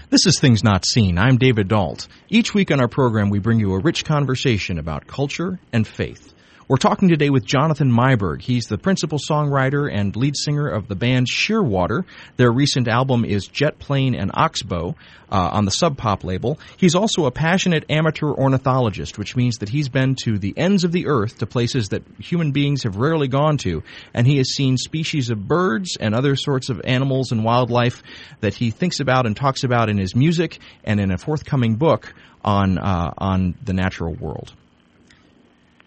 This 0.09 0.25
is 0.25 0.37
Things 0.37 0.65
Not 0.65 0.85
Seen. 0.85 1.17
I'm 1.17 1.37
David 1.37 1.69
Dault. 1.69 2.09
Each 2.27 2.53
week 2.53 2.71
on 2.71 2.81
our 2.81 2.89
program, 2.89 3.29
we 3.29 3.39
bring 3.39 3.57
you 3.57 3.73
a 3.73 3.79
rich 3.79 4.03
conversation 4.03 4.79
about 4.79 5.07
culture 5.07 5.57
and 5.71 5.87
faith. 5.87 6.33
We're 6.69 6.77
talking 6.77 7.09
today 7.09 7.31
with 7.31 7.45
Jonathan 7.45 7.91
Meiburg. 7.91 8.43
He's 8.43 8.65
the 8.65 8.77
principal 8.77 9.17
songwriter 9.17 9.91
and 9.91 10.15
lead 10.15 10.35
singer 10.37 10.67
of 10.67 10.87
the 10.87 10.93
band 10.93 11.25
Shearwater. 11.25 12.05
Their 12.37 12.51
recent 12.51 12.87
album 12.87 13.25
is 13.25 13.47
Jet 13.47 13.79
Plane 13.79 14.13
and 14.13 14.29
Oxbow 14.31 14.95
uh, 15.31 15.49
on 15.51 15.65
the 15.65 15.71
Sub 15.71 15.97
Pop 15.97 16.23
label. 16.23 16.59
He's 16.77 16.93
also 16.93 17.25
a 17.25 17.31
passionate 17.31 17.85
amateur 17.89 18.27
ornithologist, 18.27 19.17
which 19.17 19.35
means 19.35 19.57
that 19.57 19.69
he's 19.69 19.89
been 19.89 20.13
to 20.25 20.37
the 20.37 20.53
ends 20.55 20.83
of 20.83 20.91
the 20.91 21.07
earth, 21.07 21.39
to 21.39 21.47
places 21.47 21.89
that 21.89 22.03
human 22.19 22.51
beings 22.51 22.83
have 22.83 22.97
rarely 22.97 23.27
gone 23.27 23.57
to, 23.63 23.81
and 24.13 24.27
he 24.27 24.37
has 24.37 24.53
seen 24.53 24.77
species 24.77 25.31
of 25.31 25.47
birds 25.47 25.97
and 25.99 26.13
other 26.13 26.35
sorts 26.35 26.69
of 26.69 26.81
animals 26.83 27.31
and 27.31 27.43
wildlife 27.43 28.03
that 28.41 28.53
he 28.53 28.69
thinks 28.69 28.99
about 28.99 29.25
and 29.25 29.35
talks 29.35 29.63
about 29.63 29.89
in 29.89 29.97
his 29.97 30.15
music 30.15 30.59
and 30.83 30.99
in 30.99 31.09
a 31.09 31.17
forthcoming 31.17 31.77
book 31.77 32.13
on 32.45 32.77
uh, 32.77 33.11
on 33.17 33.55
the 33.63 33.73
natural 33.73 34.13
world 34.13 34.53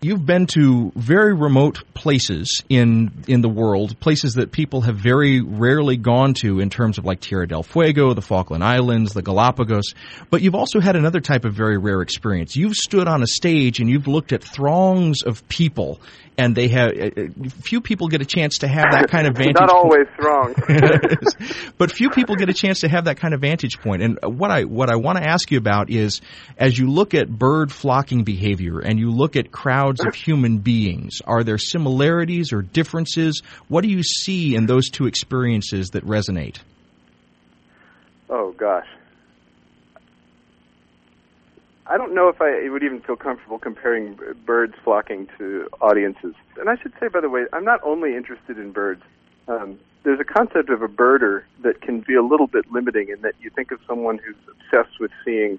you've 0.03 0.27
been 0.27 0.47
to 0.49 0.93
very 0.97 1.33
remote 1.33 1.83
places 1.95 2.63
in 2.69 3.25
in 3.29 3.41
the 3.41 3.49
world, 3.49 3.99
places 4.01 4.35
that 4.35 4.53
people 4.53 4.83
have 4.83 4.97
very 4.97 5.41
rarely 5.41 5.97
gone 5.97 6.35
to 6.35 6.61
in 6.61 6.71
terms 6.71 6.99
of 6.99 7.05
like 7.05 7.21
Tierra 7.21 7.47
del 7.47 7.63
Fuego, 7.63 8.13
the 8.13 8.23
Falkland 8.23 8.65
Islands, 8.65 9.15
the 9.15 9.23
Galapagos. 9.23 9.95
But 10.31 10.43
you've 10.43 10.55
also 10.55 10.81
had 10.81 10.97
another 10.97 11.21
type 11.21 11.45
of 11.45 11.55
very 11.55 11.79
rare 11.79 12.03
experience. 12.03 12.57
You've 12.57 12.75
stood 12.75 13.07
on 13.07 13.23
a 13.23 13.27
stage 13.27 13.79
and 13.79 13.89
you've 13.89 14.09
looked 14.09 14.33
at 14.33 14.43
throngs 14.43 15.23
of 15.23 15.47
people 15.49 16.01
and 16.39 16.55
they 16.55 16.69
have 16.69 16.91
uh, 16.93 17.11
uh, 17.17 17.49
few 17.63 17.81
people 17.81 18.09
get 18.09 18.23
a 18.23 18.25
chance 18.25 18.59
to 18.59 18.69
have 18.69 18.87
that 18.93 19.11
kind 19.11 19.27
of 19.27 19.35
vantage. 19.37 19.57
Point. 19.57 19.69
Not 19.69 19.77
always 19.77 20.07
wrong, 20.19 20.55
but 21.79 21.93
few 21.93 22.11
people 22.11 22.37
get 22.37 22.49
a 22.49 22.55
chance 22.55 22.81
to 22.81 22.89
have 22.89 23.05
that 23.05 23.19
kind 23.19 23.35
of 23.35 23.41
vantage 23.41 23.79
point. 23.81 24.03
And 24.03 24.19
what 24.23 24.51
I 24.51 24.65
what 24.65 24.91
I 24.91 24.97
want 24.97 25.19
to 25.19 25.29
ask 25.29 25.51
you 25.51 25.59
about 25.59 25.91
is, 25.91 26.21
as 26.57 26.79
you 26.79 26.89
look 26.89 27.15
at 27.15 27.29
bird 27.29 27.71
flocking 27.71 28.25
behavior 28.25 28.79
and 28.81 28.99
you 28.99 29.11
look 29.11 29.37
at 29.37 29.53
crowds 30.01 30.17
of 30.17 30.21
human 30.21 30.59
beings, 30.59 31.21
are 31.27 31.45
there 31.45 31.59
similarities 31.59 32.53
or 32.53 32.63
differences? 32.63 33.43
What 33.69 33.83
do 33.83 33.89
you 33.89 34.03
see 34.03 34.55
in 34.55 34.67
those 34.67 34.89
two 34.89 35.07
experiences 35.07 35.91
that 35.91 36.05
resonate? 36.05 36.59
Oh 38.29 38.53
gosh. 38.53 38.87
I 41.87 41.99
don't 41.99 42.15
know 42.15 42.29
if 42.29 42.41
I 42.41 42.71
would 42.71 42.83
even 42.83 43.01
feel 43.03 43.17
comfortable 43.17 43.59
comparing 43.59 44.19
birds 44.47 44.75
flocking 44.83 45.29
to 45.37 45.69
audiences. 45.81 46.35
And 46.59 46.71
I 46.71 46.77
should 46.81 46.93
say, 46.99 47.09
by 47.09 47.21
the 47.21 47.29
way, 47.29 47.45
I'm 47.53 47.65
not 47.65 47.81
only 47.83 48.17
interested 48.17 48.57
in 48.57 48.73
birds. 48.73 49.03
Um, 49.47 49.79
there's 50.03 50.21
a 50.21 50.25
concept 50.25 50.71
of 50.71 50.81
a 50.81 50.89
birder 50.89 51.43
that 51.63 51.83
can 51.83 52.01
be 52.01 52.15
a 52.15 52.23
little 52.23 52.47
bit 52.47 52.71
limiting 52.73 53.09
in 53.09 53.21
that 53.23 53.35
you 53.41 53.51
think 53.51 53.73
of 53.73 53.81
someone 53.87 54.19
who's 54.19 54.37
obsessed 54.49 55.01
with 55.01 55.11
seeing 55.25 55.59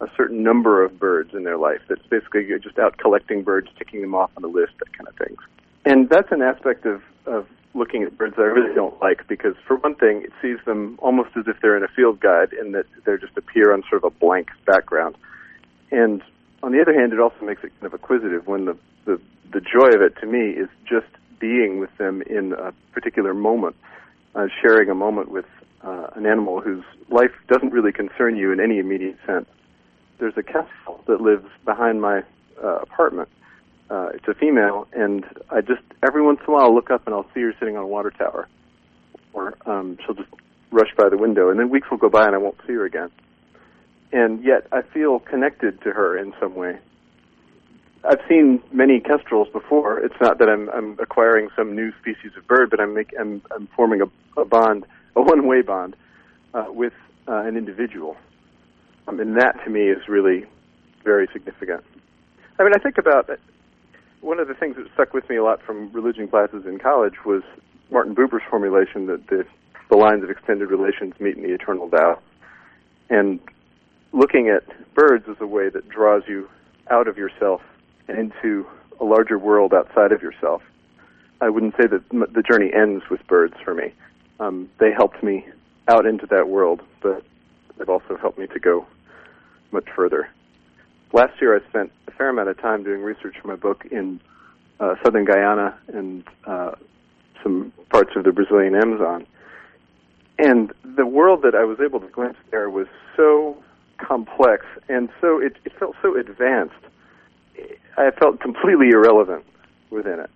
a 0.00 0.06
certain 0.16 0.42
number 0.42 0.84
of 0.84 0.98
birds 0.98 1.34
in 1.34 1.44
their 1.44 1.56
life. 1.56 1.80
That's 1.88 2.06
basically 2.06 2.46
you're 2.46 2.58
just 2.58 2.78
out 2.78 2.98
collecting 2.98 3.42
birds, 3.42 3.68
ticking 3.78 4.00
them 4.00 4.14
off 4.14 4.30
on 4.36 4.44
a 4.44 4.48
list, 4.48 4.72
that 4.78 4.96
kind 4.96 5.08
of 5.08 5.16
thing. 5.16 5.36
And 5.84 6.08
that's 6.08 6.32
an 6.32 6.42
aspect 6.42 6.86
of, 6.86 7.02
of 7.26 7.46
looking 7.74 8.02
at 8.02 8.16
birds 8.16 8.36
that 8.36 8.42
I 8.42 8.46
really 8.46 8.74
don't 8.74 9.00
like 9.00 9.26
because, 9.28 9.54
for 9.66 9.76
one 9.76 9.94
thing, 9.94 10.22
it 10.22 10.32
sees 10.40 10.58
them 10.64 10.98
almost 11.02 11.30
as 11.36 11.44
if 11.46 11.56
they're 11.60 11.76
in 11.76 11.82
a 11.82 11.88
field 11.88 12.20
guide 12.20 12.52
in 12.52 12.72
that 12.72 12.86
they 13.04 13.16
just 13.16 13.36
appear 13.36 13.72
on 13.72 13.82
sort 13.88 14.04
of 14.04 14.12
a 14.12 14.18
blank 14.18 14.50
background. 14.66 15.16
And 15.90 16.22
on 16.62 16.72
the 16.72 16.80
other 16.80 16.94
hand, 16.94 17.12
it 17.12 17.20
also 17.20 17.44
makes 17.44 17.62
it 17.62 17.72
kind 17.80 17.86
of 17.86 17.94
acquisitive 17.94 18.46
when 18.46 18.64
the, 18.64 18.76
the, 19.04 19.20
the 19.52 19.60
joy 19.60 19.88
of 19.88 20.00
it 20.00 20.16
to 20.20 20.26
me 20.26 20.50
is 20.50 20.68
just 20.88 21.06
being 21.38 21.78
with 21.78 21.94
them 21.98 22.22
in 22.22 22.52
a 22.54 22.72
particular 22.92 23.34
moment, 23.34 23.76
uh, 24.34 24.46
sharing 24.62 24.88
a 24.88 24.94
moment 24.94 25.30
with 25.30 25.44
uh, 25.82 26.06
an 26.14 26.24
animal 26.24 26.60
whose 26.60 26.84
life 27.10 27.32
doesn't 27.48 27.72
really 27.72 27.92
concern 27.92 28.36
you 28.36 28.50
in 28.52 28.60
any 28.60 28.78
immediate 28.78 29.18
sense. 29.26 29.46
There's 30.24 30.38
a 30.38 30.42
kestrel 30.42 31.04
that 31.06 31.20
lives 31.20 31.46
behind 31.66 32.00
my 32.00 32.22
uh, 32.62 32.78
apartment. 32.78 33.28
Uh, 33.90 34.08
it's 34.14 34.26
a 34.26 34.34
female, 34.34 34.88
and 34.94 35.24
I 35.50 35.60
just 35.60 35.82
every 36.02 36.22
once 36.22 36.40
in 36.46 36.52
a 36.52 36.56
while 36.56 36.74
look 36.74 36.90
up 36.90 37.02
and 37.06 37.14
I'll 37.14 37.28
see 37.34 37.42
her 37.42 37.54
sitting 37.60 37.76
on 37.76 37.84
a 37.84 37.86
water 37.86 38.10
tower, 38.10 38.48
or 39.34 39.54
um, 39.66 39.98
she'll 40.04 40.14
just 40.14 40.30
rush 40.70 40.88
by 40.96 41.10
the 41.10 41.18
window, 41.18 41.50
and 41.50 41.60
then 41.60 41.68
weeks 41.68 41.90
will 41.90 41.98
go 41.98 42.08
by 42.08 42.26
and 42.26 42.34
I 42.34 42.38
won't 42.38 42.56
see 42.66 42.72
her 42.72 42.86
again 42.86 43.10
and 44.14 44.44
yet 44.44 44.66
I 44.72 44.82
feel 44.82 45.18
connected 45.18 45.82
to 45.82 45.90
her 45.90 46.16
in 46.16 46.32
some 46.40 46.54
way. 46.54 46.78
I've 48.04 48.20
seen 48.28 48.62
many 48.70 49.00
kestrels 49.00 49.48
before. 49.52 49.98
It's 49.98 50.14
not 50.20 50.38
that 50.38 50.48
I'm, 50.48 50.70
I'm 50.70 50.96
acquiring 51.00 51.48
some 51.56 51.74
new 51.74 51.90
species 52.00 52.30
of 52.36 52.46
bird, 52.46 52.70
but 52.70 52.80
I'm, 52.80 52.94
make, 52.94 53.12
I'm, 53.18 53.42
I'm 53.50 53.66
forming 53.74 54.02
a, 54.02 54.40
a 54.40 54.44
bond, 54.44 54.86
a 55.16 55.22
one-way 55.22 55.62
bond, 55.62 55.96
uh, 56.54 56.66
with 56.68 56.92
uh, 57.26 57.38
an 57.38 57.56
individual. 57.56 58.16
Um, 59.06 59.20
and 59.20 59.36
that, 59.36 59.62
to 59.64 59.70
me, 59.70 59.88
is 59.88 60.08
really 60.08 60.46
very 61.02 61.28
significant. 61.32 61.84
I 62.58 62.62
mean, 62.62 62.72
I 62.74 62.78
think 62.78 62.98
about 62.98 63.28
one 64.20 64.40
of 64.40 64.48
the 64.48 64.54
things 64.54 64.76
that 64.76 64.86
stuck 64.94 65.12
with 65.12 65.28
me 65.28 65.36
a 65.36 65.44
lot 65.44 65.60
from 65.62 65.92
religion 65.92 66.28
classes 66.28 66.64
in 66.66 66.78
college 66.78 67.24
was 67.26 67.42
Martin 67.90 68.14
Buber's 68.14 68.42
formulation 68.48 69.06
that 69.06 69.26
the, 69.26 69.44
the 69.90 69.96
lines 69.96 70.22
of 70.24 70.30
extended 70.30 70.70
relations 70.70 71.12
meet 71.20 71.36
in 71.36 71.42
the 71.42 71.52
eternal 71.52 71.88
Thou. 71.88 72.18
And 73.10 73.38
looking 74.12 74.48
at 74.48 74.64
birds 74.94 75.26
is 75.28 75.36
a 75.40 75.46
way 75.46 75.68
that 75.68 75.88
draws 75.88 76.22
you 76.26 76.48
out 76.90 77.08
of 77.08 77.18
yourself 77.18 77.60
and 78.08 78.18
into 78.18 78.66
a 79.00 79.04
larger 79.04 79.38
world 79.38 79.74
outside 79.74 80.12
of 80.12 80.22
yourself. 80.22 80.62
I 81.40 81.50
wouldn't 81.50 81.74
say 81.76 81.86
that 81.86 82.08
the 82.10 82.42
journey 82.42 82.70
ends 82.72 83.04
with 83.10 83.26
birds 83.26 83.54
for 83.62 83.74
me. 83.74 83.92
Um, 84.40 84.70
they 84.80 84.92
helped 84.92 85.22
me 85.22 85.46
out 85.88 86.06
into 86.06 86.26
that 86.26 86.48
world, 86.48 86.80
but 87.02 87.24
they've 87.78 87.88
also 87.88 88.16
helped 88.16 88.38
me 88.38 88.46
to 88.48 88.60
go 88.60 88.86
much 89.72 89.86
further. 89.94 90.28
Last 91.12 91.40
year, 91.40 91.56
I 91.56 91.68
spent 91.68 91.92
a 92.08 92.10
fair 92.10 92.28
amount 92.28 92.48
of 92.48 92.60
time 92.60 92.82
doing 92.82 93.02
research 93.02 93.36
for 93.40 93.48
my 93.48 93.56
book 93.56 93.86
in 93.90 94.20
uh, 94.80 94.96
southern 95.02 95.24
Guyana 95.24 95.78
and 95.88 96.24
uh, 96.46 96.72
some 97.42 97.72
parts 97.90 98.10
of 98.16 98.24
the 98.24 98.32
Brazilian 98.32 98.74
Amazon. 98.74 99.26
And 100.38 100.72
the 100.96 101.06
world 101.06 101.42
that 101.42 101.54
I 101.54 101.64
was 101.64 101.78
able 101.80 102.00
to 102.00 102.08
glimpse 102.08 102.40
there 102.50 102.68
was 102.68 102.88
so 103.16 103.56
complex, 103.98 104.66
and 104.88 105.08
so 105.20 105.38
it, 105.40 105.56
it 105.64 105.72
felt 105.78 105.94
so 106.02 106.16
advanced. 106.16 106.74
I 107.96 108.10
felt 108.10 108.40
completely 108.40 108.90
irrelevant 108.90 109.44
within 109.90 110.18
it. 110.18 110.30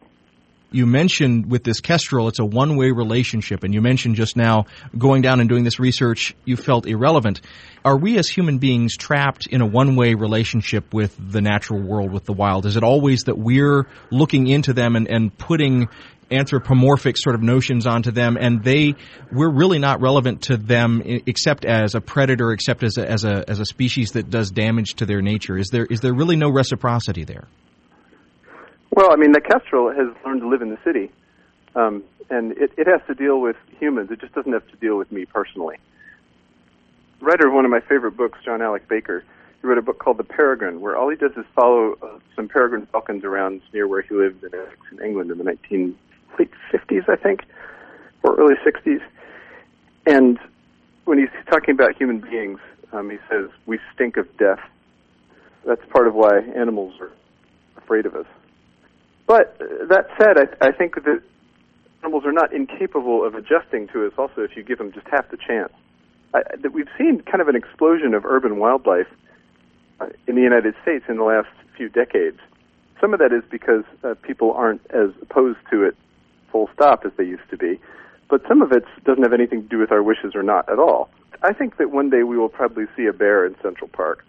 You 0.71 0.85
mentioned 0.85 1.51
with 1.51 1.65
this 1.65 1.81
Kestrel, 1.81 2.29
it's 2.29 2.41
a 2.41 2.45
one 2.45 2.77
way 2.77 2.91
relationship, 2.91 3.65
and 3.65 3.73
you 3.73 3.81
mentioned 3.81 4.17
just 4.17 4.37
now 4.37 4.67
going 4.97 5.23
down 5.23 5.41
and 5.41 5.49
doing 5.49 5.65
this 5.65 5.81
research, 5.81 6.37
you 6.45 6.57
felt 6.57 6.87
irrelevant. 6.87 7.41
Are 7.87 7.97
we 7.97 8.19
as 8.19 8.29
human 8.29 8.59
beings 8.59 8.97
trapped 8.97 9.47
in 9.47 9.63
a 9.63 9.67
one 9.67 9.97
way 9.97 10.13
relationship 10.13 10.93
with 10.93 11.17
the 11.19 11.41
natural 11.41 11.81
world, 11.81 12.13
with 12.13 12.27
the 12.27 12.35
wild? 12.35 12.67
Is 12.67 12.77
it 12.77 12.83
always 12.83 13.23
that 13.23 13.39
we're 13.39 13.87
looking 14.11 14.47
into 14.47 14.75
them 14.75 14.95
and, 14.95 15.09
and 15.09 15.37
putting 15.39 15.89
anthropomorphic 16.31 17.17
sort 17.17 17.35
of 17.35 17.43
notions 17.43 17.87
onto 17.87 18.11
them, 18.11 18.37
and 18.39 18.63
they 18.63 18.95
we're 19.33 19.51
really 19.51 19.79
not 19.79 20.03
relevant 20.03 20.43
to 20.43 20.59
them 20.59 21.03
except 21.05 21.65
as 21.65 21.95
a 21.95 22.01
predator, 22.03 22.53
except 22.53 22.83
as 22.83 22.99
a, 22.99 23.11
as 23.11 23.25
a 23.25 23.45
as 23.49 23.61
a 23.61 23.65
species 23.65 24.13
that 24.13 24.29
does 24.29 24.51
damage 24.51 24.97
to 24.97 25.07
their 25.07 25.23
nature. 25.23 25.57
Is 25.57 25.69
there 25.69 25.87
is 25.87 26.01
there 26.01 26.13
really 26.13 26.37
no 26.37 26.51
reciprocity 26.51 27.25
there? 27.25 27.49
Well, 28.99 29.13
I 29.13 29.15
mean, 29.15 29.31
the 29.31 29.41
kestrel 29.41 29.93
has 29.93 30.09
learned 30.27 30.41
to 30.41 30.49
live 30.49 30.61
in 30.61 30.71
the 30.71 30.79
city, 30.85 31.13
um, 31.77 32.03
and 32.31 32.51
it, 32.59 32.73
it 32.77 32.89
has 32.89 33.01
to 33.07 33.15
deal 33.15 33.41
with 33.41 33.55
humans. 33.79 34.11
It 34.11 34.21
just 34.21 34.35
doesn't 34.35 34.53
have 34.53 34.69
to 34.73 34.77
deal 34.79 34.99
with 34.99 35.13
me 35.13 35.25
personally. 35.25 35.77
writer 37.21 37.47
of 37.47 37.55
one 37.55 37.65
of 37.65 37.71
my 37.71 37.79
favorite 37.79 38.17
books, 38.17 38.41
John 38.45 38.61
Alec 38.61 38.89
Baker, 38.89 39.23
he 39.61 39.69
wrote 39.69 39.79
a 39.79 39.83
book 39.83 40.01
called 40.01 40.17
The 40.17 40.25
Peregrine, 40.25 40.81
where 40.81 40.97
all 40.97 41.09
he 41.11 41.15
does 41.15 41.31
is 41.37 41.45
follow 41.55 41.97
uh, 42.03 42.19
some 42.35 42.49
peregrine 42.49 42.89
falcons 42.91 43.23
around 43.23 43.61
near 43.73 43.87
where 43.87 44.03
he 44.03 44.17
lived 44.17 44.43
in 44.43 44.51
in 44.91 45.07
England, 45.07 45.31
in 45.31 45.39
the 45.39 45.45
19 45.45 45.97
late 46.37 46.51
50s, 46.73 47.09
I 47.09 47.15
think, 47.15 47.45
or 48.25 48.35
early 48.35 48.57
60s. 48.67 49.01
And 50.07 50.41
when 51.05 51.19
he's 51.19 51.29
talking 51.49 51.71
about 51.71 51.97
human 51.97 52.19
beings, 52.19 52.59
um, 52.91 53.11
he 53.11 53.19
says 53.31 53.49
we 53.65 53.79
stink 53.95 54.17
of 54.17 54.27
death. 54.39 54.59
That's 55.65 55.85
part 55.91 56.09
of 56.09 56.17
why 56.17 56.41
animals 56.57 56.95
are 57.01 57.13
afraid 57.77 58.05
of 58.05 58.17
us. 58.17 58.27
But 59.29 59.57
uh, 59.61 59.87
that 59.87 60.09
said, 60.19 60.39
I, 60.39 60.69
I 60.69 60.73
think 60.73 60.97
that 60.97 61.23
animals 62.03 62.25
are 62.25 62.33
not 62.33 62.53
incapable 62.53 63.25
of 63.25 63.35
adjusting 63.35 63.87
to 63.89 64.07
us. 64.07 64.13
Also, 64.19 64.41
if 64.41 64.57
you 64.57 64.65
give 64.65 64.79
them 64.79 64.91
just 64.91 65.07
half 65.07 65.31
the 65.31 65.37
chance, 65.37 65.73
I, 66.35 66.43
that 66.61 66.73
we've 66.73 66.89
seen 66.97 67.21
kind 67.21 67.41
of 67.41 67.47
an 67.47 67.55
explosion 67.55 68.15
of 68.15 68.25
urban 68.25 68.59
wildlife 68.59 69.07
uh, 70.01 70.07
in 70.27 70.35
the 70.35 70.41
United 70.41 70.75
States 70.83 71.05
in 71.09 71.19
the 71.19 71.25
last 71.25 71.49
few 71.77 71.89
decades. 71.91 72.39
Some 73.01 73.13
of 73.13 73.21
that 73.21 73.33
is 73.33 73.45
because 73.51 73.85
uh, 74.03 74.15
people 74.23 74.53
aren't 74.55 74.81
as 74.91 75.11
opposed 75.23 75.59
to 75.71 75.85
it 75.85 75.97
full 76.51 76.69
stop 76.75 77.05
as 77.05 77.13
they 77.19 77.25
used 77.25 77.49
to 77.51 77.57
be, 77.59 77.79
but 78.31 78.43
some 78.49 78.63
of 78.63 78.73
it 78.73 78.85
doesn't 79.05 79.23
have 79.23 79.35
anything 79.35 79.63
to 79.63 79.69
do 79.69 79.79
with 79.79 79.93
our 79.93 80.03
wishes 80.03 80.35
or 80.35 80.43
not 80.43 80.69
at 80.71 80.79
all. 80.79 81.11
I 81.43 81.53
think 81.53 81.77
that 81.77 81.91
one 81.91 82.09
day 82.09 82.23
we 82.23 82.39
will 82.39 82.49
probably 82.49 82.87
see 82.97 83.05
a 83.05 83.13
bear 83.13 83.45
in 83.45 83.55
Central 83.63 83.89
Park. 83.89 84.25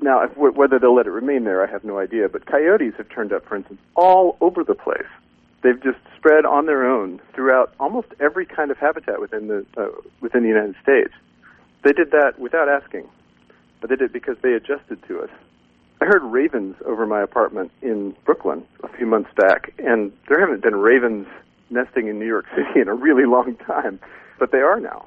Now, 0.00 0.22
if, 0.22 0.36
whether 0.36 0.78
they'll 0.78 0.94
let 0.94 1.06
it 1.06 1.10
remain 1.10 1.44
there, 1.44 1.66
I 1.66 1.70
have 1.70 1.84
no 1.84 1.98
idea. 1.98 2.28
But 2.28 2.46
coyotes 2.46 2.94
have 2.96 3.08
turned 3.08 3.32
up, 3.32 3.44
for 3.46 3.56
instance, 3.56 3.80
all 3.94 4.36
over 4.40 4.64
the 4.64 4.74
place. 4.74 5.08
They've 5.62 5.82
just 5.82 5.98
spread 6.16 6.44
on 6.44 6.66
their 6.66 6.86
own 6.86 7.20
throughout 7.34 7.74
almost 7.80 8.08
every 8.20 8.46
kind 8.46 8.70
of 8.70 8.78
habitat 8.78 9.20
within 9.20 9.48
the 9.48 9.66
uh, 9.76 9.88
within 10.20 10.42
the 10.42 10.48
United 10.48 10.76
States. 10.82 11.12
They 11.82 11.92
did 11.92 12.10
that 12.12 12.38
without 12.38 12.68
asking. 12.68 13.08
but 13.80 13.90
they 13.90 13.96
did 13.96 14.06
it 14.06 14.12
because 14.12 14.36
they 14.42 14.52
adjusted 14.52 15.02
to 15.08 15.20
us. 15.20 15.30
I 16.00 16.04
heard 16.04 16.22
ravens 16.22 16.76
over 16.84 17.06
my 17.06 17.22
apartment 17.22 17.70
in 17.82 18.14
Brooklyn 18.24 18.64
a 18.82 18.88
few 18.88 19.06
months 19.06 19.30
back, 19.36 19.72
and 19.78 20.12
there 20.28 20.38
haven't 20.40 20.62
been 20.62 20.76
ravens 20.76 21.26
nesting 21.70 22.08
in 22.08 22.18
New 22.18 22.26
York 22.26 22.46
City 22.56 22.80
in 22.80 22.88
a 22.88 22.94
really 22.94 23.24
long 23.26 23.56
time, 23.56 23.98
but 24.38 24.52
they 24.52 24.58
are 24.58 24.78
now. 24.80 25.06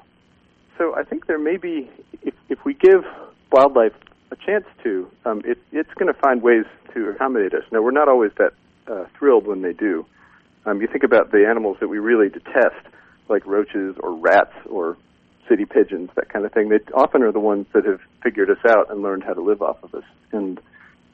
So 0.78 0.94
I 0.96 1.04
think 1.04 1.26
there 1.26 1.38
may 1.38 1.56
be, 1.56 1.90
if, 2.22 2.34
if 2.48 2.64
we 2.64 2.74
give 2.74 3.04
wildlife 3.52 3.92
a 4.30 4.36
chance 4.36 4.64
to, 4.82 5.10
um, 5.24 5.42
it, 5.44 5.58
it's 5.72 5.92
going 5.94 6.12
to 6.12 6.18
find 6.20 6.42
ways 6.42 6.64
to 6.94 7.08
accommodate 7.10 7.54
us. 7.54 7.64
Now, 7.72 7.82
we're 7.82 7.90
not 7.90 8.08
always 8.08 8.32
that 8.38 8.52
uh, 8.86 9.04
thrilled 9.18 9.46
when 9.46 9.62
they 9.62 9.72
do. 9.72 10.06
Um, 10.66 10.80
you 10.80 10.86
think 10.86 11.04
about 11.04 11.32
the 11.32 11.46
animals 11.48 11.78
that 11.80 11.88
we 11.88 11.98
really 11.98 12.28
detest, 12.28 12.86
like 13.28 13.46
roaches 13.46 13.96
or 14.00 14.14
rats 14.14 14.54
or 14.68 14.96
city 15.48 15.64
pigeons, 15.64 16.10
that 16.16 16.28
kind 16.28 16.44
of 16.44 16.52
thing. 16.52 16.68
They 16.68 16.78
often 16.94 17.22
are 17.22 17.32
the 17.32 17.40
ones 17.40 17.66
that 17.72 17.84
have 17.84 18.00
figured 18.22 18.50
us 18.50 18.64
out 18.68 18.90
and 18.90 19.02
learned 19.02 19.24
how 19.24 19.32
to 19.32 19.42
live 19.42 19.62
off 19.62 19.82
of 19.82 19.94
us. 19.94 20.04
And 20.32 20.60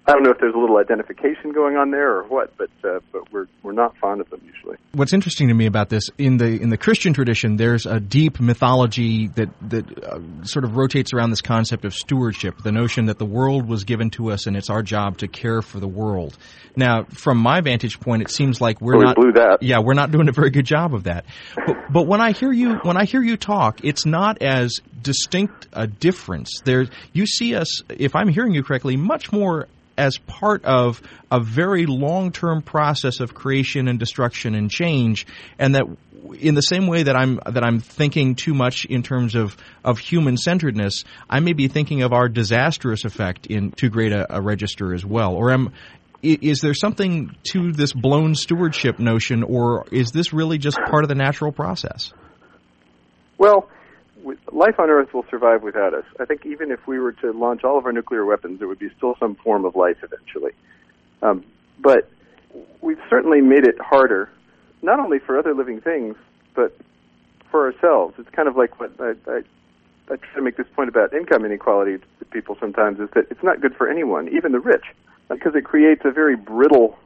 I 0.09 0.13
don't 0.13 0.23
know 0.23 0.31
if 0.31 0.39
there's 0.39 0.55
a 0.55 0.59
little 0.59 0.77
identification 0.79 1.51
going 1.53 1.77
on 1.77 1.91
there 1.91 2.19
or 2.19 2.23
what, 2.25 2.57
but 2.57 2.71
uh, 2.85 3.01
but 3.11 3.33
we're 3.33 3.47
we're 3.65 3.73
not 3.73 3.97
fond 3.97 4.21
of 4.21 4.31
them 4.31 4.41
usually. 4.47 4.77
What's 4.93 5.13
interesting 5.13 5.49
to 5.49 5.55
me 5.55 5.67
about 5.67 5.89
this 5.89 6.11
in 6.17 6.37
the 6.37 6.47
in 6.47 6.69
the 6.69 6.77
Christian 6.77 7.13
tradition, 7.13 7.57
there's 7.57 7.87
a 7.87 7.99
deep 7.99 8.39
mythology 8.39 9.27
that 9.29 9.49
that 9.69 10.05
uh, 10.05 10.21
sort 10.45 10.65
of 10.65 10.77
rotates 10.77 11.13
around 11.13 11.31
this 11.31 11.41
concept 11.41 11.85
of 11.85 11.93
stewardship, 11.93 12.59
the 12.63 12.71
notion 12.71 13.07
that 13.07 13.19
the 13.19 13.27
world 13.27 13.69
was 13.69 13.83
given 13.83 14.11
to 14.11 14.31
us 14.31 14.47
and 14.47 14.57
it's 14.57 14.71
our 14.71 14.83
job 14.83 15.19
to 15.19 15.29
care 15.29 15.61
for 15.61 15.81
the 15.81 15.89
world. 15.89 16.39
Now, 16.77 17.05
from 17.05 17.39
my 17.39 17.61
vantage 17.61 17.99
point, 17.99 18.23
it 18.23 18.31
seems 18.31 18.61
like 18.61 18.81
we're 18.81 18.99
well, 18.99 19.07
not 19.07 19.17
blew 19.17 19.33
that. 19.33 19.59
yeah 19.61 19.81
we're 19.81 19.95
not 19.95 20.13
doing 20.13 20.29
a 20.29 20.33
very 20.33 20.51
good 20.51 20.67
job 20.67 20.95
of 20.95 21.05
that. 21.05 21.25
But, 21.57 21.77
but 21.91 22.07
when 22.07 22.21
I 22.21 22.31
hear 22.31 22.53
you 22.53 22.75
when 22.83 22.97
I 22.97 23.07
hear 23.07 23.23
you 23.23 23.37
talk, 23.37 23.81
it's 23.83 24.07
not 24.07 24.41
as 24.41 24.79
distinct 25.03 25.67
a 25.73 25.87
difference. 25.87 26.61
There, 26.65 26.87
you 27.13 27.27
see 27.27 27.55
us, 27.55 27.83
if 27.89 28.15
I'm 28.17 28.29
hearing 28.29 28.55
you 28.55 28.63
correctly, 28.63 28.97
much 28.97 29.33
more 29.33 29.69
as 29.97 30.19
part 30.19 30.65
of 30.65 31.01
a 31.31 31.41
very 31.41 31.87
long 31.87 32.33
term 32.33 32.63
process 32.63 33.21
of 33.21 33.35
creation 33.35 33.89
and 33.89 33.99
destruction 33.99 34.55
and 34.55 34.71
change, 34.71 35.27
and 35.59 35.75
that 35.75 35.85
in 36.39 36.55
the 36.55 36.63
same 36.63 36.87
way 36.87 37.05
that 37.05 37.17
I'm 37.17 37.41
that 37.47 37.65
I'm 37.65 37.81
thinking 37.81 38.35
too 38.35 38.55
much 38.55 38.85
in 38.85 39.03
terms 39.03 39.35
of, 39.35 39.57
of 39.85 39.99
human 39.99 40.37
centeredness, 40.37 41.05
I 41.29 41.41
may 41.41 41.53
be 41.53 41.69
thinking 41.69 42.03
of 42.03 42.13
our 42.13 42.29
disastrous 42.29 43.05
effect 43.05 43.47
in 43.47 43.71
too 43.71 43.91
great 43.91 44.13
a, 44.13 44.37
a 44.37 44.41
register 44.41 44.93
as 44.95 45.05
well. 45.05 45.35
Or 45.35 45.51
am 45.51 45.73
is 46.23 46.61
there 46.61 46.75
something 46.75 47.37
to 47.53 47.73
this 47.73 47.93
blown 47.93 48.35
stewardship 48.35 48.99
notion, 48.99 49.43
or 49.43 49.87
is 49.93 50.11
this 50.11 50.33
really 50.33 50.59
just 50.59 50.79
part 50.89 51.05
of 51.05 51.09
the 51.09 51.15
natural 51.15 51.53
process? 51.53 52.13
Well, 53.39 53.69
life 54.53 54.79
on 54.79 54.91
Earth 54.91 55.13
will 55.15 55.25
survive 55.31 55.63
without 55.63 55.95
us. 55.95 56.05
I 56.21 56.25
think 56.25 56.47
even 56.47 56.71
if 56.71 56.87
we 56.87 56.99
were 56.99 57.13
to 57.13 57.33
launch 57.33 57.65
all 57.65 57.79
of 57.79 57.87
our 57.87 57.93
nuclear 57.93 58.25
weapons, 58.25 58.59
there 58.59 58.69
would 58.69 58.79
be 58.79 58.91
still 58.97 59.15
some 59.19 59.35
form 59.37 59.65
of 59.65 59.77
life 59.77 59.99
eventually. 60.03 60.53
Um, 61.23 61.45
but 61.79 62.11
we've 62.81 63.01
certainly 63.09 63.41
made 63.41 63.65
it 63.65 63.79
harder, 63.81 64.31
not 64.83 64.99
only 64.99 65.19
for 65.19 65.39
other 65.39 65.55
living 65.55 65.81
things, 65.81 66.17
but 66.55 66.77
for 67.51 67.67
ourselves. 67.67 68.15
It's 68.19 68.31
kind 68.31 68.49
of 68.49 68.57
like 68.57 68.81
what 68.81 68.93
I, 69.01 69.13
I, 69.31 69.43
I 70.11 70.17
try 70.17 70.35
to 70.35 70.43
make 70.43 70.57
this 70.57 70.67
point 70.75 70.89
about 70.89 71.13
income 71.13 71.45
inequality 71.45 71.99
to 72.19 72.25
people 72.27 72.57
sometimes 72.61 73.01
is 73.01 73.09
that 73.15 73.27
it's 73.31 73.43
not 73.43 73.61
good 73.61 73.75
for 73.77 73.89
anyone, 73.89 74.29
even 74.29 74.53
the 74.53 74.61
rich, 74.61 74.85
because 75.29 75.55
it 75.55 75.65
creates 75.65 76.03
a 76.05 76.11
very 76.11 76.37
brittle 76.37 76.99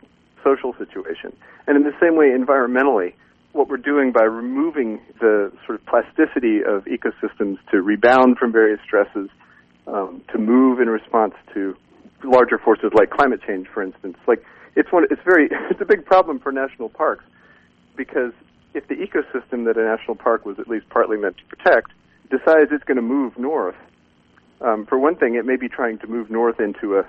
social 0.43 0.75
situation. 0.75 1.37
And 1.67 1.77
in 1.77 1.83
the 1.83 1.95
same 2.01 2.17
way, 2.17 2.31
environmentally, 2.31 3.15
what 3.53 3.69
we're 3.69 3.77
doing 3.77 4.13
by 4.13 4.23
removing 4.23 5.01
the 5.21 5.53
sort 5.67 5.81
of 5.81 5.87
plasticity 5.87 6.61
of 6.65 6.85
ecosystems 6.85 7.59
to 7.71 7.83
rebound 7.83 8.39
from 8.39 8.53
various 8.53 8.81
stresses, 8.85 9.29
um, 9.87 10.23
to 10.33 10.39
move 10.39 10.81
in 10.81 10.89
response 10.89 11.35
to 11.55 11.77
larger 12.23 12.59
forces 12.59 12.93
like 12.95 13.11
climate 13.11 13.41
change, 13.47 13.67
for 13.73 13.83
instance. 13.83 14.17
Like 14.29 14.45
it's 14.77 14.93
one, 14.93 15.05
it's 15.11 15.23
very, 15.25 15.49
it's 15.71 15.81
a 15.81 15.85
big 15.85 16.05
problem 16.05 16.39
for 16.39 16.53
national 16.53 16.89
parks 16.89 17.25
because 17.97 18.33
if 18.73 18.87
the 18.87 18.95
ecosystem 18.95 19.65
that 19.67 19.77
a 19.77 19.85
national 19.85 20.17
park 20.17 20.47
was 20.47 20.59
at 20.61 20.69
least 20.69 20.89
partly 20.91 21.17
meant 21.17 21.37
to 21.39 21.45
protect 21.45 21.91
decides 22.31 22.71
it's 22.71 22.85
going 22.85 22.97
to 22.97 23.03
move 23.03 23.37
north, 23.37 23.75
um, 24.61 24.87
for 24.87 24.99
one 24.99 25.17
thing, 25.17 25.35
it 25.35 25.45
may 25.45 25.57
be 25.57 25.69
trying 25.69 25.99
to 25.99 26.07
move 26.07 26.31
north 26.31 26.61
into 26.61 26.99
a, 26.99 27.07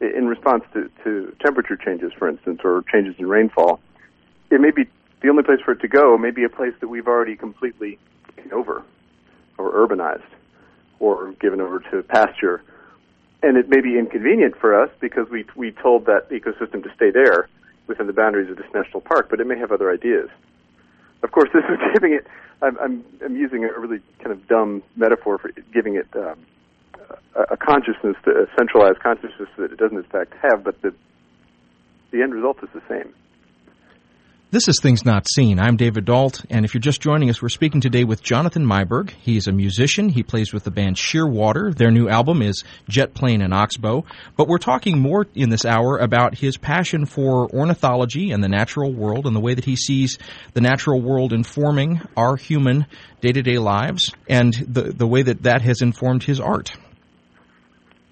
in 0.00 0.26
response 0.26 0.64
to, 0.72 0.90
to 1.02 1.34
temperature 1.44 1.76
changes, 1.76 2.12
for 2.18 2.28
instance, 2.28 2.60
or 2.64 2.82
changes 2.90 3.16
in 3.18 3.26
rainfall. 3.26 3.80
It 4.50 4.60
may 4.60 4.70
be 4.70 4.88
the 5.24 5.30
only 5.30 5.42
place 5.42 5.60
for 5.64 5.72
it 5.72 5.80
to 5.80 5.88
go 5.88 6.18
may 6.18 6.30
be 6.30 6.44
a 6.44 6.50
place 6.50 6.74
that 6.80 6.88
we've 6.88 7.06
already 7.06 7.34
completely 7.34 7.98
taken 8.36 8.52
over 8.52 8.84
or 9.56 9.72
urbanized 9.72 10.22
or 11.00 11.32
given 11.40 11.62
over 11.62 11.78
to 11.78 12.02
pasture. 12.02 12.62
And 13.42 13.56
it 13.56 13.70
may 13.70 13.80
be 13.80 13.98
inconvenient 13.98 14.54
for 14.60 14.78
us 14.78 14.90
because 15.00 15.30
we, 15.30 15.46
we 15.56 15.72
told 15.72 16.04
that 16.06 16.28
ecosystem 16.28 16.82
to 16.82 16.90
stay 16.94 17.10
there 17.10 17.48
within 17.86 18.06
the 18.06 18.12
boundaries 18.12 18.50
of 18.50 18.58
this 18.58 18.66
national 18.74 19.00
park, 19.00 19.28
but 19.30 19.40
it 19.40 19.46
may 19.46 19.58
have 19.58 19.72
other 19.72 19.90
ideas. 19.90 20.28
Of 21.22 21.32
course, 21.32 21.48
this 21.54 21.64
is 21.70 21.78
giving 21.94 22.12
it, 22.12 22.26
I'm, 22.60 22.78
I'm, 22.78 23.04
I'm 23.24 23.36
using 23.36 23.64
a 23.64 23.80
really 23.80 24.00
kind 24.18 24.30
of 24.30 24.46
dumb 24.46 24.82
metaphor 24.94 25.38
for 25.38 25.52
giving 25.72 25.96
it 25.96 26.06
um, 26.14 26.38
a, 27.34 27.54
a 27.54 27.56
consciousness, 27.56 28.16
a 28.26 28.46
centralized 28.58 29.00
consciousness 29.00 29.48
that 29.56 29.72
it 29.72 29.78
doesn't 29.78 29.96
in 29.96 30.04
fact 30.04 30.34
have, 30.42 30.62
but 30.62 30.82
the, 30.82 30.94
the 32.10 32.20
end 32.20 32.34
result 32.34 32.58
is 32.62 32.68
the 32.74 32.82
same. 32.90 33.14
This 34.54 34.68
is 34.68 34.78
Things 34.80 35.04
Not 35.04 35.26
Seen. 35.28 35.58
I'm 35.58 35.76
David 35.76 36.04
Dault, 36.04 36.44
and 36.48 36.64
if 36.64 36.74
you're 36.74 36.80
just 36.80 37.00
joining 37.00 37.28
us, 37.28 37.42
we're 37.42 37.48
speaking 37.48 37.80
today 37.80 38.04
with 38.04 38.22
Jonathan 38.22 38.64
Meiburg. 38.64 39.10
He's 39.20 39.48
a 39.48 39.52
musician. 39.52 40.08
He 40.08 40.22
plays 40.22 40.52
with 40.52 40.62
the 40.62 40.70
band 40.70 40.94
Shearwater. 40.94 41.74
Their 41.74 41.90
new 41.90 42.08
album 42.08 42.40
is 42.40 42.62
Jet 42.88 43.14
Plane 43.14 43.42
and 43.42 43.52
Oxbow. 43.52 44.04
But 44.36 44.46
we're 44.46 44.58
talking 44.58 45.00
more 45.00 45.26
in 45.34 45.48
this 45.48 45.64
hour 45.64 45.98
about 45.98 46.38
his 46.38 46.56
passion 46.56 47.04
for 47.04 47.52
ornithology 47.52 48.30
and 48.30 48.44
the 48.44 48.48
natural 48.48 48.92
world 48.92 49.26
and 49.26 49.34
the 49.34 49.40
way 49.40 49.54
that 49.54 49.64
he 49.64 49.74
sees 49.74 50.18
the 50.52 50.60
natural 50.60 51.00
world 51.02 51.32
informing 51.32 52.00
our 52.16 52.36
human 52.36 52.86
day-to-day 53.22 53.58
lives 53.58 54.12
and 54.28 54.54
the, 54.54 54.82
the 54.82 55.08
way 55.08 55.22
that 55.22 55.42
that 55.42 55.62
has 55.62 55.82
informed 55.82 56.22
his 56.22 56.38
art 56.38 56.70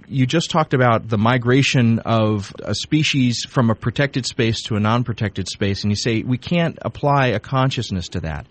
you 0.08 0.26
just 0.26 0.50
talked 0.50 0.74
about 0.74 1.08
the 1.08 1.18
migration 1.18 1.98
of 2.00 2.52
a 2.62 2.74
species 2.74 3.44
from 3.48 3.70
a 3.70 3.74
protected 3.74 4.26
space 4.26 4.62
to 4.64 4.76
a 4.76 4.80
non-protected 4.80 5.48
space, 5.48 5.82
and 5.82 5.90
you 5.90 5.96
say 5.96 6.22
we 6.22 6.38
can't 6.38 6.78
apply 6.82 7.28
a 7.28 7.40
consciousness 7.40 8.08
to 8.10 8.20
that. 8.20 8.46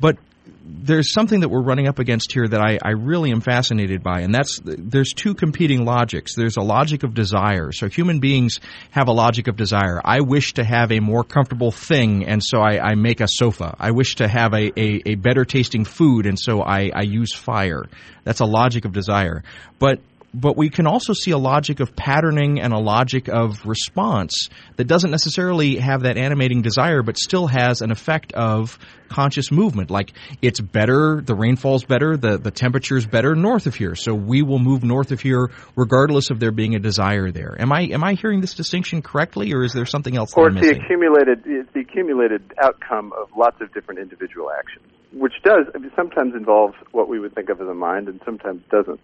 But 0.00 0.18
there's 0.66 1.12
something 1.12 1.40
that 1.40 1.48
we're 1.48 1.62
running 1.62 1.88
up 1.88 1.98
against 1.98 2.32
here 2.32 2.46
that 2.46 2.60
I, 2.60 2.78
I, 2.82 2.90
really 2.90 3.30
am 3.30 3.40
fascinated 3.40 4.02
by, 4.02 4.20
and 4.20 4.34
that's 4.34 4.60
there's 4.62 5.12
two 5.12 5.34
competing 5.34 5.84
logics. 5.84 6.34
There's 6.34 6.56
a 6.56 6.62
logic 6.62 7.02
of 7.02 7.14
desire. 7.14 7.72
So 7.72 7.88
human 7.88 8.20
beings 8.20 8.60
have 8.90 9.08
a 9.08 9.12
logic 9.12 9.48
of 9.48 9.56
desire. 9.56 10.00
I 10.04 10.20
wish 10.20 10.54
to 10.54 10.64
have 10.64 10.92
a 10.92 11.00
more 11.00 11.24
comfortable 11.24 11.70
thing, 11.70 12.26
and 12.26 12.42
so 12.42 12.60
I, 12.60 12.78
I 12.78 12.94
make 12.94 13.20
a 13.20 13.28
sofa. 13.28 13.74
I 13.78 13.92
wish 13.92 14.16
to 14.16 14.28
have 14.28 14.52
a, 14.52 14.78
a, 14.78 15.02
a 15.06 15.14
better 15.16 15.44
tasting 15.44 15.84
food, 15.84 16.26
and 16.26 16.38
so 16.38 16.62
I, 16.62 16.90
I 16.94 17.02
use 17.02 17.34
fire. 17.34 17.84
That's 18.24 18.40
a 18.40 18.46
logic 18.46 18.84
of 18.84 18.92
desire. 18.92 19.44
But 19.78 20.00
but 20.34 20.56
we 20.56 20.68
can 20.68 20.86
also 20.86 21.12
see 21.12 21.30
a 21.30 21.38
logic 21.38 21.78
of 21.78 21.94
patterning 21.94 22.60
and 22.60 22.72
a 22.72 22.78
logic 22.78 23.28
of 23.28 23.64
response 23.64 24.48
that 24.76 24.84
doesn't 24.84 25.12
necessarily 25.12 25.76
have 25.76 26.02
that 26.02 26.16
animating 26.16 26.60
desire, 26.60 27.02
but 27.02 27.16
still 27.16 27.46
has 27.46 27.80
an 27.80 27.92
effect 27.92 28.32
of 28.32 28.78
conscious 29.08 29.52
movement. 29.52 29.90
Like 29.90 30.12
it's 30.42 30.60
better, 30.60 31.22
the 31.24 31.36
rainfall's 31.36 31.84
better, 31.84 32.16
the, 32.16 32.36
the 32.36 32.50
temperature's 32.50 33.06
better 33.06 33.36
north 33.36 33.66
of 33.66 33.76
here, 33.76 33.94
so 33.94 34.12
we 34.12 34.42
will 34.42 34.58
move 34.58 34.82
north 34.82 35.12
of 35.12 35.20
here 35.20 35.50
regardless 35.76 36.30
of 36.30 36.40
there 36.40 36.50
being 36.50 36.74
a 36.74 36.80
desire 36.80 37.30
there. 37.30 37.56
Am 37.60 37.72
I 37.72 37.82
am 37.92 38.02
I 38.02 38.14
hearing 38.14 38.40
this 38.40 38.54
distinction 38.54 39.02
correctly, 39.02 39.52
or 39.54 39.62
is 39.62 39.72
there 39.72 39.86
something 39.86 40.16
else? 40.16 40.34
Or 40.36 40.48
it's 40.48 40.60
the 40.60 40.70
accumulated 40.70 41.42
it's 41.46 41.72
the 41.72 41.80
accumulated 41.80 42.52
outcome 42.60 43.12
of 43.12 43.28
lots 43.36 43.60
of 43.60 43.72
different 43.72 44.00
individual 44.00 44.50
actions, 44.50 44.84
which 45.12 45.34
does 45.44 45.66
sometimes 45.94 46.34
involves 46.34 46.74
what 46.90 47.08
we 47.08 47.20
would 47.20 47.34
think 47.34 47.50
of 47.50 47.60
as 47.60 47.68
a 47.68 47.74
mind, 47.74 48.08
and 48.08 48.20
sometimes 48.24 48.62
doesn't. 48.70 49.00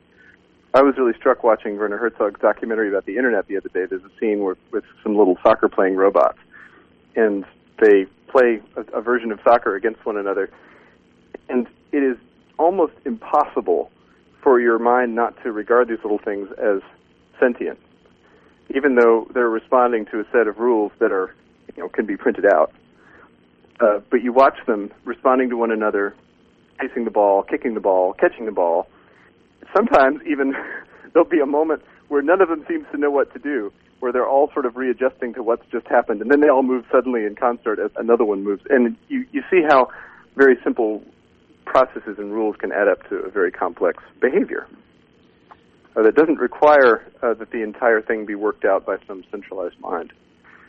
I 0.72 0.82
was 0.82 0.96
really 0.96 1.14
struck 1.18 1.42
watching 1.42 1.76
Werner 1.76 1.98
Herzog's 1.98 2.40
documentary 2.40 2.88
about 2.88 3.04
the 3.04 3.16
internet 3.16 3.48
the 3.48 3.56
other 3.56 3.68
day. 3.70 3.86
There's 3.86 4.04
a 4.04 4.20
scene 4.20 4.40
where, 4.40 4.56
with 4.70 4.84
some 5.02 5.16
little 5.16 5.36
soccer 5.42 5.68
playing 5.68 5.96
robots, 5.96 6.38
and 7.16 7.44
they 7.80 8.06
play 8.28 8.60
a, 8.76 8.98
a 8.98 9.00
version 9.00 9.32
of 9.32 9.40
soccer 9.42 9.74
against 9.74 10.06
one 10.06 10.16
another, 10.16 10.48
and 11.48 11.66
it 11.90 12.04
is 12.04 12.16
almost 12.56 12.92
impossible 13.04 13.90
for 14.42 14.60
your 14.60 14.78
mind 14.78 15.14
not 15.14 15.34
to 15.42 15.50
regard 15.50 15.88
these 15.88 15.98
little 16.04 16.18
things 16.18 16.48
as 16.58 16.80
sentient, 17.40 17.78
even 18.72 18.94
though 18.94 19.26
they're 19.34 19.50
responding 19.50 20.06
to 20.06 20.20
a 20.20 20.24
set 20.30 20.46
of 20.46 20.58
rules 20.58 20.92
that 21.00 21.10
are, 21.10 21.34
you 21.74 21.82
know, 21.82 21.88
can 21.88 22.06
be 22.06 22.16
printed 22.16 22.46
out. 22.46 22.72
Uh, 23.80 23.98
but 24.10 24.22
you 24.22 24.32
watch 24.32 24.58
them 24.66 24.90
responding 25.04 25.48
to 25.50 25.56
one 25.56 25.72
another, 25.72 26.14
chasing 26.80 27.04
the 27.04 27.10
ball, 27.10 27.42
kicking 27.42 27.74
the 27.74 27.80
ball, 27.80 28.12
catching 28.12 28.46
the 28.46 28.52
ball, 28.52 28.86
sometimes 29.74 30.20
even 30.26 30.54
there'll 31.12 31.28
be 31.28 31.40
a 31.40 31.46
moment 31.46 31.82
where 32.08 32.22
none 32.22 32.40
of 32.40 32.48
them 32.48 32.64
seems 32.68 32.86
to 32.92 32.98
know 32.98 33.10
what 33.10 33.32
to 33.32 33.38
do, 33.38 33.72
where 34.00 34.12
they're 34.12 34.28
all 34.28 34.50
sort 34.52 34.66
of 34.66 34.76
readjusting 34.76 35.34
to 35.34 35.42
what's 35.42 35.64
just 35.70 35.86
happened, 35.86 36.20
and 36.20 36.30
then 36.30 36.40
they 36.40 36.48
all 36.48 36.62
move 36.62 36.84
suddenly 36.90 37.24
in 37.24 37.36
concert 37.36 37.78
as 37.78 37.90
another 37.96 38.24
one 38.24 38.42
moves. 38.42 38.62
And 38.68 38.96
you, 39.08 39.24
you 39.32 39.42
see 39.50 39.62
how 39.68 39.90
very 40.36 40.56
simple 40.64 41.02
processes 41.64 42.18
and 42.18 42.32
rules 42.32 42.56
can 42.56 42.72
add 42.72 42.88
up 42.88 43.08
to 43.08 43.16
a 43.16 43.30
very 43.30 43.52
complex 43.52 44.02
behavior. 44.20 44.66
Uh, 45.96 46.02
that 46.02 46.14
doesn't 46.14 46.38
require 46.38 47.04
uh, 47.22 47.34
that 47.34 47.50
the 47.50 47.62
entire 47.62 48.00
thing 48.00 48.24
be 48.24 48.34
worked 48.34 48.64
out 48.64 48.86
by 48.86 48.96
some 49.06 49.24
centralized 49.30 49.78
mind. 49.80 50.12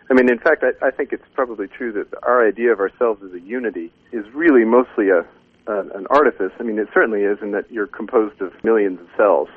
I 0.09 0.13
mean, 0.13 0.29
in 0.29 0.39
fact, 0.39 0.63
I, 0.63 0.87
I 0.87 0.91
think 0.91 1.13
it's 1.13 1.23
probably 1.33 1.67
true 1.67 1.93
that 1.93 2.07
our 2.23 2.45
idea 2.45 2.73
of 2.73 2.79
ourselves 2.79 3.23
as 3.23 3.33
a 3.33 3.39
unity 3.39 3.91
is 4.11 4.25
really 4.33 4.65
mostly 4.65 5.09
a, 5.09 5.25
uh, 5.67 5.83
an 5.95 6.07
artifice. 6.09 6.51
I 6.59 6.63
mean, 6.63 6.79
it 6.79 6.87
certainly 6.93 7.21
is 7.21 7.37
in 7.41 7.51
that 7.51 7.71
you're 7.71 7.87
composed 7.87 8.41
of 8.41 8.51
millions 8.63 8.99
of 8.99 9.07
cells, 9.17 9.49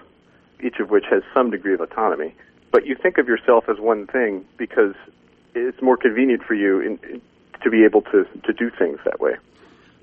each 0.65 0.77
of 0.81 0.91
which 0.91 1.05
has 1.11 1.23
some 1.35 1.51
degree 1.51 1.75
of 1.75 1.81
autonomy. 1.81 2.35
But 2.73 2.87
you 2.87 2.97
think 3.01 3.19
of 3.19 3.29
yourself 3.29 3.65
as 3.69 3.79
one 3.79 4.07
thing 4.07 4.45
because 4.57 4.95
it's 5.55 5.81
more 5.81 5.97
convenient 5.97 6.43
for 6.43 6.55
you 6.55 6.81
in, 6.81 6.99
in, 7.09 7.23
to 7.63 7.71
be 7.71 7.85
able 7.85 8.03
to, 8.03 8.25
to 8.25 8.53
do 8.53 8.71
things 8.79 8.99
that 9.05 9.21
way. 9.21 9.35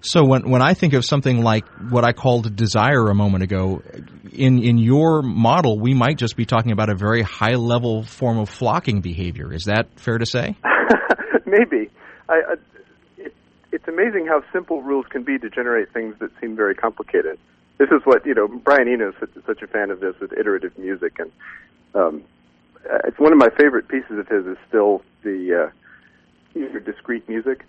So 0.04 0.26
when 0.26 0.50
when 0.50 0.64
I 0.64 0.74
think 0.74 0.94
of 0.94 1.06
something 1.06 1.44
like 1.44 1.68
what 1.90 2.04
I 2.04 2.12
called 2.12 2.56
desire 2.56 3.08
a 3.10 3.14
moment 3.14 3.44
ago, 3.44 3.84
in 4.32 4.64
in 4.64 4.80
your 4.80 5.22
model, 5.22 5.80
we 5.80 5.94
might 5.94 6.18
just 6.18 6.36
be 6.36 6.46
talking 6.46 6.72
about 6.72 6.90
a 6.90 6.96
very 6.96 7.22
high 7.22 7.54
level 7.54 8.02
form 8.02 8.40
of 8.40 8.50
flocking 8.50 9.02
behavior. 9.02 9.54
Is 9.54 9.66
that 9.66 10.00
fair 10.00 10.18
to 10.18 10.26
say? 10.26 10.56
Maybe. 11.46 11.92
I, 12.28 12.56
it's 13.72 13.88
amazing 13.88 14.28
how 14.28 14.44
simple 14.52 14.82
rules 14.82 15.06
can 15.10 15.24
be 15.24 15.38
to 15.40 15.50
generate 15.50 15.92
things 15.94 16.16
that 16.20 16.32
seem 16.40 16.56
very 16.56 16.76
complicated. 16.76 17.40
This 17.78 17.90
is 17.90 18.02
what 18.04 18.26
you 18.26 18.34
know. 18.34 18.48
Brian 18.48 18.88
Eno 18.88 19.10
is 19.10 19.16
such, 19.46 19.62
a 19.62 19.68
fan 19.68 19.90
of 19.90 20.02
this 20.02 20.16
with 20.20 20.34
iterative 20.34 20.78
music, 20.78 21.18
and 21.20 21.32
um, 21.96 22.24
it's 23.06 23.18
one 23.18 23.32
of 23.32 23.40
my 23.40 23.50
favorite 23.50 23.88
pieces 23.88 24.20
of 24.20 24.28
his 24.28 24.46
is 24.46 24.58
still 24.68 25.02
the 25.24 25.72
uh, 26.56 26.80
discrete 26.80 27.28
music. 27.28 27.66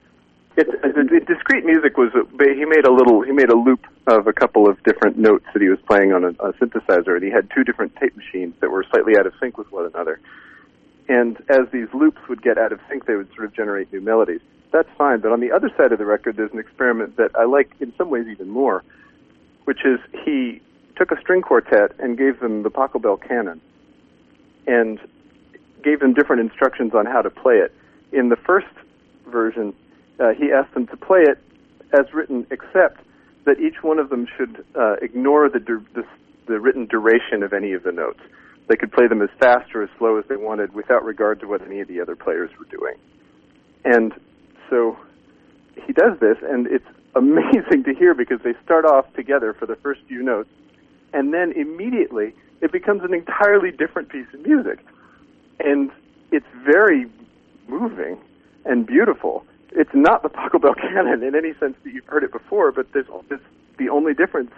It, 0.54 0.68
it, 0.84 1.26
discrete 1.26 1.64
music 1.64 1.96
was 1.96 2.12
he 2.12 2.64
made 2.66 2.84
a 2.84 2.92
little 2.92 3.22
he 3.22 3.32
made 3.32 3.48
a 3.48 3.56
loop 3.56 3.86
of 4.06 4.26
a 4.26 4.34
couple 4.34 4.68
of 4.68 4.82
different 4.82 5.16
notes 5.16 5.46
that 5.54 5.62
he 5.62 5.68
was 5.68 5.78
playing 5.86 6.12
on 6.12 6.24
a, 6.24 6.28
a 6.28 6.52
synthesizer, 6.54 7.14
and 7.14 7.22
he 7.22 7.30
had 7.30 7.48
two 7.54 7.64
different 7.64 7.96
tape 7.96 8.14
machines 8.14 8.54
that 8.60 8.70
were 8.70 8.84
slightly 8.90 9.16
out 9.16 9.26
of 9.26 9.32
sync 9.40 9.56
with 9.56 9.70
one 9.72 9.86
another. 9.86 10.20
And 11.08 11.38
as 11.48 11.70
these 11.72 11.88
loops 11.94 12.20
would 12.28 12.42
get 12.42 12.58
out 12.58 12.72
of 12.72 12.80
sync, 12.88 13.06
they 13.06 13.16
would 13.16 13.32
sort 13.34 13.46
of 13.46 13.54
generate 13.54 13.90
new 13.92 14.02
melodies 14.02 14.42
that's 14.72 14.88
fine. 14.96 15.20
But 15.20 15.32
on 15.32 15.40
the 15.40 15.52
other 15.52 15.70
side 15.76 15.92
of 15.92 15.98
the 15.98 16.06
record, 16.06 16.36
there's 16.36 16.52
an 16.52 16.58
experiment 16.58 17.16
that 17.16 17.30
I 17.36 17.44
like 17.44 17.70
in 17.80 17.92
some 17.96 18.10
ways 18.10 18.26
even 18.28 18.48
more, 18.48 18.82
which 19.64 19.84
is 19.84 20.00
he 20.24 20.60
took 20.96 21.10
a 21.12 21.20
string 21.20 21.42
quartet 21.42 21.92
and 21.98 22.18
gave 22.18 22.40
them 22.40 22.62
the 22.62 22.70
Pachelbel 22.70 23.20
canon 23.26 23.60
and 24.66 24.98
gave 25.82 26.00
them 26.00 26.14
different 26.14 26.40
instructions 26.40 26.94
on 26.94 27.06
how 27.06 27.22
to 27.22 27.30
play 27.30 27.54
it. 27.54 27.74
In 28.12 28.28
the 28.28 28.36
first 28.36 28.66
version, 29.28 29.74
uh, 30.20 30.30
he 30.30 30.52
asked 30.52 30.74
them 30.74 30.86
to 30.88 30.96
play 30.96 31.20
it 31.20 31.38
as 31.92 32.12
written, 32.12 32.46
except 32.50 33.00
that 33.44 33.58
each 33.58 33.82
one 33.82 33.98
of 33.98 34.08
them 34.08 34.26
should 34.36 34.64
uh, 34.74 34.94
ignore 35.02 35.48
the, 35.48 35.58
du- 35.58 35.84
the, 35.94 36.04
the 36.46 36.60
written 36.60 36.86
duration 36.86 37.42
of 37.42 37.52
any 37.52 37.72
of 37.72 37.82
the 37.82 37.92
notes. 37.92 38.20
They 38.68 38.76
could 38.76 38.92
play 38.92 39.08
them 39.08 39.20
as 39.20 39.30
fast 39.40 39.74
or 39.74 39.82
as 39.82 39.90
slow 39.98 40.18
as 40.18 40.24
they 40.28 40.36
wanted 40.36 40.72
without 40.72 41.04
regard 41.04 41.40
to 41.40 41.48
what 41.48 41.62
any 41.62 41.80
of 41.80 41.88
the 41.88 42.00
other 42.00 42.14
players 42.14 42.50
were 42.58 42.66
doing. 42.66 42.94
And 43.84 44.12
so 44.72 44.96
he 45.86 45.92
does 45.92 46.18
this, 46.18 46.38
and 46.42 46.66
it's 46.66 46.86
amazing 47.14 47.84
to 47.84 47.94
hear 47.94 48.14
because 48.14 48.40
they 48.42 48.54
start 48.64 48.86
off 48.86 49.04
together 49.12 49.52
for 49.52 49.66
the 49.66 49.76
first 49.76 50.00
few 50.08 50.22
notes, 50.22 50.48
and 51.12 51.34
then 51.34 51.52
immediately 51.52 52.34
it 52.62 52.72
becomes 52.72 53.02
an 53.04 53.12
entirely 53.12 53.70
different 53.70 54.08
piece 54.08 54.26
of 54.32 54.40
music. 54.46 54.78
And 55.60 55.90
it's 56.30 56.46
very 56.64 57.06
moving 57.68 58.18
and 58.64 58.86
beautiful. 58.86 59.44
It's 59.72 59.90
not 59.92 60.22
the 60.22 60.30
Pachelbel 60.30 60.74
canon 60.80 61.22
in 61.22 61.34
any 61.34 61.52
sense 61.60 61.76
that 61.84 61.92
you've 61.92 62.06
heard 62.06 62.24
it 62.24 62.32
before, 62.32 62.72
but 62.72 62.90
there's, 62.94 63.06
this, 63.28 63.40
the 63.78 63.90
only 63.90 64.14
difference 64.14 64.52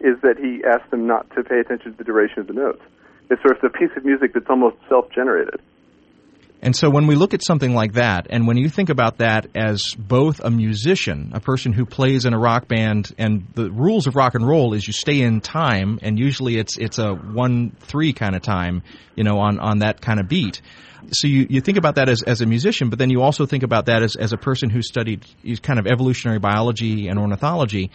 is 0.00 0.20
that 0.22 0.38
he 0.38 0.64
asked 0.64 0.90
them 0.90 1.06
not 1.06 1.30
to 1.36 1.44
pay 1.44 1.60
attention 1.60 1.92
to 1.92 1.98
the 1.98 2.04
duration 2.04 2.40
of 2.40 2.48
the 2.48 2.52
notes. 2.52 2.82
It's 3.30 3.40
sort 3.42 3.58
of 3.58 3.64
a 3.64 3.70
piece 3.70 3.90
of 3.96 4.04
music 4.04 4.34
that's 4.34 4.50
almost 4.50 4.76
self-generated. 4.88 5.60
And 6.66 6.74
so 6.74 6.90
when 6.90 7.06
we 7.06 7.14
look 7.14 7.32
at 7.32 7.44
something 7.44 7.74
like 7.74 7.92
that, 7.92 8.26
and 8.28 8.48
when 8.48 8.56
you 8.56 8.68
think 8.68 8.88
about 8.88 9.18
that 9.18 9.46
as 9.54 9.80
both 9.96 10.40
a 10.40 10.50
musician, 10.50 11.30
a 11.32 11.38
person 11.38 11.72
who 11.72 11.86
plays 11.86 12.24
in 12.24 12.34
a 12.34 12.38
rock 12.40 12.66
band, 12.66 13.14
and 13.18 13.46
the 13.54 13.70
rules 13.70 14.08
of 14.08 14.16
rock 14.16 14.34
and 14.34 14.44
roll 14.44 14.74
is 14.74 14.84
you 14.84 14.92
stay 14.92 15.20
in 15.20 15.40
time, 15.40 16.00
and 16.02 16.18
usually 16.18 16.58
it's 16.58 16.76
it's 16.76 16.98
a 16.98 17.14
one 17.14 17.70
three 17.78 18.12
kind 18.12 18.34
of 18.34 18.42
time, 18.42 18.82
you 19.14 19.22
know, 19.22 19.38
on 19.38 19.60
on 19.60 19.78
that 19.78 20.00
kind 20.00 20.18
of 20.18 20.26
beat. 20.26 20.60
So 21.12 21.28
you, 21.28 21.46
you 21.48 21.60
think 21.60 21.78
about 21.78 21.94
that 21.94 22.08
as, 22.08 22.24
as 22.24 22.40
a 22.40 22.46
musician, 22.46 22.90
but 22.90 22.98
then 22.98 23.10
you 23.10 23.22
also 23.22 23.46
think 23.46 23.62
about 23.62 23.86
that 23.86 24.02
as, 24.02 24.16
as 24.16 24.32
a 24.32 24.36
person 24.36 24.68
who 24.68 24.82
studied 24.82 25.24
kind 25.62 25.78
of 25.78 25.86
evolutionary 25.86 26.40
biology 26.40 27.06
and 27.06 27.16
ornithology. 27.16 27.92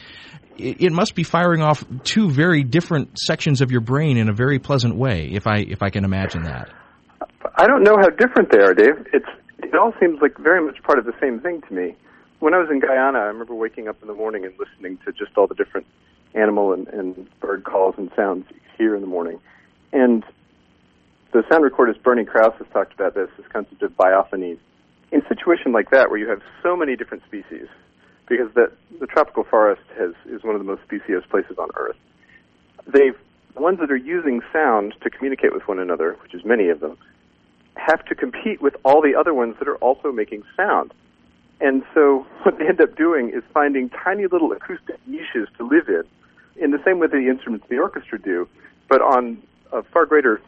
It, 0.58 0.82
it 0.82 0.92
must 0.94 1.14
be 1.14 1.24
firing 1.24 1.62
off 1.62 1.84
two 2.06 2.30
very 2.30 2.64
different 2.64 3.20
sections 3.20 3.60
of 3.60 3.70
your 3.70 3.82
brain 3.82 4.16
in 4.16 4.30
a 4.30 4.34
very 4.34 4.60
pleasant 4.60 4.96
way, 4.96 5.30
if 5.34 5.46
I 5.46 5.58
if 5.58 5.82
I 5.82 5.90
can 5.90 6.06
imagine 6.06 6.44
that. 6.44 6.70
I 7.56 7.68
don't 7.68 7.84
know 7.84 7.98
how 7.98 8.10
different 8.10 8.52
they 8.52 8.60
are, 8.60 8.74
Dave. 8.74 9.08
It's 9.14 9.28
it 9.60 9.76
all 9.76 9.94
seems 10.00 10.22
like 10.22 10.38
very 10.38 10.64
much 10.66 10.82
part 10.84 10.98
of 10.98 11.06
the 11.06 11.14
same 11.22 11.40
thing 11.40 11.62
to 11.68 11.74
me. 11.74 11.96
When 12.40 12.54
I 12.54 12.58
was 12.58 12.70
in 12.72 12.80
Guyana, 12.80 13.20
I 13.20 13.26
remember 13.26 13.54
waking 13.54 13.88
up 13.88 14.02
in 14.02 14.08
the 14.08 14.14
morning 14.14 14.44
and 14.46 14.54
listening 14.58 14.98
to 15.06 15.12
just 15.12 15.38
all 15.38 15.48
the 15.48 15.56
different 15.56 15.86
animal 16.34 16.74
and, 16.74 16.88
and 16.88 17.30
bird 17.40 17.64
calls 17.64 17.96
and 17.98 18.10
sounds 18.16 18.46
here 18.78 18.96
in 18.96 19.02
the 19.02 19.08
morning. 19.08 19.40
And 19.94 20.24
the 21.34 21.44
sound 21.50 21.64
recordist 21.64 22.02
Bernie 22.02 22.26
Krause 22.26 22.54
has 22.58 22.68
talked 22.74 22.94
about 22.94 23.14
this, 23.14 23.30
this 23.38 23.46
concept 23.52 23.82
of 23.84 23.92
biophonies. 23.92 24.58
In 25.12 25.22
a 25.22 25.28
situation 25.28 25.72
like 25.72 25.92
that, 25.92 26.10
where 26.10 26.18
you 26.18 26.28
have 26.30 26.42
so 26.64 26.76
many 26.76 26.96
different 26.96 27.24
species, 27.26 27.68
because 28.28 28.52
the, 28.56 28.72
the 29.00 29.08
tropical 29.08 29.44
forest 29.44 29.84
has, 29.98 30.14
is 30.26 30.44
one 30.44 30.56
of 30.56 30.60
the 30.60 30.66
most 30.66 30.82
specious 30.84 31.24
places 31.30 31.58
on 31.58 31.70
Earth, 31.76 31.98
they've 32.88 33.18
the 33.54 33.62
ones 33.62 33.80
that 33.80 33.92
are 33.92 33.98
using 33.98 34.42
sound 34.54 34.96
to 35.02 35.10
communicate 35.10 35.54
with 35.54 35.68
one 35.68 35.80
another, 35.80 36.18
which 36.22 36.34
is 36.34 36.44
many 36.46 36.70
of 36.70 36.80
them, 36.80 36.98
have 37.76 38.04
to 38.06 38.16
compete 38.16 38.62
with 38.62 38.76
all 38.84 39.02
the 39.02 39.16
other 39.16 39.34
ones 39.34 39.56
that 39.60 39.68
are 39.68 39.78
also 39.78 40.12
making 40.12 40.44
sound. 40.56 40.94
And 41.60 41.84
so 41.94 42.26
what 42.44 42.58
they 42.58 42.68
end 42.68 42.82
up 42.82 42.96
doing 42.96 43.30
is 43.30 43.44
finding 43.54 43.90
tiny 43.90 44.28
little 44.28 44.52
acoustic 44.52 45.00
niches 45.08 45.48
to 45.58 45.68
live 45.68 45.88
in, 45.88 46.04
in 46.56 46.72
the 46.72 46.82
same 46.86 47.00
way 47.00 47.08
that 47.08 47.16
the 47.16 47.30
instruments 47.30 47.66
in 47.70 47.76
the 47.76 47.82
orchestra 47.82 48.20
do, 48.20 48.48
but 48.90 49.02
on 49.02 49.42
a 49.72 49.84
far 49.84 50.06
greater, 50.06 50.42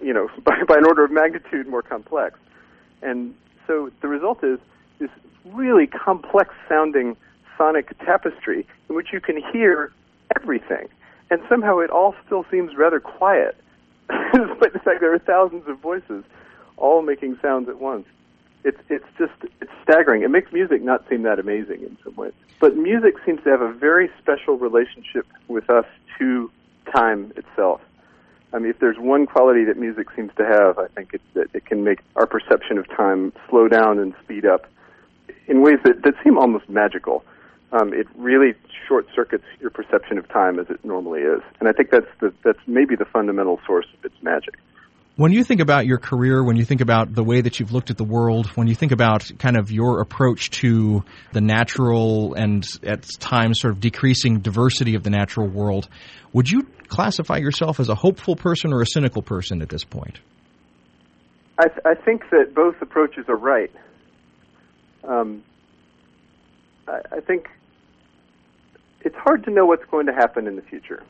you 0.00 0.12
know, 0.12 0.28
by, 0.44 0.62
by 0.66 0.76
an 0.76 0.86
order 0.86 1.04
of 1.04 1.10
magnitude 1.10 1.66
more 1.66 1.82
complex. 1.82 2.38
And 3.02 3.34
so 3.66 3.90
the 4.00 4.08
result 4.08 4.42
is 4.44 4.58
this 4.98 5.10
really 5.44 5.86
complex 5.86 6.54
sounding 6.68 7.16
sonic 7.56 7.96
tapestry 7.98 8.66
in 8.88 8.94
which 8.94 9.08
you 9.12 9.20
can 9.20 9.42
hear 9.52 9.92
everything. 10.36 10.88
And 11.34 11.42
somehow 11.48 11.80
it 11.80 11.90
all 11.90 12.14
still 12.24 12.46
seems 12.48 12.76
rather 12.76 13.00
quiet 13.00 13.56
despite 14.08 14.72
the 14.72 14.78
fact 14.78 15.00
there 15.00 15.12
are 15.12 15.18
thousands 15.18 15.66
of 15.66 15.80
voices 15.80 16.22
all 16.76 17.02
making 17.02 17.36
sounds 17.42 17.68
at 17.68 17.80
once. 17.80 18.06
It's 18.62 18.78
it's 18.88 19.04
just 19.18 19.32
it's 19.60 19.72
staggering. 19.82 20.22
It 20.22 20.30
makes 20.30 20.52
music 20.52 20.80
not 20.80 21.04
seem 21.08 21.22
that 21.24 21.40
amazing 21.40 21.82
in 21.82 21.98
some 22.04 22.14
ways. 22.14 22.34
But 22.60 22.76
music 22.76 23.14
seems 23.26 23.42
to 23.42 23.50
have 23.50 23.62
a 23.62 23.72
very 23.72 24.12
special 24.22 24.58
relationship 24.58 25.26
with 25.48 25.68
us 25.70 25.86
to 26.20 26.52
time 26.94 27.32
itself. 27.34 27.80
I 28.52 28.60
mean, 28.60 28.70
if 28.70 28.78
there's 28.78 29.00
one 29.00 29.26
quality 29.26 29.64
that 29.64 29.76
music 29.76 30.06
seems 30.14 30.30
to 30.36 30.44
have, 30.44 30.78
I 30.78 30.86
think 30.86 31.14
it's 31.14 31.24
that 31.34 31.48
it 31.52 31.66
can 31.66 31.82
make 31.82 31.98
our 32.14 32.28
perception 32.28 32.78
of 32.78 32.86
time 32.90 33.32
slow 33.50 33.66
down 33.66 33.98
and 33.98 34.14
speed 34.22 34.46
up 34.46 34.68
in 35.48 35.62
ways 35.62 35.78
that, 35.84 36.02
that 36.04 36.14
seem 36.22 36.38
almost 36.38 36.68
magical. 36.68 37.24
Um, 37.74 37.92
it 37.92 38.06
really 38.16 38.54
short 38.86 39.06
circuits 39.14 39.44
your 39.60 39.70
perception 39.70 40.16
of 40.18 40.28
time 40.28 40.60
as 40.60 40.66
it 40.70 40.84
normally 40.84 41.20
is, 41.20 41.42
and 41.58 41.68
I 41.68 41.72
think 41.72 41.90
that's 41.90 42.06
the, 42.20 42.32
that's 42.44 42.58
maybe 42.66 42.94
the 42.94 43.06
fundamental 43.06 43.58
source 43.66 43.86
of 43.98 44.04
its 44.04 44.14
magic. 44.22 44.54
When 45.16 45.32
you 45.32 45.44
think 45.44 45.60
about 45.60 45.86
your 45.86 45.98
career, 45.98 46.42
when 46.44 46.56
you 46.56 46.64
think 46.64 46.80
about 46.80 47.14
the 47.14 47.22
way 47.22 47.40
that 47.40 47.58
you've 47.58 47.72
looked 47.72 47.90
at 47.90 47.96
the 47.96 48.04
world, 48.04 48.46
when 48.56 48.66
you 48.66 48.74
think 48.74 48.90
about 48.92 49.30
kind 49.38 49.56
of 49.56 49.70
your 49.70 50.00
approach 50.00 50.50
to 50.62 51.04
the 51.32 51.40
natural 51.40 52.34
and 52.34 52.64
at 52.82 53.06
times 53.20 53.60
sort 53.60 53.74
of 53.74 53.80
decreasing 53.80 54.40
diversity 54.40 54.96
of 54.96 55.04
the 55.04 55.10
natural 55.10 55.48
world, 55.48 55.88
would 56.32 56.50
you 56.50 56.66
classify 56.88 57.36
yourself 57.38 57.78
as 57.78 57.88
a 57.88 57.94
hopeful 57.94 58.34
person 58.34 58.72
or 58.72 58.82
a 58.82 58.86
cynical 58.86 59.22
person 59.22 59.62
at 59.62 59.68
this 59.68 59.84
point? 59.84 60.18
I, 61.58 61.68
th- 61.68 61.80
I 61.84 61.94
think 61.94 62.22
that 62.30 62.52
both 62.54 62.74
approaches 62.82 63.26
are 63.28 63.36
right. 63.36 63.70
Um, 65.04 65.44
I, 66.88 67.00
I 67.16 67.20
think 67.20 67.46
it's 69.04 69.16
hard 69.16 69.44
to 69.44 69.50
know 69.50 69.66
what's 69.66 69.84
going 69.90 70.06
to 70.06 70.12
happen 70.12 70.46
in 70.46 70.56
the 70.56 70.62
future. 70.62 71.02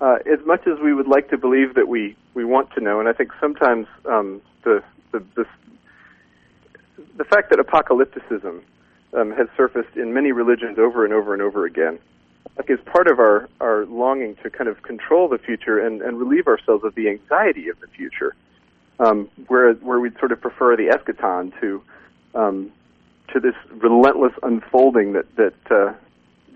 Uh, 0.00 0.18
as 0.30 0.44
much 0.44 0.66
as 0.66 0.78
we 0.80 0.92
would 0.92 1.06
like 1.06 1.30
to 1.30 1.38
believe 1.38 1.74
that 1.74 1.88
we, 1.88 2.16
we 2.34 2.44
want 2.44 2.70
to 2.74 2.80
know, 2.80 3.00
and 3.00 3.08
I 3.08 3.12
think 3.12 3.30
sometimes 3.40 3.86
um, 4.04 4.42
the, 4.62 4.82
the, 5.12 5.24
the, 5.36 5.46
the 7.16 7.24
fact 7.24 7.48
that 7.50 7.58
apocalypticism 7.58 8.60
um, 9.14 9.30
has 9.32 9.46
surfaced 9.56 9.96
in 9.96 10.12
many 10.12 10.32
religions 10.32 10.78
over 10.78 11.04
and 11.04 11.14
over 11.14 11.32
and 11.32 11.40
over 11.40 11.64
again 11.64 11.98
like, 12.58 12.68
is 12.68 12.78
part 12.84 13.06
of 13.08 13.18
our, 13.18 13.48
our 13.60 13.86
longing 13.86 14.36
to 14.42 14.50
kind 14.50 14.68
of 14.68 14.82
control 14.82 15.28
the 15.28 15.38
future 15.38 15.78
and, 15.78 16.02
and 16.02 16.18
relieve 16.18 16.46
ourselves 16.46 16.84
of 16.84 16.94
the 16.94 17.08
anxiety 17.08 17.68
of 17.68 17.80
the 17.80 17.86
future, 17.86 18.34
um, 18.98 19.30
where, 19.48 19.72
where 19.74 20.00
we'd 20.00 20.18
sort 20.18 20.32
of 20.32 20.40
prefer 20.40 20.76
the 20.76 20.88
eschaton 20.88 21.58
to, 21.60 21.82
um, 22.34 22.70
to 23.32 23.40
this 23.40 23.54
relentless 23.70 24.32
unfolding 24.42 25.14
that, 25.14 25.36
that, 25.36 25.54
uh, 25.70 25.94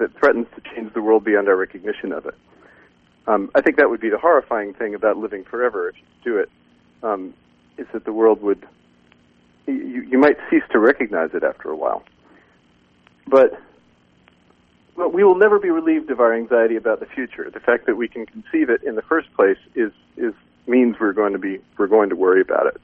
that 0.00 0.12
threatens 0.18 0.46
to 0.56 0.62
change 0.74 0.92
the 0.92 1.02
world 1.02 1.24
beyond 1.24 1.48
our 1.48 1.56
recognition 1.56 2.12
of 2.12 2.26
it. 2.26 2.34
Um, 3.26 3.50
I 3.54 3.60
think 3.60 3.76
that 3.76 3.88
would 3.88 4.00
be 4.00 4.08
the 4.10 4.18
horrifying 4.18 4.74
thing 4.74 4.94
about 4.94 5.16
living 5.16 5.44
forever 5.44 5.90
if 5.90 5.96
you 5.96 6.32
do 6.32 6.38
it. 6.38 6.50
Um, 7.02 7.34
is 7.78 7.86
that 7.92 8.04
the 8.04 8.12
world 8.12 8.42
would 8.42 8.66
you, 9.66 10.02
you 10.10 10.18
might 10.18 10.36
cease 10.50 10.62
to 10.72 10.78
recognize 10.78 11.30
it 11.34 11.44
after 11.44 11.70
a 11.70 11.76
while. 11.76 12.02
But 13.26 13.60
well, 14.96 15.10
we 15.10 15.22
will 15.22 15.36
never 15.38 15.58
be 15.58 15.70
relieved 15.70 16.10
of 16.10 16.20
our 16.20 16.34
anxiety 16.34 16.76
about 16.76 17.00
the 17.00 17.06
future. 17.06 17.50
The 17.50 17.60
fact 17.60 17.86
that 17.86 17.96
we 17.96 18.08
can 18.08 18.26
conceive 18.26 18.68
it 18.68 18.82
in 18.82 18.96
the 18.96 19.02
first 19.02 19.32
place 19.34 19.58
is 19.74 19.92
is 20.16 20.34
means 20.66 20.96
we're 21.00 21.12
going 21.12 21.32
to 21.32 21.38
be 21.38 21.60
we're 21.78 21.86
going 21.86 22.10
to 22.10 22.16
worry 22.16 22.40
about 22.40 22.66
it. 22.66 22.80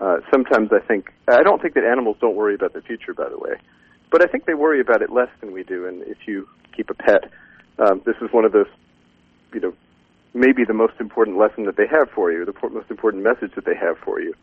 Uh, 0.00 0.16
sometimes 0.30 0.70
I 0.72 0.80
think 0.80 1.12
I 1.28 1.42
don't 1.42 1.62
think 1.62 1.74
that 1.74 1.84
animals 1.84 2.16
don't 2.20 2.34
worry 2.36 2.54
about 2.54 2.72
the 2.72 2.82
future, 2.82 3.14
by 3.14 3.28
the 3.28 3.38
way, 3.38 3.54
but 4.12 4.22
I 4.22 4.26
think 4.26 4.44
they 4.44 4.54
worry 4.54 4.80
about 4.80 5.02
it 5.02 5.10
less 5.10 5.30
than 5.40 5.52
we 5.52 5.64
do. 5.64 5.86
And 5.86 6.02
if 6.02 6.18
you 6.26 6.48
keep 6.76 6.90
a 6.90 6.94
pet, 6.94 7.30
um, 7.78 8.02
this 8.06 8.16
is 8.20 8.32
one 8.32 8.44
of 8.44 8.52
those 8.52 8.68
you 9.54 9.60
know, 9.60 9.74
maybe 10.34 10.64
the 10.64 10.74
most 10.74 10.94
important 11.00 11.36
lesson 11.36 11.64
that 11.64 11.76
they 11.76 11.86
have 11.86 12.10
for 12.10 12.32
you, 12.32 12.44
the 12.44 12.54
most 12.70 12.90
important 12.90 13.22
message 13.22 13.54
that 13.54 13.64
they 13.64 13.74
have 13.74 13.98
for 13.98 14.20
you. 14.20 14.34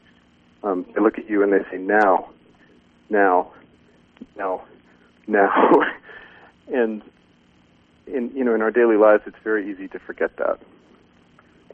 Um, 0.63 0.85
they 0.93 1.01
look 1.01 1.17
at 1.17 1.29
you 1.29 1.41
and 1.43 1.51
they 1.51 1.63
say, 1.71 1.77
now, 1.77 2.29
now, 3.09 3.51
now, 4.37 4.63
now. 5.27 5.71
and 6.73 7.01
in, 8.07 8.31
you 8.35 8.43
know, 8.43 8.53
in 8.53 8.61
our 8.61 8.71
daily 8.71 8.97
lives, 8.97 9.23
it's 9.25 9.37
very 9.43 9.71
easy 9.71 9.87
to 9.89 9.99
forget 9.99 10.35
that. 10.37 10.59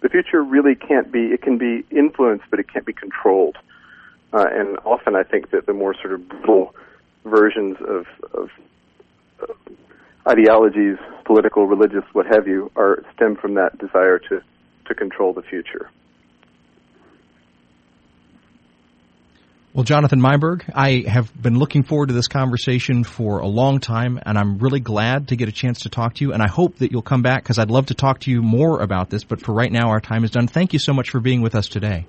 The 0.01 0.09
future 0.09 0.43
really 0.43 0.75
can't 0.75 1.11
be, 1.11 1.27
it 1.27 1.41
can 1.41 1.57
be 1.57 1.83
influenced, 1.89 2.45
but 2.49 2.59
it 2.59 2.71
can't 2.71 2.85
be 2.85 2.93
controlled. 2.93 3.57
Uh, 4.33 4.45
and 4.51 4.77
often 4.85 5.15
I 5.15 5.23
think 5.23 5.51
that 5.51 5.65
the 5.65 5.73
more 5.73 5.95
sort 5.95 6.13
of 6.13 6.27
brutal 6.27 6.75
versions 7.25 7.77
of, 7.81 8.05
of 8.33 8.49
uh, 9.41 9.53
ideologies, 10.29 10.97
political, 11.25 11.67
religious, 11.67 12.03
what 12.13 12.25
have 12.27 12.47
you, 12.47 12.71
are 12.75 13.03
stem 13.15 13.35
from 13.35 13.55
that 13.55 13.77
desire 13.77 14.19
to, 14.19 14.41
to 14.87 14.95
control 14.95 15.33
the 15.33 15.41
future. 15.41 15.89
Well, 19.73 19.83
Jonathan 19.83 20.21
Meiburg, 20.21 20.71
I 20.73 21.03
have 21.05 21.29
been 21.39 21.59
looking 21.59 21.83
forward 21.83 22.07
to 22.07 22.13
this 22.13 22.29
conversation 22.29 23.03
for 23.03 23.39
a 23.39 23.47
long 23.47 23.81
time, 23.81 24.17
and 24.25 24.37
I'm 24.37 24.57
really 24.57 24.79
glad 24.79 25.27
to 25.27 25.35
get 25.35 25.49
a 25.49 25.51
chance 25.51 25.81
to 25.81 25.89
talk 25.89 26.13
to 26.15 26.23
you. 26.23 26.31
And 26.31 26.41
I 26.41 26.47
hope 26.47 26.77
that 26.77 26.93
you'll 26.93 27.01
come 27.01 27.23
back 27.23 27.43
because 27.43 27.59
I'd 27.59 27.69
love 27.69 27.87
to 27.87 27.93
talk 27.93 28.21
to 28.21 28.31
you 28.31 28.41
more 28.41 28.79
about 28.79 29.09
this. 29.09 29.25
But 29.25 29.41
for 29.41 29.53
right 29.53 29.69
now, 29.69 29.89
our 29.89 29.99
time 29.99 30.23
is 30.23 30.31
done. 30.31 30.47
Thank 30.47 30.71
you 30.71 30.79
so 30.79 30.93
much 30.93 31.09
for 31.09 31.19
being 31.19 31.41
with 31.41 31.55
us 31.55 31.67
today. 31.67 32.07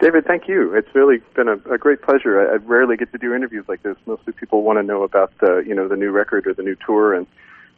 David, 0.00 0.24
thank 0.26 0.48
you. 0.48 0.74
It's 0.74 0.92
really 0.94 1.18
been 1.34 1.48
a, 1.48 1.54
a 1.72 1.78
great 1.78 2.02
pleasure. 2.02 2.40
I, 2.40 2.54
I 2.54 2.56
rarely 2.56 2.96
get 2.96 3.12
to 3.12 3.18
do 3.18 3.34
interviews 3.34 3.64
like 3.68 3.82
this. 3.82 3.96
Mostly 4.06 4.32
people 4.32 4.62
want 4.62 4.78
to 4.78 4.82
know 4.82 5.02
about 5.02 5.32
the, 5.40 5.62
you 5.66 5.74
know, 5.74 5.88
the 5.88 5.96
new 5.96 6.10
record 6.10 6.46
or 6.46 6.54
the 6.54 6.62
new 6.62 6.76
tour, 6.84 7.14
and 7.14 7.26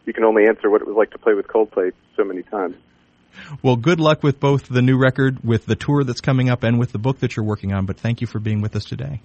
you 0.06 0.12
can 0.12 0.24
only 0.24 0.46
answer 0.46 0.70
what 0.70 0.80
it 0.80 0.86
was 0.86 0.96
like 0.96 1.10
to 1.10 1.18
play 1.18 1.34
with 1.34 1.46
Coldplay 1.46 1.92
so 2.16 2.24
many 2.24 2.42
times. 2.42 2.76
Well, 3.62 3.76
good 3.76 4.00
luck 4.00 4.22
with 4.22 4.40
both 4.40 4.68
the 4.68 4.80
new 4.80 4.96
record, 4.96 5.44
with 5.44 5.66
the 5.66 5.76
tour 5.76 6.04
that's 6.04 6.22
coming 6.22 6.48
up, 6.48 6.62
and 6.62 6.78
with 6.78 6.92
the 6.92 6.98
book 6.98 7.18
that 7.20 7.36
you're 7.36 7.44
working 7.44 7.74
on. 7.74 7.84
But 7.84 7.98
thank 7.98 8.20
you 8.20 8.26
for 8.26 8.38
being 8.38 8.62
with 8.62 8.74
us 8.74 8.84
today. 8.84 9.20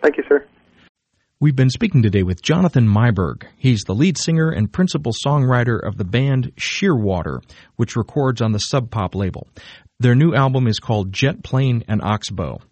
Thank 0.00 0.16
you, 0.16 0.24
sir. 0.26 0.46
We've 1.38 1.56
been 1.56 1.70
speaking 1.70 2.02
today 2.02 2.22
with 2.22 2.42
Jonathan 2.42 2.86
Meiburg. 2.86 3.44
He's 3.56 3.82
the 3.82 3.94
lead 3.94 4.18
singer 4.18 4.50
and 4.50 4.70
principal 4.70 5.12
songwriter 5.26 5.78
of 5.82 5.96
the 5.96 6.04
band 6.04 6.52
Shearwater, 6.56 7.42
which 7.76 7.96
records 7.96 8.42
on 8.42 8.52
the 8.52 8.58
Sub 8.58 8.90
Pop 8.90 9.14
label. 9.14 9.48
Their 10.00 10.14
new 10.14 10.34
album 10.34 10.66
is 10.66 10.78
called 10.78 11.12
Jet 11.12 11.42
Plane 11.42 11.84
and 11.86 12.00
Oxbow. 12.00 12.62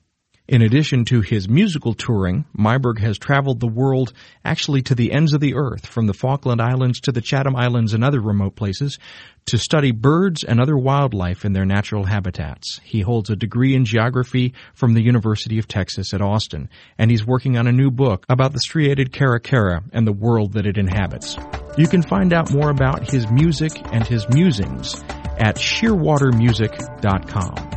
In 0.48 0.62
addition 0.62 1.04
to 1.04 1.20
his 1.20 1.46
musical 1.46 1.92
touring, 1.92 2.46
Meiburg 2.58 2.98
has 3.00 3.18
traveled 3.18 3.60
the 3.60 3.68
world, 3.68 4.14
actually 4.42 4.80
to 4.82 4.94
the 4.94 5.12
ends 5.12 5.34
of 5.34 5.40
the 5.40 5.54
earth, 5.54 5.84
from 5.84 6.06
the 6.06 6.14
Falkland 6.14 6.62
Islands 6.62 7.00
to 7.00 7.12
the 7.12 7.20
Chatham 7.20 7.54
Islands 7.54 7.92
and 7.92 8.02
other 8.02 8.22
remote 8.22 8.56
places, 8.56 8.98
to 9.44 9.58
study 9.58 9.92
birds 9.92 10.44
and 10.44 10.58
other 10.58 10.78
wildlife 10.78 11.44
in 11.44 11.52
their 11.52 11.66
natural 11.66 12.04
habitats. 12.04 12.80
He 12.82 13.02
holds 13.02 13.28
a 13.28 13.36
degree 13.36 13.74
in 13.74 13.84
geography 13.84 14.54
from 14.72 14.94
the 14.94 15.02
University 15.02 15.58
of 15.58 15.68
Texas 15.68 16.14
at 16.14 16.22
Austin, 16.22 16.70
and 16.96 17.10
he's 17.10 17.26
working 17.26 17.58
on 17.58 17.66
a 17.66 17.72
new 17.72 17.90
book 17.90 18.24
about 18.30 18.54
the 18.54 18.60
striated 18.60 19.12
caracara 19.12 19.82
and 19.92 20.06
the 20.06 20.12
world 20.12 20.54
that 20.54 20.64
it 20.64 20.78
inhabits. 20.78 21.36
You 21.76 21.88
can 21.88 22.00
find 22.00 22.32
out 22.32 22.50
more 22.50 22.70
about 22.70 23.10
his 23.10 23.30
music 23.30 23.72
and 23.92 24.06
his 24.06 24.26
musings 24.30 24.94
at 25.38 25.56
shearwatermusic.com. 25.56 27.67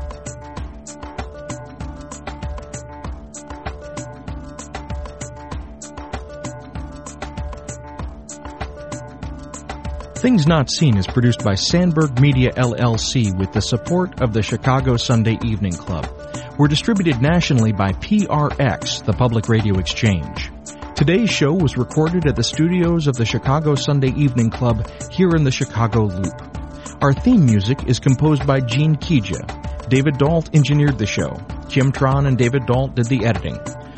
Things 10.22 10.46
Not 10.46 10.70
Seen 10.70 10.98
is 10.98 11.08
produced 11.08 11.44
by 11.44 11.56
Sandberg 11.56 12.22
Media 12.22 12.52
LLC 12.52 13.36
with 13.36 13.54
the 13.54 13.60
support 13.60 14.22
of 14.22 14.34
the 14.34 14.44
Chicago 14.44 14.96
Sunday 14.96 15.40
Evening 15.44 15.74
Club. 15.74 16.08
We're 16.60 16.68
distributed 16.68 17.20
nationally 17.24 17.72
by 17.72 17.94
PRX, 17.94 19.04
the 19.04 19.14
Public 19.14 19.50
Radio 19.50 19.80
Exchange. 19.80 20.52
Today's 20.96 21.32
show 21.32 21.54
was 21.54 21.76
recorded 21.76 22.28
at 22.28 22.36
the 22.36 22.44
studios 22.44 23.08
of 23.08 23.16
the 23.16 23.26
Chicago 23.26 23.74
Sunday 23.74 24.14
Evening 24.16 24.52
Club 24.52 24.88
here 25.10 25.32
in 25.32 25.44
the 25.44 25.50
Chicago 25.50 26.04
Loop. 26.04 26.40
Our 27.02 27.14
theme 27.14 27.44
music 27.44 27.88
is 27.88 28.00
composed 28.00 28.46
by 28.46 28.60
Gene 28.60 28.98
Kija. 28.98 29.90
David 29.90 30.20
Dault 30.20 30.56
engineered 30.56 31.00
the 31.00 31.08
show. 31.08 31.36
Kim 31.68 31.92
Tron 31.92 32.28
and 32.28 32.38
David 32.38 32.68
Dault 32.68 32.94
did 32.94 33.08
the 33.08 33.26
editing. 33.26 33.58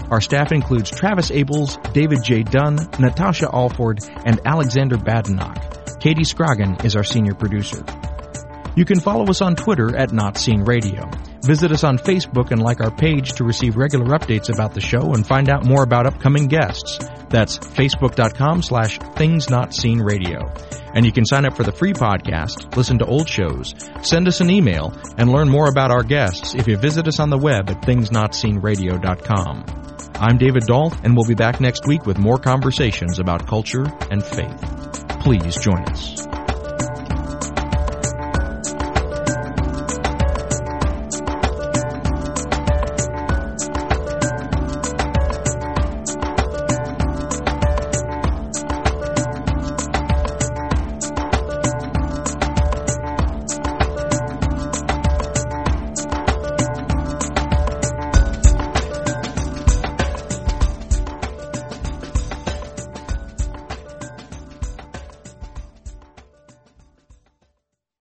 Our 0.09 0.21
staff 0.21 0.53
includes 0.53 0.89
Travis 0.89 1.31
Abels, 1.31 1.91
David 1.91 2.23
J. 2.23 2.43
Dunn, 2.43 2.75
Natasha 2.97 3.49
Alford, 3.53 3.99
and 4.23 4.39
Alexander 4.45 4.95
Badenoch. 4.95 5.72
Katie 6.03 6.23
Scroggin 6.23 6.83
is 6.83 6.97
our 6.97 7.03
senior 7.05 7.33
producer. 7.33 7.81
You 8.75 8.83
can 8.83 8.99
follow 8.99 9.23
us 9.27 9.39
on 9.41 9.55
Twitter 9.55 9.95
at 9.95 10.11
Not 10.11 10.37
Seen 10.37 10.65
Radio. 10.65 11.09
Visit 11.45 11.71
us 11.71 11.85
on 11.85 11.97
Facebook 11.97 12.51
and 12.51 12.61
like 12.61 12.81
our 12.81 12.91
page 12.91 13.31
to 13.35 13.45
receive 13.45 13.77
regular 13.77 14.07
updates 14.07 14.53
about 14.53 14.73
the 14.73 14.81
show 14.81 15.13
and 15.13 15.25
find 15.25 15.49
out 15.49 15.63
more 15.63 15.81
about 15.81 16.05
upcoming 16.05 16.49
guests. 16.49 16.97
That's 17.29 17.57
facebook.com 17.57 18.63
slash 18.63 18.99
things 19.15 19.49
not 19.49 19.73
seen 19.73 20.01
radio. 20.01 20.51
And 20.93 21.05
you 21.05 21.13
can 21.13 21.25
sign 21.25 21.45
up 21.45 21.55
for 21.55 21.63
the 21.63 21.71
free 21.71 21.93
podcast, 21.93 22.75
listen 22.75 22.99
to 22.99 23.05
old 23.05 23.29
shows, 23.29 23.73
send 24.01 24.27
us 24.27 24.41
an 24.41 24.49
email, 24.49 24.93
and 25.17 25.31
learn 25.31 25.47
more 25.47 25.69
about 25.69 25.91
our 25.91 26.03
guests 26.03 26.53
if 26.53 26.67
you 26.67 26.75
visit 26.75 27.07
us 27.07 27.21
on 27.21 27.29
the 27.29 27.37
web 27.37 27.69
at 27.69 27.81
thingsnotseenradio.com. 27.81 29.65
I'm 30.15 30.37
David 30.37 30.63
Dault, 30.63 30.99
and 31.05 31.15
we'll 31.15 31.29
be 31.29 31.33
back 31.33 31.61
next 31.61 31.87
week 31.87 32.05
with 32.05 32.17
more 32.17 32.39
conversations 32.39 33.19
about 33.19 33.47
culture 33.47 33.85
and 34.11 34.21
faith. 34.21 35.02
Please 35.23 35.55
join 35.55 35.85
us. 35.85 36.42